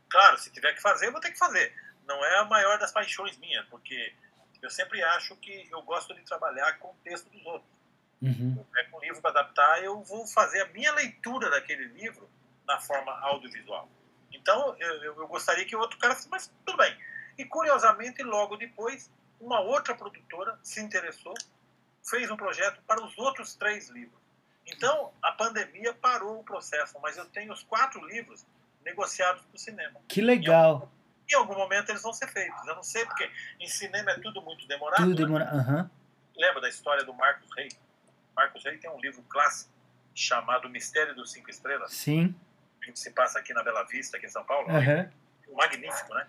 Claro, 0.09 0.38
se 0.38 0.51
tiver 0.51 0.75
que 0.75 0.83
fazer, 0.83 1.07
eu 1.07 1.12
vou 1.12 1.21
ter 1.21 1.31
que 1.31 1.38
fazer. 1.38 1.75
Não 2.07 2.23
é 2.25 2.38
a 2.38 2.45
maior 2.45 2.79
das 2.79 2.92
paixões 2.92 3.37
minha, 3.38 3.64
porque 3.71 4.12
eu 4.61 4.71
sempre 4.71 5.03
acho 5.03 5.37
que 5.37 5.68
eu 5.71 5.83
gosto 5.83 6.14
de 6.14 6.23
trabalhar 6.23 6.79
com 6.79 6.88
o 6.88 6.97
texto 7.05 7.29
dos 7.31 7.45
outros. 7.47 7.71
Uhum. 8.21 8.55
Eu 8.59 8.64
pego 8.66 8.97
um 8.97 9.01
livro 9.01 9.21
para 9.21 9.31
adaptar, 9.31 9.83
eu 9.83 10.01
vou 10.03 10.27
fazer 10.27 10.61
a 10.62 10.66
minha 10.68 10.92
leitura 10.92 11.51
daquele 11.51 11.85
livro 11.87 12.29
na 12.66 12.79
forma 12.81 13.12
audiovisual. 13.21 13.88
Então, 14.33 14.77
eu, 14.79 15.03
eu- 15.05 15.27
gostaria 15.29 15.64
que 15.64 15.75
o 15.75 15.81
outro 15.81 15.99
cara, 15.99 16.16
mas 16.31 16.47
tudo 16.64 16.77
bem. 16.79 16.97
E 17.37 17.45
curiosamente, 17.45 18.23
logo 18.23 18.57
depois, 18.57 19.11
uma 19.40 19.61
outra 19.61 19.95
produtora 19.95 20.59
se 20.62 20.81
interessou, 20.81 21.35
fez 22.09 22.31
um 22.31 22.37
projeto 22.37 22.81
para 22.87 23.03
os 23.05 23.16
outros 23.18 23.55
três 23.57 23.88
livros. 23.88 24.21
Então, 24.66 25.12
a 25.20 25.33
pandemia 25.33 25.92
parou 25.94 26.40
o 26.40 26.44
processo, 26.44 26.98
mas 27.02 27.17
eu 27.17 27.25
tenho 27.27 27.52
os 27.52 27.63
quatro 27.63 28.04
livros 28.06 28.46
negociados 28.85 29.42
para 29.42 29.56
o 29.56 29.58
cinema. 29.58 30.00
Que 30.08 30.21
legal. 30.21 30.90
Em 31.31 31.35
algum 31.35 31.54
momento 31.54 31.90
eles 31.90 32.02
vão 32.02 32.13
ser 32.13 32.29
feitos. 32.29 32.67
Eu 32.67 32.75
não 32.75 32.83
sei, 32.83 33.04
porque 33.06 33.31
em 33.60 33.67
cinema 33.67 34.10
é 34.10 34.19
tudo 34.21 34.42
muito 34.42 34.67
demorado. 34.67 35.02
Tudo 35.02 35.21
né? 35.21 35.25
demora. 35.25 35.44
Aham. 35.44 35.90
Lembra 36.37 36.60
da 36.60 36.69
história 36.69 37.04
do 37.04 37.13
Marcos 37.15 37.48
Rey? 37.56 37.69
Marcos 38.35 38.65
Rey 38.65 38.79
tem 38.79 38.90
um 38.90 39.00
livro 39.00 39.23
clássico 39.29 39.71
chamado 40.15 40.69
Mistério 40.69 41.15
dos 41.15 41.33
Cinco 41.33 41.50
Estrelas, 41.50 41.92
Sim. 41.92 42.35
que 42.83 42.98
se 42.98 43.10
passa 43.10 43.38
aqui 43.38 43.52
na 43.52 43.63
Bela 43.63 43.85
Vista, 43.85 44.17
aqui 44.17 44.27
em 44.27 44.31
São 44.31 44.44
Paulo. 44.44 44.69
Aham. 44.71 45.10
Magnífico, 45.54 46.15
né? 46.15 46.27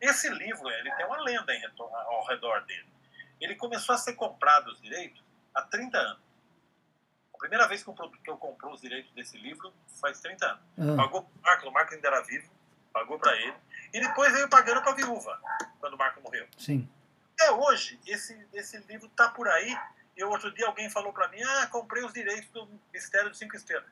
Esse 0.00 0.28
livro, 0.28 0.68
ele 0.68 0.94
tem 0.94 1.06
uma 1.06 1.22
lenda 1.22 1.54
em 1.54 1.62
ao 1.80 2.26
redor 2.26 2.64
dele. 2.66 2.86
Ele 3.40 3.54
começou 3.54 3.94
a 3.94 3.98
ser 3.98 4.14
comprado 4.14 4.68
os 4.68 4.80
direitos 4.80 5.22
há 5.54 5.62
30 5.62 5.98
anos. 5.98 6.25
A 7.36 7.38
primeira 7.38 7.68
vez 7.68 7.82
que 7.82 7.90
um 7.90 7.94
produtor 7.94 8.38
comprou 8.38 8.72
os 8.72 8.80
direitos 8.80 9.12
desse 9.12 9.36
livro 9.36 9.72
faz 10.00 10.20
30 10.20 10.46
anos. 10.46 10.60
Ah, 10.78 10.96
Pagou 10.96 11.22
pro 11.22 11.42
Marcos, 11.42 11.68
o 11.68 11.70
Marcos 11.70 11.94
ainda 11.94 12.08
era 12.08 12.22
vivo, 12.22 12.50
pagou 12.92 13.18
para 13.18 13.36
ele. 13.36 13.54
E 13.92 14.00
depois 14.00 14.32
veio 14.32 14.48
pagando 14.48 14.80
para 14.82 14.92
a 14.92 14.94
viúva, 14.94 15.38
quando 15.78 15.94
o 15.94 15.98
Marco 15.98 16.20
morreu. 16.22 16.46
Sim. 16.56 16.88
Até 17.34 17.52
hoje, 17.52 18.00
esse, 18.06 18.46
esse 18.54 18.78
livro 18.88 19.08
tá 19.10 19.28
por 19.28 19.46
aí. 19.48 19.78
E 20.16 20.24
outro 20.24 20.50
dia 20.54 20.66
alguém 20.66 20.88
falou 20.88 21.12
para 21.12 21.28
mim, 21.28 21.42
ah, 21.42 21.66
comprei 21.66 22.02
os 22.02 22.12
direitos 22.12 22.48
do 22.50 22.66
Mistério 22.92 23.28
dos 23.28 23.38
Cinco 23.38 23.54
Estrelas. 23.54 23.86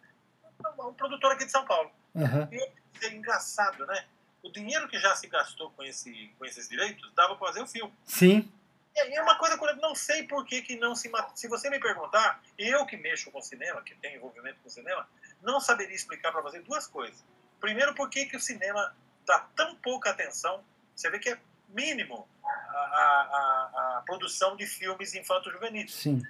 Um 0.81 0.95
produtor 0.95 1.33
aqui 1.33 1.45
de 1.45 1.51
São 1.51 1.67
Paulo. 1.67 1.91
Uhum. 2.15 2.49
E 2.51 2.71
é 3.05 3.15
engraçado, 3.15 3.85
né? 3.87 4.07
O 4.43 4.51
dinheiro 4.51 4.89
que 4.89 4.99
já 4.99 5.15
se 5.15 5.27
gastou 5.27 5.71
com, 5.73 5.83
esse, 5.83 6.33
com 6.39 6.47
esses 6.47 6.67
direitos 6.67 7.13
dava 7.15 7.37
para 7.37 7.47
fazer 7.49 7.63
o 7.63 7.67
filme. 7.67 7.93
Sim. 8.07 8.51
E 8.97 9.15
é 9.15 9.23
uma 9.23 9.37
coisa 9.37 9.59
que 9.59 9.65
eu 9.65 9.77
não 9.77 9.95
sei 9.95 10.23
por 10.23 10.47
que, 10.47 10.63
que 10.63 10.77
não 10.77 10.95
se 10.95 11.09
mata. 11.09 11.35
Se 11.35 11.49
você 11.49 11.69
me 11.69 11.81
perguntar, 11.81 12.41
eu 12.57 12.87
que 12.87 12.97
mexo 12.97 13.31
com 13.31 13.41
cinema, 13.43 13.83
que 13.83 13.95
tenho 13.97 14.17
envolvimento 14.17 14.61
com 14.63 14.69
cinema, 14.69 15.09
não 15.43 15.61
saberia 15.61 15.95
explicar 15.95 16.31
para 16.31 16.41
você 16.41 16.61
duas 16.61 16.87
coisas. 16.87 17.25
Primeiro, 17.61 17.95
por 17.95 18.09
que, 18.09 18.27
que 18.27 18.37
o 18.37 18.41
cinema 18.41 18.95
dá 19.27 19.41
tão 19.57 19.75
pouca 19.77 20.11
atenção? 20.11 20.65
Você 20.95 21.11
vê 21.11 21.19
que 21.19 21.31
é 21.31 21.39
mínimo 21.69 22.29
a, 22.45 22.49
a, 22.79 23.99
a 23.99 24.03
produção 24.07 24.57
de 24.57 24.67
filmes 24.67 25.15
infanto-juvenis. 25.15 25.93
Sim. 25.93 26.23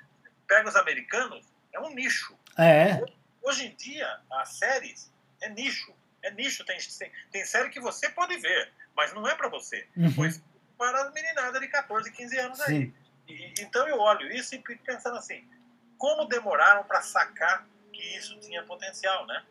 Pega 0.49 0.69
os 0.69 0.77
americanos, 0.77 1.47
é 1.73 1.81
um 1.81 1.91
nicho. 1.91 2.37
É. 2.59 3.05
Hoje 3.43 3.67
em 3.67 3.75
dia, 3.75 4.21
as 4.33 4.57
séries 4.57 5.13
é 5.43 5.51
nicho. 5.51 5.95
É 6.23 6.31
nicho. 6.31 6.65
Tem, 6.65 6.79
tem, 6.99 7.13
tem 7.31 7.45
série 7.45 7.69
que 7.69 7.81
você 7.81 8.09
pode 8.09 8.37
ver, 8.39 8.73
mas 8.97 9.13
não 9.13 9.29
é 9.29 9.35
para 9.35 9.49
você. 9.49 9.87
Uhum. 9.97 10.11
Foi 10.13 10.31
para 10.85 11.07
as 11.07 11.13
meninadas 11.13 11.61
de 11.61 11.69
14, 11.69 12.13
15 12.13 12.39
anos 12.39 12.61
aí. 12.61 12.87
Sim. 12.87 12.95
E, 13.27 13.55
então 13.63 13.89
eu 13.89 13.99
olho 13.99 14.31
isso 14.33 14.55
e 14.55 14.59
fico 14.59 14.85
pensando 14.85 15.17
assim, 15.17 15.49
como 15.97 16.27
demoraram 16.27 16.85
para 16.85 17.01
sacar 17.01 17.67
que 17.91 18.03
isso 18.17 18.39
tinha 18.41 18.63
potencial, 18.65 19.27
né? 19.27 19.43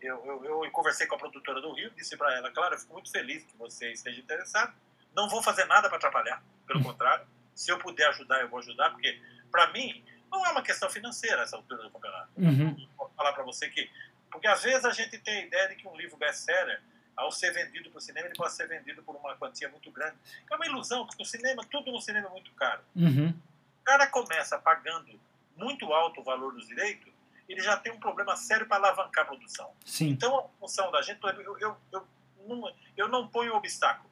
Eu, 0.00 0.22
eu, 0.26 0.64
eu 0.64 0.70
conversei 0.70 1.06
com 1.06 1.14
a 1.14 1.18
produtora 1.18 1.62
do 1.62 1.72
Rio, 1.72 1.90
disse 1.92 2.16
para 2.16 2.36
ela, 2.36 2.50
claro, 2.50 2.74
eu 2.74 2.78
fico 2.78 2.92
muito 2.92 3.10
feliz 3.10 3.42
que 3.44 3.56
você 3.56 3.92
esteja 3.92 4.20
interessado. 4.20 4.74
Não 5.16 5.28
vou 5.30 5.42
fazer 5.42 5.64
nada 5.64 5.88
para 5.88 5.96
atrapalhar, 5.96 6.42
pelo 6.66 6.82
contrário. 6.82 7.26
Se 7.54 7.70
eu 7.70 7.78
puder 7.78 8.06
ajudar, 8.08 8.42
eu 8.42 8.48
vou 8.48 8.58
ajudar, 8.58 8.90
porque 8.90 9.18
para 9.50 9.72
mim 9.72 10.04
não 10.30 10.44
é 10.44 10.50
uma 10.50 10.62
questão 10.62 10.90
financeira 10.90 11.42
essa 11.42 11.56
altura 11.56 11.84
do 11.84 11.90
campeonato. 11.90 12.28
Uhum. 12.36 12.88
Vou 12.98 13.08
falar 13.16 13.32
para 13.32 13.44
você 13.44 13.70
que, 13.70 13.90
porque 14.30 14.46
às 14.46 14.62
vezes 14.62 14.84
a 14.84 14.90
gente 14.90 15.18
tem 15.20 15.44
a 15.44 15.46
ideia 15.46 15.68
de 15.68 15.76
que 15.76 15.88
um 15.88 15.96
livro 15.96 16.18
best-seller 16.18 16.82
ao 17.16 17.30
ser 17.30 17.52
vendido 17.52 17.90
para 17.90 17.98
o 17.98 18.00
cinema, 18.00 18.26
ele 18.26 18.36
pode 18.36 18.52
ser 18.54 18.66
vendido 18.66 19.02
por 19.02 19.14
uma 19.16 19.36
quantia 19.36 19.68
muito 19.68 19.90
grande. 19.90 20.16
É 20.50 20.54
uma 20.54 20.66
ilusão, 20.66 21.06
porque 21.06 21.22
o 21.22 21.26
cinema, 21.26 21.64
tudo 21.70 21.92
no 21.92 22.00
cinema 22.00 22.28
é 22.28 22.30
muito 22.30 22.50
caro. 22.52 22.82
Uhum. 22.94 23.28
O 23.28 23.84
cara 23.84 24.06
começa 24.06 24.58
pagando 24.58 25.20
muito 25.56 25.92
alto 25.92 26.20
o 26.20 26.24
valor 26.24 26.52
dos 26.52 26.66
direitos, 26.66 27.12
ele 27.48 27.60
já 27.60 27.76
tem 27.76 27.92
um 27.92 28.00
problema 28.00 28.36
sério 28.36 28.66
para 28.66 28.78
alavancar 28.78 29.24
a 29.24 29.28
produção. 29.28 29.70
Sim. 29.84 30.08
Então, 30.08 30.38
a 30.38 30.48
função 30.60 30.90
da 30.90 31.02
gente, 31.02 31.22
eu, 31.22 31.58
eu, 31.58 31.76
eu, 31.92 32.08
não, 32.46 32.74
eu 32.96 33.08
não 33.08 33.28
ponho 33.28 33.54
obstáculo. 33.54 34.10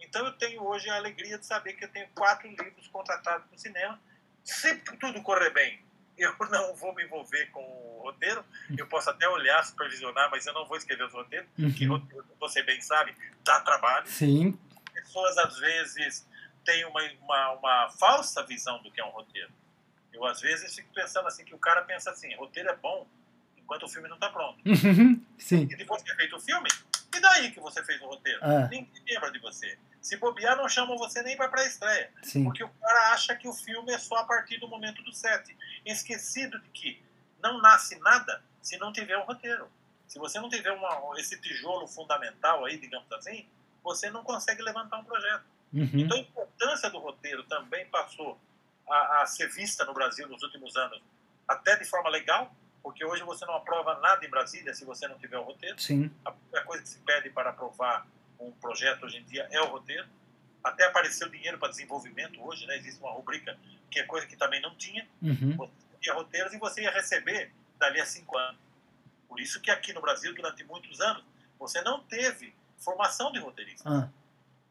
Então, 0.00 0.24
eu 0.26 0.32
tenho 0.32 0.62
hoje 0.62 0.88
a 0.88 0.96
alegria 0.96 1.38
de 1.38 1.46
saber 1.46 1.74
que 1.74 1.84
eu 1.84 1.88
tenho 1.88 2.08
quatro 2.14 2.48
livros 2.48 2.88
contratados 2.88 3.46
para 3.46 3.54
o 3.54 3.58
cinema. 3.58 4.00
Se 4.42 4.74
tudo 4.76 5.22
correr 5.22 5.50
bem, 5.50 5.82
eu 6.18 6.34
não 6.50 6.74
vou 6.74 6.94
me 6.94 7.04
envolver 7.04 7.46
com 7.50 7.60
o 7.62 8.00
roteiro. 8.02 8.44
Eu 8.76 8.86
posso 8.86 9.08
até 9.10 9.28
olhar, 9.28 9.64
supervisionar, 9.64 10.30
mas 10.30 10.46
eu 10.46 10.52
não 10.52 10.66
vou 10.66 10.76
escrever 10.76 11.04
os 11.04 11.12
roteiros, 11.12 11.48
que 11.76 11.86
Uhum. 11.86 11.96
roteiro, 11.98 12.24
você 12.38 12.62
bem 12.62 12.80
sabe, 12.80 13.14
dá 13.44 13.60
trabalho. 13.60 14.06
Sim. 14.06 14.58
Pessoas, 14.92 15.36
às 15.38 15.58
vezes, 15.58 16.28
têm 16.64 16.84
uma, 16.86 17.00
uma, 17.22 17.50
uma 17.52 17.90
falsa 17.90 18.44
visão 18.44 18.82
do 18.82 18.90
que 18.90 19.00
é 19.00 19.04
um 19.04 19.10
roteiro. 19.10 19.50
Eu, 20.12 20.24
às 20.26 20.40
vezes, 20.40 20.74
fico 20.74 20.92
pensando 20.94 21.26
assim, 21.26 21.44
que 21.44 21.54
o 21.54 21.58
cara 21.58 21.82
pensa 21.82 22.10
assim, 22.10 22.34
roteiro 22.36 22.68
é 22.68 22.76
bom 22.76 23.06
enquanto 23.56 23.84
o 23.84 23.88
filme 23.88 24.08
não 24.08 24.16
está 24.16 24.28
pronto. 24.28 24.58
Uhum. 24.66 25.24
Sim. 25.38 25.62
E 25.70 25.76
depois 25.76 26.02
que 26.02 26.12
é 26.12 26.14
feito 26.16 26.36
o 26.36 26.40
filme, 26.40 26.68
e 27.14 27.20
daí 27.20 27.50
que 27.50 27.60
você 27.60 27.82
fez 27.84 28.00
o 28.02 28.06
roteiro? 28.06 28.38
Ah. 28.42 28.68
Ninguém 28.70 28.90
lembra 29.08 29.30
de 29.30 29.38
você. 29.38 29.78
Se 30.00 30.16
bobear, 30.16 30.56
não 30.56 30.68
chamam 30.68 30.96
você 30.98 31.22
nem 31.22 31.36
para 31.36 31.48
pré-estreia. 31.48 32.10
Sim. 32.22 32.44
Porque 32.44 32.62
o 32.64 32.68
cara 32.68 33.12
acha 33.12 33.34
que 33.36 33.46
o 33.48 33.52
filme 33.52 33.92
é 33.92 33.98
só 33.98 34.16
a 34.16 34.24
partir 34.24 34.58
do 34.58 34.66
momento 34.68 35.02
do 35.02 35.12
set. 35.12 35.56
Esquecido 35.84 36.58
de 36.60 36.68
que 36.68 37.02
não 37.42 37.60
nasce 37.60 37.98
nada 38.00 38.42
se 38.60 38.76
não 38.78 38.92
tiver 38.92 39.18
um 39.18 39.24
roteiro. 39.24 39.68
Se 40.06 40.18
você 40.18 40.38
não 40.38 40.48
tiver 40.48 40.72
uma, 40.72 41.18
esse 41.18 41.40
tijolo 41.40 41.86
fundamental 41.88 42.64
aí, 42.64 42.78
digamos 42.78 43.10
assim, 43.12 43.48
você 43.82 44.10
não 44.10 44.22
consegue 44.22 44.62
levantar 44.62 44.98
um 44.98 45.04
projeto. 45.04 45.44
Uhum. 45.72 45.88
Então 45.94 46.16
a 46.16 46.20
importância 46.20 46.90
do 46.90 46.98
roteiro 46.98 47.42
também 47.44 47.86
passou 47.86 48.38
a, 48.88 49.22
a 49.22 49.26
ser 49.26 49.48
vista 49.48 49.84
no 49.84 49.94
Brasil 49.94 50.28
nos 50.28 50.42
últimos 50.42 50.76
anos, 50.76 51.00
até 51.48 51.76
de 51.76 51.84
forma 51.84 52.10
legal, 52.10 52.54
porque 52.82 53.04
hoje 53.04 53.22
você 53.22 53.44
não 53.46 53.54
aprova 53.54 53.98
nada 54.00 54.24
em 54.24 54.28
Brasília 54.28 54.74
se 54.74 54.84
você 54.84 55.08
não 55.08 55.18
tiver 55.18 55.38
o 55.38 55.42
roteiro. 55.42 55.80
Sim. 55.80 56.10
A 56.24 56.32
primeira 56.32 56.66
coisa 56.66 56.82
que 56.82 56.88
se 56.88 56.98
pede 56.98 57.30
para 57.30 57.50
aprovar 57.50 58.06
um 58.38 58.50
projeto 58.52 59.06
hoje 59.06 59.18
em 59.18 59.24
dia 59.24 59.48
é 59.50 59.60
o 59.60 59.66
roteiro. 59.66 60.06
Até 60.62 60.86
apareceu 60.86 61.28
dinheiro 61.28 61.58
para 61.58 61.68
desenvolvimento 61.68 62.42
hoje, 62.42 62.66
né? 62.66 62.76
Existe 62.76 63.00
uma 63.00 63.12
rubrica 63.12 63.58
que 63.90 63.98
é 63.98 64.04
coisa 64.04 64.26
que 64.26 64.36
também 64.36 64.60
não 64.60 64.74
tinha. 64.76 65.08
Uhum. 65.20 65.56
Você 65.56 65.72
tinha 66.00 66.14
roteiros 66.14 66.52
e 66.52 66.58
você 66.58 66.82
ia 66.82 66.90
receber 66.90 67.52
dali 67.78 68.00
a 68.00 68.06
cinco 68.06 68.36
anos. 68.38 68.60
Por 69.28 69.40
isso 69.40 69.60
que 69.60 69.70
aqui 69.70 69.92
no 69.92 70.00
Brasil, 70.00 70.34
durante 70.34 70.62
muitos 70.64 71.00
anos, 71.00 71.24
você 71.58 71.80
não 71.82 72.02
teve 72.04 72.54
formação 72.78 73.32
de 73.32 73.38
roteirista. 73.38 73.88
Ah. 73.88 74.08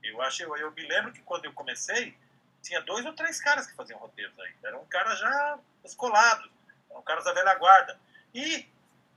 Eu 0.04 0.22
acho, 0.22 0.44
eu, 0.44 0.56
eu 0.58 0.72
me 0.72 0.88
lembro 0.88 1.12
que 1.12 1.22
quando 1.22 1.46
eu 1.46 1.54
comecei, 1.54 2.18
tinha 2.62 2.82
dois 2.82 3.06
ou 3.06 3.14
três 3.14 3.40
caras 3.40 3.68
que 3.68 3.76
faziam 3.76 4.00
roteiros 4.00 4.38
aí. 4.40 4.54
Eram 4.64 4.86
caras 4.86 5.20
já 5.20 5.60
escolados, 5.84 6.50
eram 6.90 7.02
caras 7.02 7.26
da 7.26 7.34
velha 7.34 7.56
guarda. 7.56 8.00
E 8.34 8.68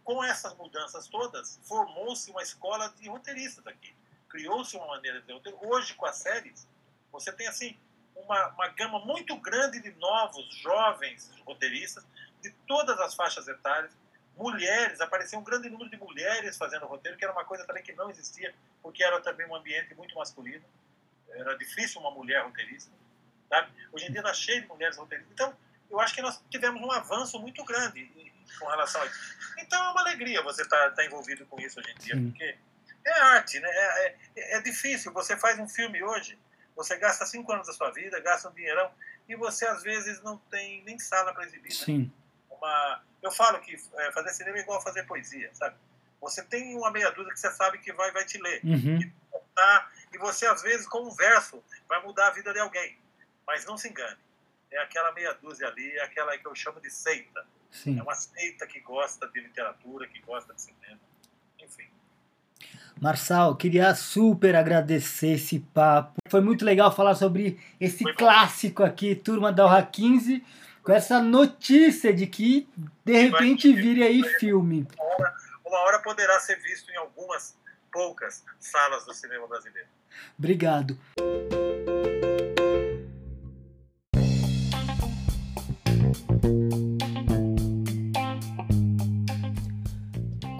com 0.02 0.22
essas 0.22 0.54
mudanças 0.56 1.08
todas, 1.08 1.58
formou-se 1.62 2.30
uma 2.30 2.42
escola 2.42 2.88
de 2.98 3.08
roteiristas 3.08 3.66
aqui. 3.66 3.94
Criou-se 4.34 4.76
uma 4.76 4.88
maneira 4.88 5.20
de 5.20 5.32
roteiro. 5.32 5.56
Hoje, 5.62 5.94
com 5.94 6.06
as 6.06 6.16
séries, 6.16 6.66
você 7.12 7.30
tem 7.30 7.46
assim 7.46 7.78
uma, 8.16 8.48
uma 8.48 8.66
gama 8.66 8.98
muito 8.98 9.36
grande 9.36 9.80
de 9.80 9.92
novos, 9.92 10.52
jovens 10.56 11.30
roteiristas, 11.46 12.04
de 12.42 12.50
todas 12.66 12.98
as 12.98 13.14
faixas 13.14 13.46
etárias. 13.46 13.92
Mulheres, 14.36 15.00
apareceu 15.00 15.38
um 15.38 15.44
grande 15.44 15.70
número 15.70 15.88
de 15.88 15.96
mulheres 15.96 16.56
fazendo 16.56 16.84
roteiro, 16.84 17.16
que 17.16 17.24
era 17.24 17.32
uma 17.32 17.44
coisa 17.44 17.64
também 17.64 17.84
que 17.84 17.92
não 17.92 18.10
existia, 18.10 18.52
porque 18.82 19.04
era 19.04 19.20
também 19.20 19.46
um 19.46 19.54
ambiente 19.54 19.94
muito 19.94 20.16
masculino. 20.16 20.64
Era 21.28 21.56
difícil 21.56 22.00
uma 22.00 22.10
mulher 22.10 22.42
roteirista. 22.42 22.90
Sabe? 23.48 23.70
Hoje 23.92 24.06
em 24.06 24.10
dia 24.10 24.20
está 24.20 24.34
cheio 24.34 24.62
de 24.62 24.66
mulheres 24.66 24.96
roteiristas. 24.96 25.32
Então, 25.32 25.56
eu 25.88 26.00
acho 26.00 26.12
que 26.12 26.20
nós 26.20 26.42
tivemos 26.50 26.82
um 26.82 26.90
avanço 26.90 27.38
muito 27.38 27.64
grande 27.64 28.32
com 28.58 28.66
relação 28.66 29.00
a 29.00 29.06
isso. 29.06 29.36
Então, 29.58 29.80
é 29.80 29.90
uma 29.90 30.00
alegria 30.00 30.42
você 30.42 30.62
estar 30.62 30.90
tá, 30.90 30.90
tá 30.90 31.04
envolvido 31.04 31.46
com 31.46 31.60
isso 31.60 31.78
hoje 31.78 31.92
em 31.92 31.98
dia, 32.00 32.14
Sim. 32.16 32.30
porque 32.30 32.58
é 33.04 33.20
arte, 33.20 33.60
né? 33.60 33.68
É, 33.68 34.16
é, 34.36 34.56
é 34.56 34.60
difícil. 34.60 35.12
Você 35.12 35.36
faz 35.36 35.58
um 35.58 35.68
filme 35.68 36.02
hoje, 36.02 36.38
você 36.76 36.96
gasta 36.96 37.26
cinco 37.26 37.52
anos 37.52 37.66
da 37.66 37.72
sua 37.72 37.90
vida, 37.90 38.18
gasta 38.20 38.48
um 38.48 38.52
dinheirão, 38.52 38.90
e 39.28 39.36
você 39.36 39.66
às 39.66 39.82
vezes 39.82 40.20
não 40.22 40.38
tem 40.38 40.82
nem 40.84 40.98
sala 40.98 41.32
para 41.32 41.44
exibir. 41.44 41.70
né? 41.70 41.84
Sim. 41.84 42.12
Uma... 42.50 43.02
Eu 43.22 43.30
falo 43.30 43.60
que 43.60 43.74
é, 43.74 44.12
fazer 44.12 44.30
cinema 44.30 44.58
é 44.58 44.60
igual 44.60 44.80
fazer 44.82 45.04
poesia, 45.04 45.50
sabe? 45.54 45.76
Você 46.20 46.42
tem 46.42 46.76
uma 46.76 46.90
meia 46.90 47.10
dúzia 47.10 47.32
que 47.32 47.38
você 47.38 47.50
sabe 47.52 47.78
que 47.78 47.92
vai, 47.92 48.10
vai 48.12 48.24
te 48.24 48.38
ler. 48.38 48.60
Uhum. 48.64 49.12
Tá? 49.54 49.90
E 50.12 50.18
você, 50.18 50.46
às 50.46 50.62
vezes, 50.62 50.86
com 50.86 51.02
um 51.02 51.10
verso, 51.10 51.62
vai 51.88 52.02
mudar 52.02 52.28
a 52.28 52.30
vida 52.30 52.52
de 52.52 52.58
alguém. 52.58 52.98
Mas 53.46 53.64
não 53.66 53.76
se 53.76 53.88
engane. 53.88 54.18
É 54.70 54.78
aquela 54.78 55.12
meia 55.12 55.32
dúzia 55.34 55.68
ali, 55.68 55.92
é 55.96 56.02
aquela 56.02 56.36
que 56.36 56.46
eu 56.46 56.54
chamo 56.54 56.80
de 56.80 56.90
seita. 56.90 57.46
Sim. 57.70 57.98
É 57.98 58.02
uma 58.02 58.14
seita 58.14 58.66
que 58.66 58.80
gosta 58.80 59.28
de 59.28 59.40
literatura, 59.40 60.08
que 60.08 60.18
gosta 60.20 60.54
de 60.54 60.62
cinema. 60.62 61.00
Enfim. 61.58 61.88
Marçal, 63.00 63.56
queria 63.56 63.94
super 63.94 64.56
agradecer 64.56 65.32
esse 65.32 65.58
papo. 65.58 66.14
Foi 66.28 66.40
muito 66.40 66.64
legal 66.64 66.94
falar 66.94 67.14
sobre 67.14 67.58
esse 67.80 68.02
Foi 68.02 68.12
bom. 68.12 68.18
clássico 68.18 68.82
aqui, 68.82 69.14
Turma 69.14 69.52
da 69.52 69.64
Urra 69.64 69.82
15, 69.82 70.44
com 70.82 70.92
essa 70.92 71.20
notícia 71.20 72.12
de 72.12 72.26
que 72.26 72.68
de 73.04 73.12
repente 73.12 73.72
vire 73.72 74.02
aí 74.02 74.22
filme. 74.38 74.86
Uma 75.64 75.78
hora 75.80 75.98
poderá 75.98 76.38
ser 76.40 76.56
visto 76.60 76.90
em 76.90 76.96
algumas 76.96 77.56
poucas 77.92 78.44
salas 78.58 79.04
do 79.04 79.12
cinema 79.12 79.46
brasileiro. 79.46 79.88
Obrigado. 80.38 80.98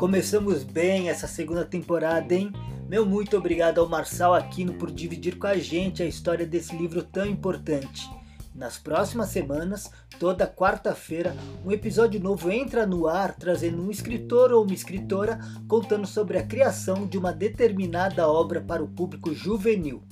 Começamos 0.04 0.62
bem 0.64 1.08
essa 1.08 1.26
segunda 1.26 1.64
temporada, 1.64 2.34
hein? 2.34 2.52
Meu 2.86 3.06
muito 3.06 3.38
obrigado 3.38 3.80
ao 3.80 3.88
Marçal 3.88 4.34
Aquino 4.34 4.74
por 4.74 4.90
dividir 4.90 5.38
com 5.38 5.46
a 5.46 5.56
gente 5.56 6.02
a 6.02 6.06
história 6.06 6.46
desse 6.46 6.76
livro 6.76 7.02
tão 7.02 7.24
importante. 7.24 8.06
Nas 8.54 8.76
próximas 8.76 9.30
semanas, 9.30 9.90
toda 10.20 10.46
quarta-feira, 10.46 11.34
um 11.64 11.72
episódio 11.72 12.20
novo 12.20 12.50
entra 12.50 12.86
no 12.86 13.08
ar 13.08 13.34
trazendo 13.34 13.80
um 13.80 13.90
escritor 13.90 14.52
ou 14.52 14.64
uma 14.64 14.74
escritora 14.74 15.38
contando 15.66 16.06
sobre 16.06 16.36
a 16.36 16.46
criação 16.46 17.06
de 17.06 17.16
uma 17.16 17.32
determinada 17.32 18.28
obra 18.28 18.60
para 18.60 18.84
o 18.84 18.88
público 18.88 19.34
juvenil. 19.34 20.02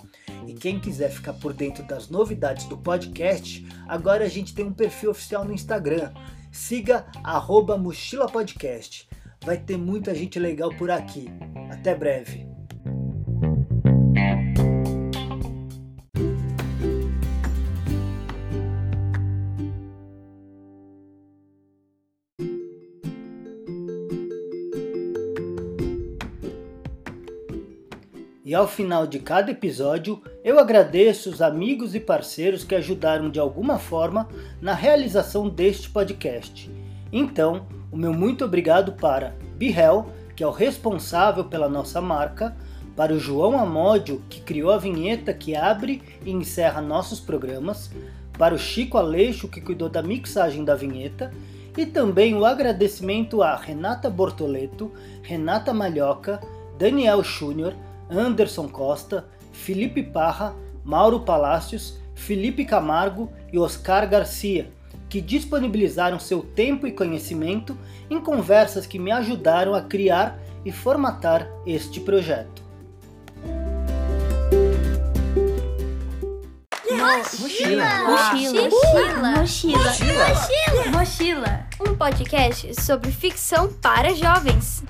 E 0.47 0.55
quem 0.55 0.81
quiser 0.81 1.11
ficar 1.11 1.35
por 1.35 1.53
dentro 1.53 1.87
das 1.87 2.09
novidades 2.09 2.65
do 2.65 2.79
podcast, 2.79 3.63
agora 3.87 4.25
a 4.25 4.29
gente 4.29 4.55
tem 4.55 4.65
um 4.65 4.73
perfil 4.73 5.11
oficial 5.11 5.45
no 5.45 5.53
Instagram. 5.53 6.15
Siga 6.51 7.05
arroba 7.23 7.77
Mochila 7.77 8.27
Podcast. 8.27 9.12
Vai 9.45 9.57
ter 9.57 9.77
muita 9.77 10.15
gente 10.15 10.39
legal 10.39 10.71
por 10.77 10.91
aqui. 10.91 11.29
Até 11.71 11.95
breve. 11.95 12.47
E 28.45 28.55
ao 28.55 28.69
final 28.69 29.07
de 29.07 29.19
cada 29.19 29.51
episódio, 29.51 30.21
eu 30.45 30.59
agradeço 30.59 31.31
os 31.31 31.41
amigos 31.41 31.95
e 31.95 32.01
parceiros 32.01 32.63
que 32.63 32.75
ajudaram 32.75 33.31
de 33.31 33.41
alguma 33.41 33.79
forma 33.79 34.29
na 34.61 34.75
realização 34.75 35.49
deste 35.49 35.89
podcast. 35.89 36.71
Então, 37.11 37.67
o 37.93 37.97
meu 37.97 38.15
muito 38.15 38.43
obrigado 38.43 38.93
para 38.93 39.35
Bihel, 39.57 40.07
que 40.35 40.43
é 40.43 40.47
o 40.47 40.51
responsável 40.51 41.45
pela 41.45 41.69
nossa 41.69 42.01
marca, 42.01 42.57
para 42.97 43.13
o 43.13 43.19
João 43.19 43.59
Amódio, 43.59 44.23
que 44.31 44.41
criou 44.41 44.71
a 44.71 44.79
vinheta 44.79 45.35
que 45.35 45.55
abre 45.55 46.03
e 46.25 46.31
encerra 46.31 46.81
nossos 46.81 47.21
programas, 47.21 47.91
para 48.39 48.55
o 48.55 48.59
Chico 48.59 48.97
Aleixo, 48.97 49.47
que 49.47 49.61
cuidou 49.61 49.91
da 49.91 50.03
mixagem 50.03 50.65
da 50.65 50.75
vinheta, 50.75 51.31
e 51.77 51.85
também 51.85 52.35
o 52.35 52.47
agradecimento 52.47 53.43
a 53.43 53.57
Renata 53.57 54.09
Bortoleto, 54.09 54.91
Renata 55.23 55.75
Malhoca, 55.75 56.41
Daniel 56.79 57.23
Júnior, 57.23 57.75
Anderson 58.11 58.69
Costa, 58.69 59.27
Felipe 59.53 60.03
Parra, 60.03 60.55
Mauro 60.83 61.21
Palácios, 61.21 61.99
Felipe 62.15 62.65
Camargo 62.65 63.31
e 63.53 63.59
Oscar 63.59 64.09
Garcia, 64.09 64.71
que 65.13 65.21
disponibilizaram 65.21 66.19
seu 66.19 66.41
tempo 66.41 66.87
e 66.87 66.91
conhecimento 66.91 67.77
em 68.09 68.19
conversas 68.19 68.87
que 68.87 68.99
me 68.99 69.13
ajudaram 69.13 69.75
a 69.75 69.83
criar 69.83 70.39
e 70.65 70.73
formatar 70.73 71.47
este 71.67 72.01
projeto. 72.01 72.63
Mochila. 76.89 77.85
Mochila. 78.07 78.71
Mochila. 79.37 79.85
Mochila. 79.85 80.99
Mochila. 80.99 81.67
Um 81.79 81.95
podcast 81.95 82.81
sobre 82.81 83.13
ficção 83.13 83.71
para 83.71 84.15
jovens. 84.15 84.83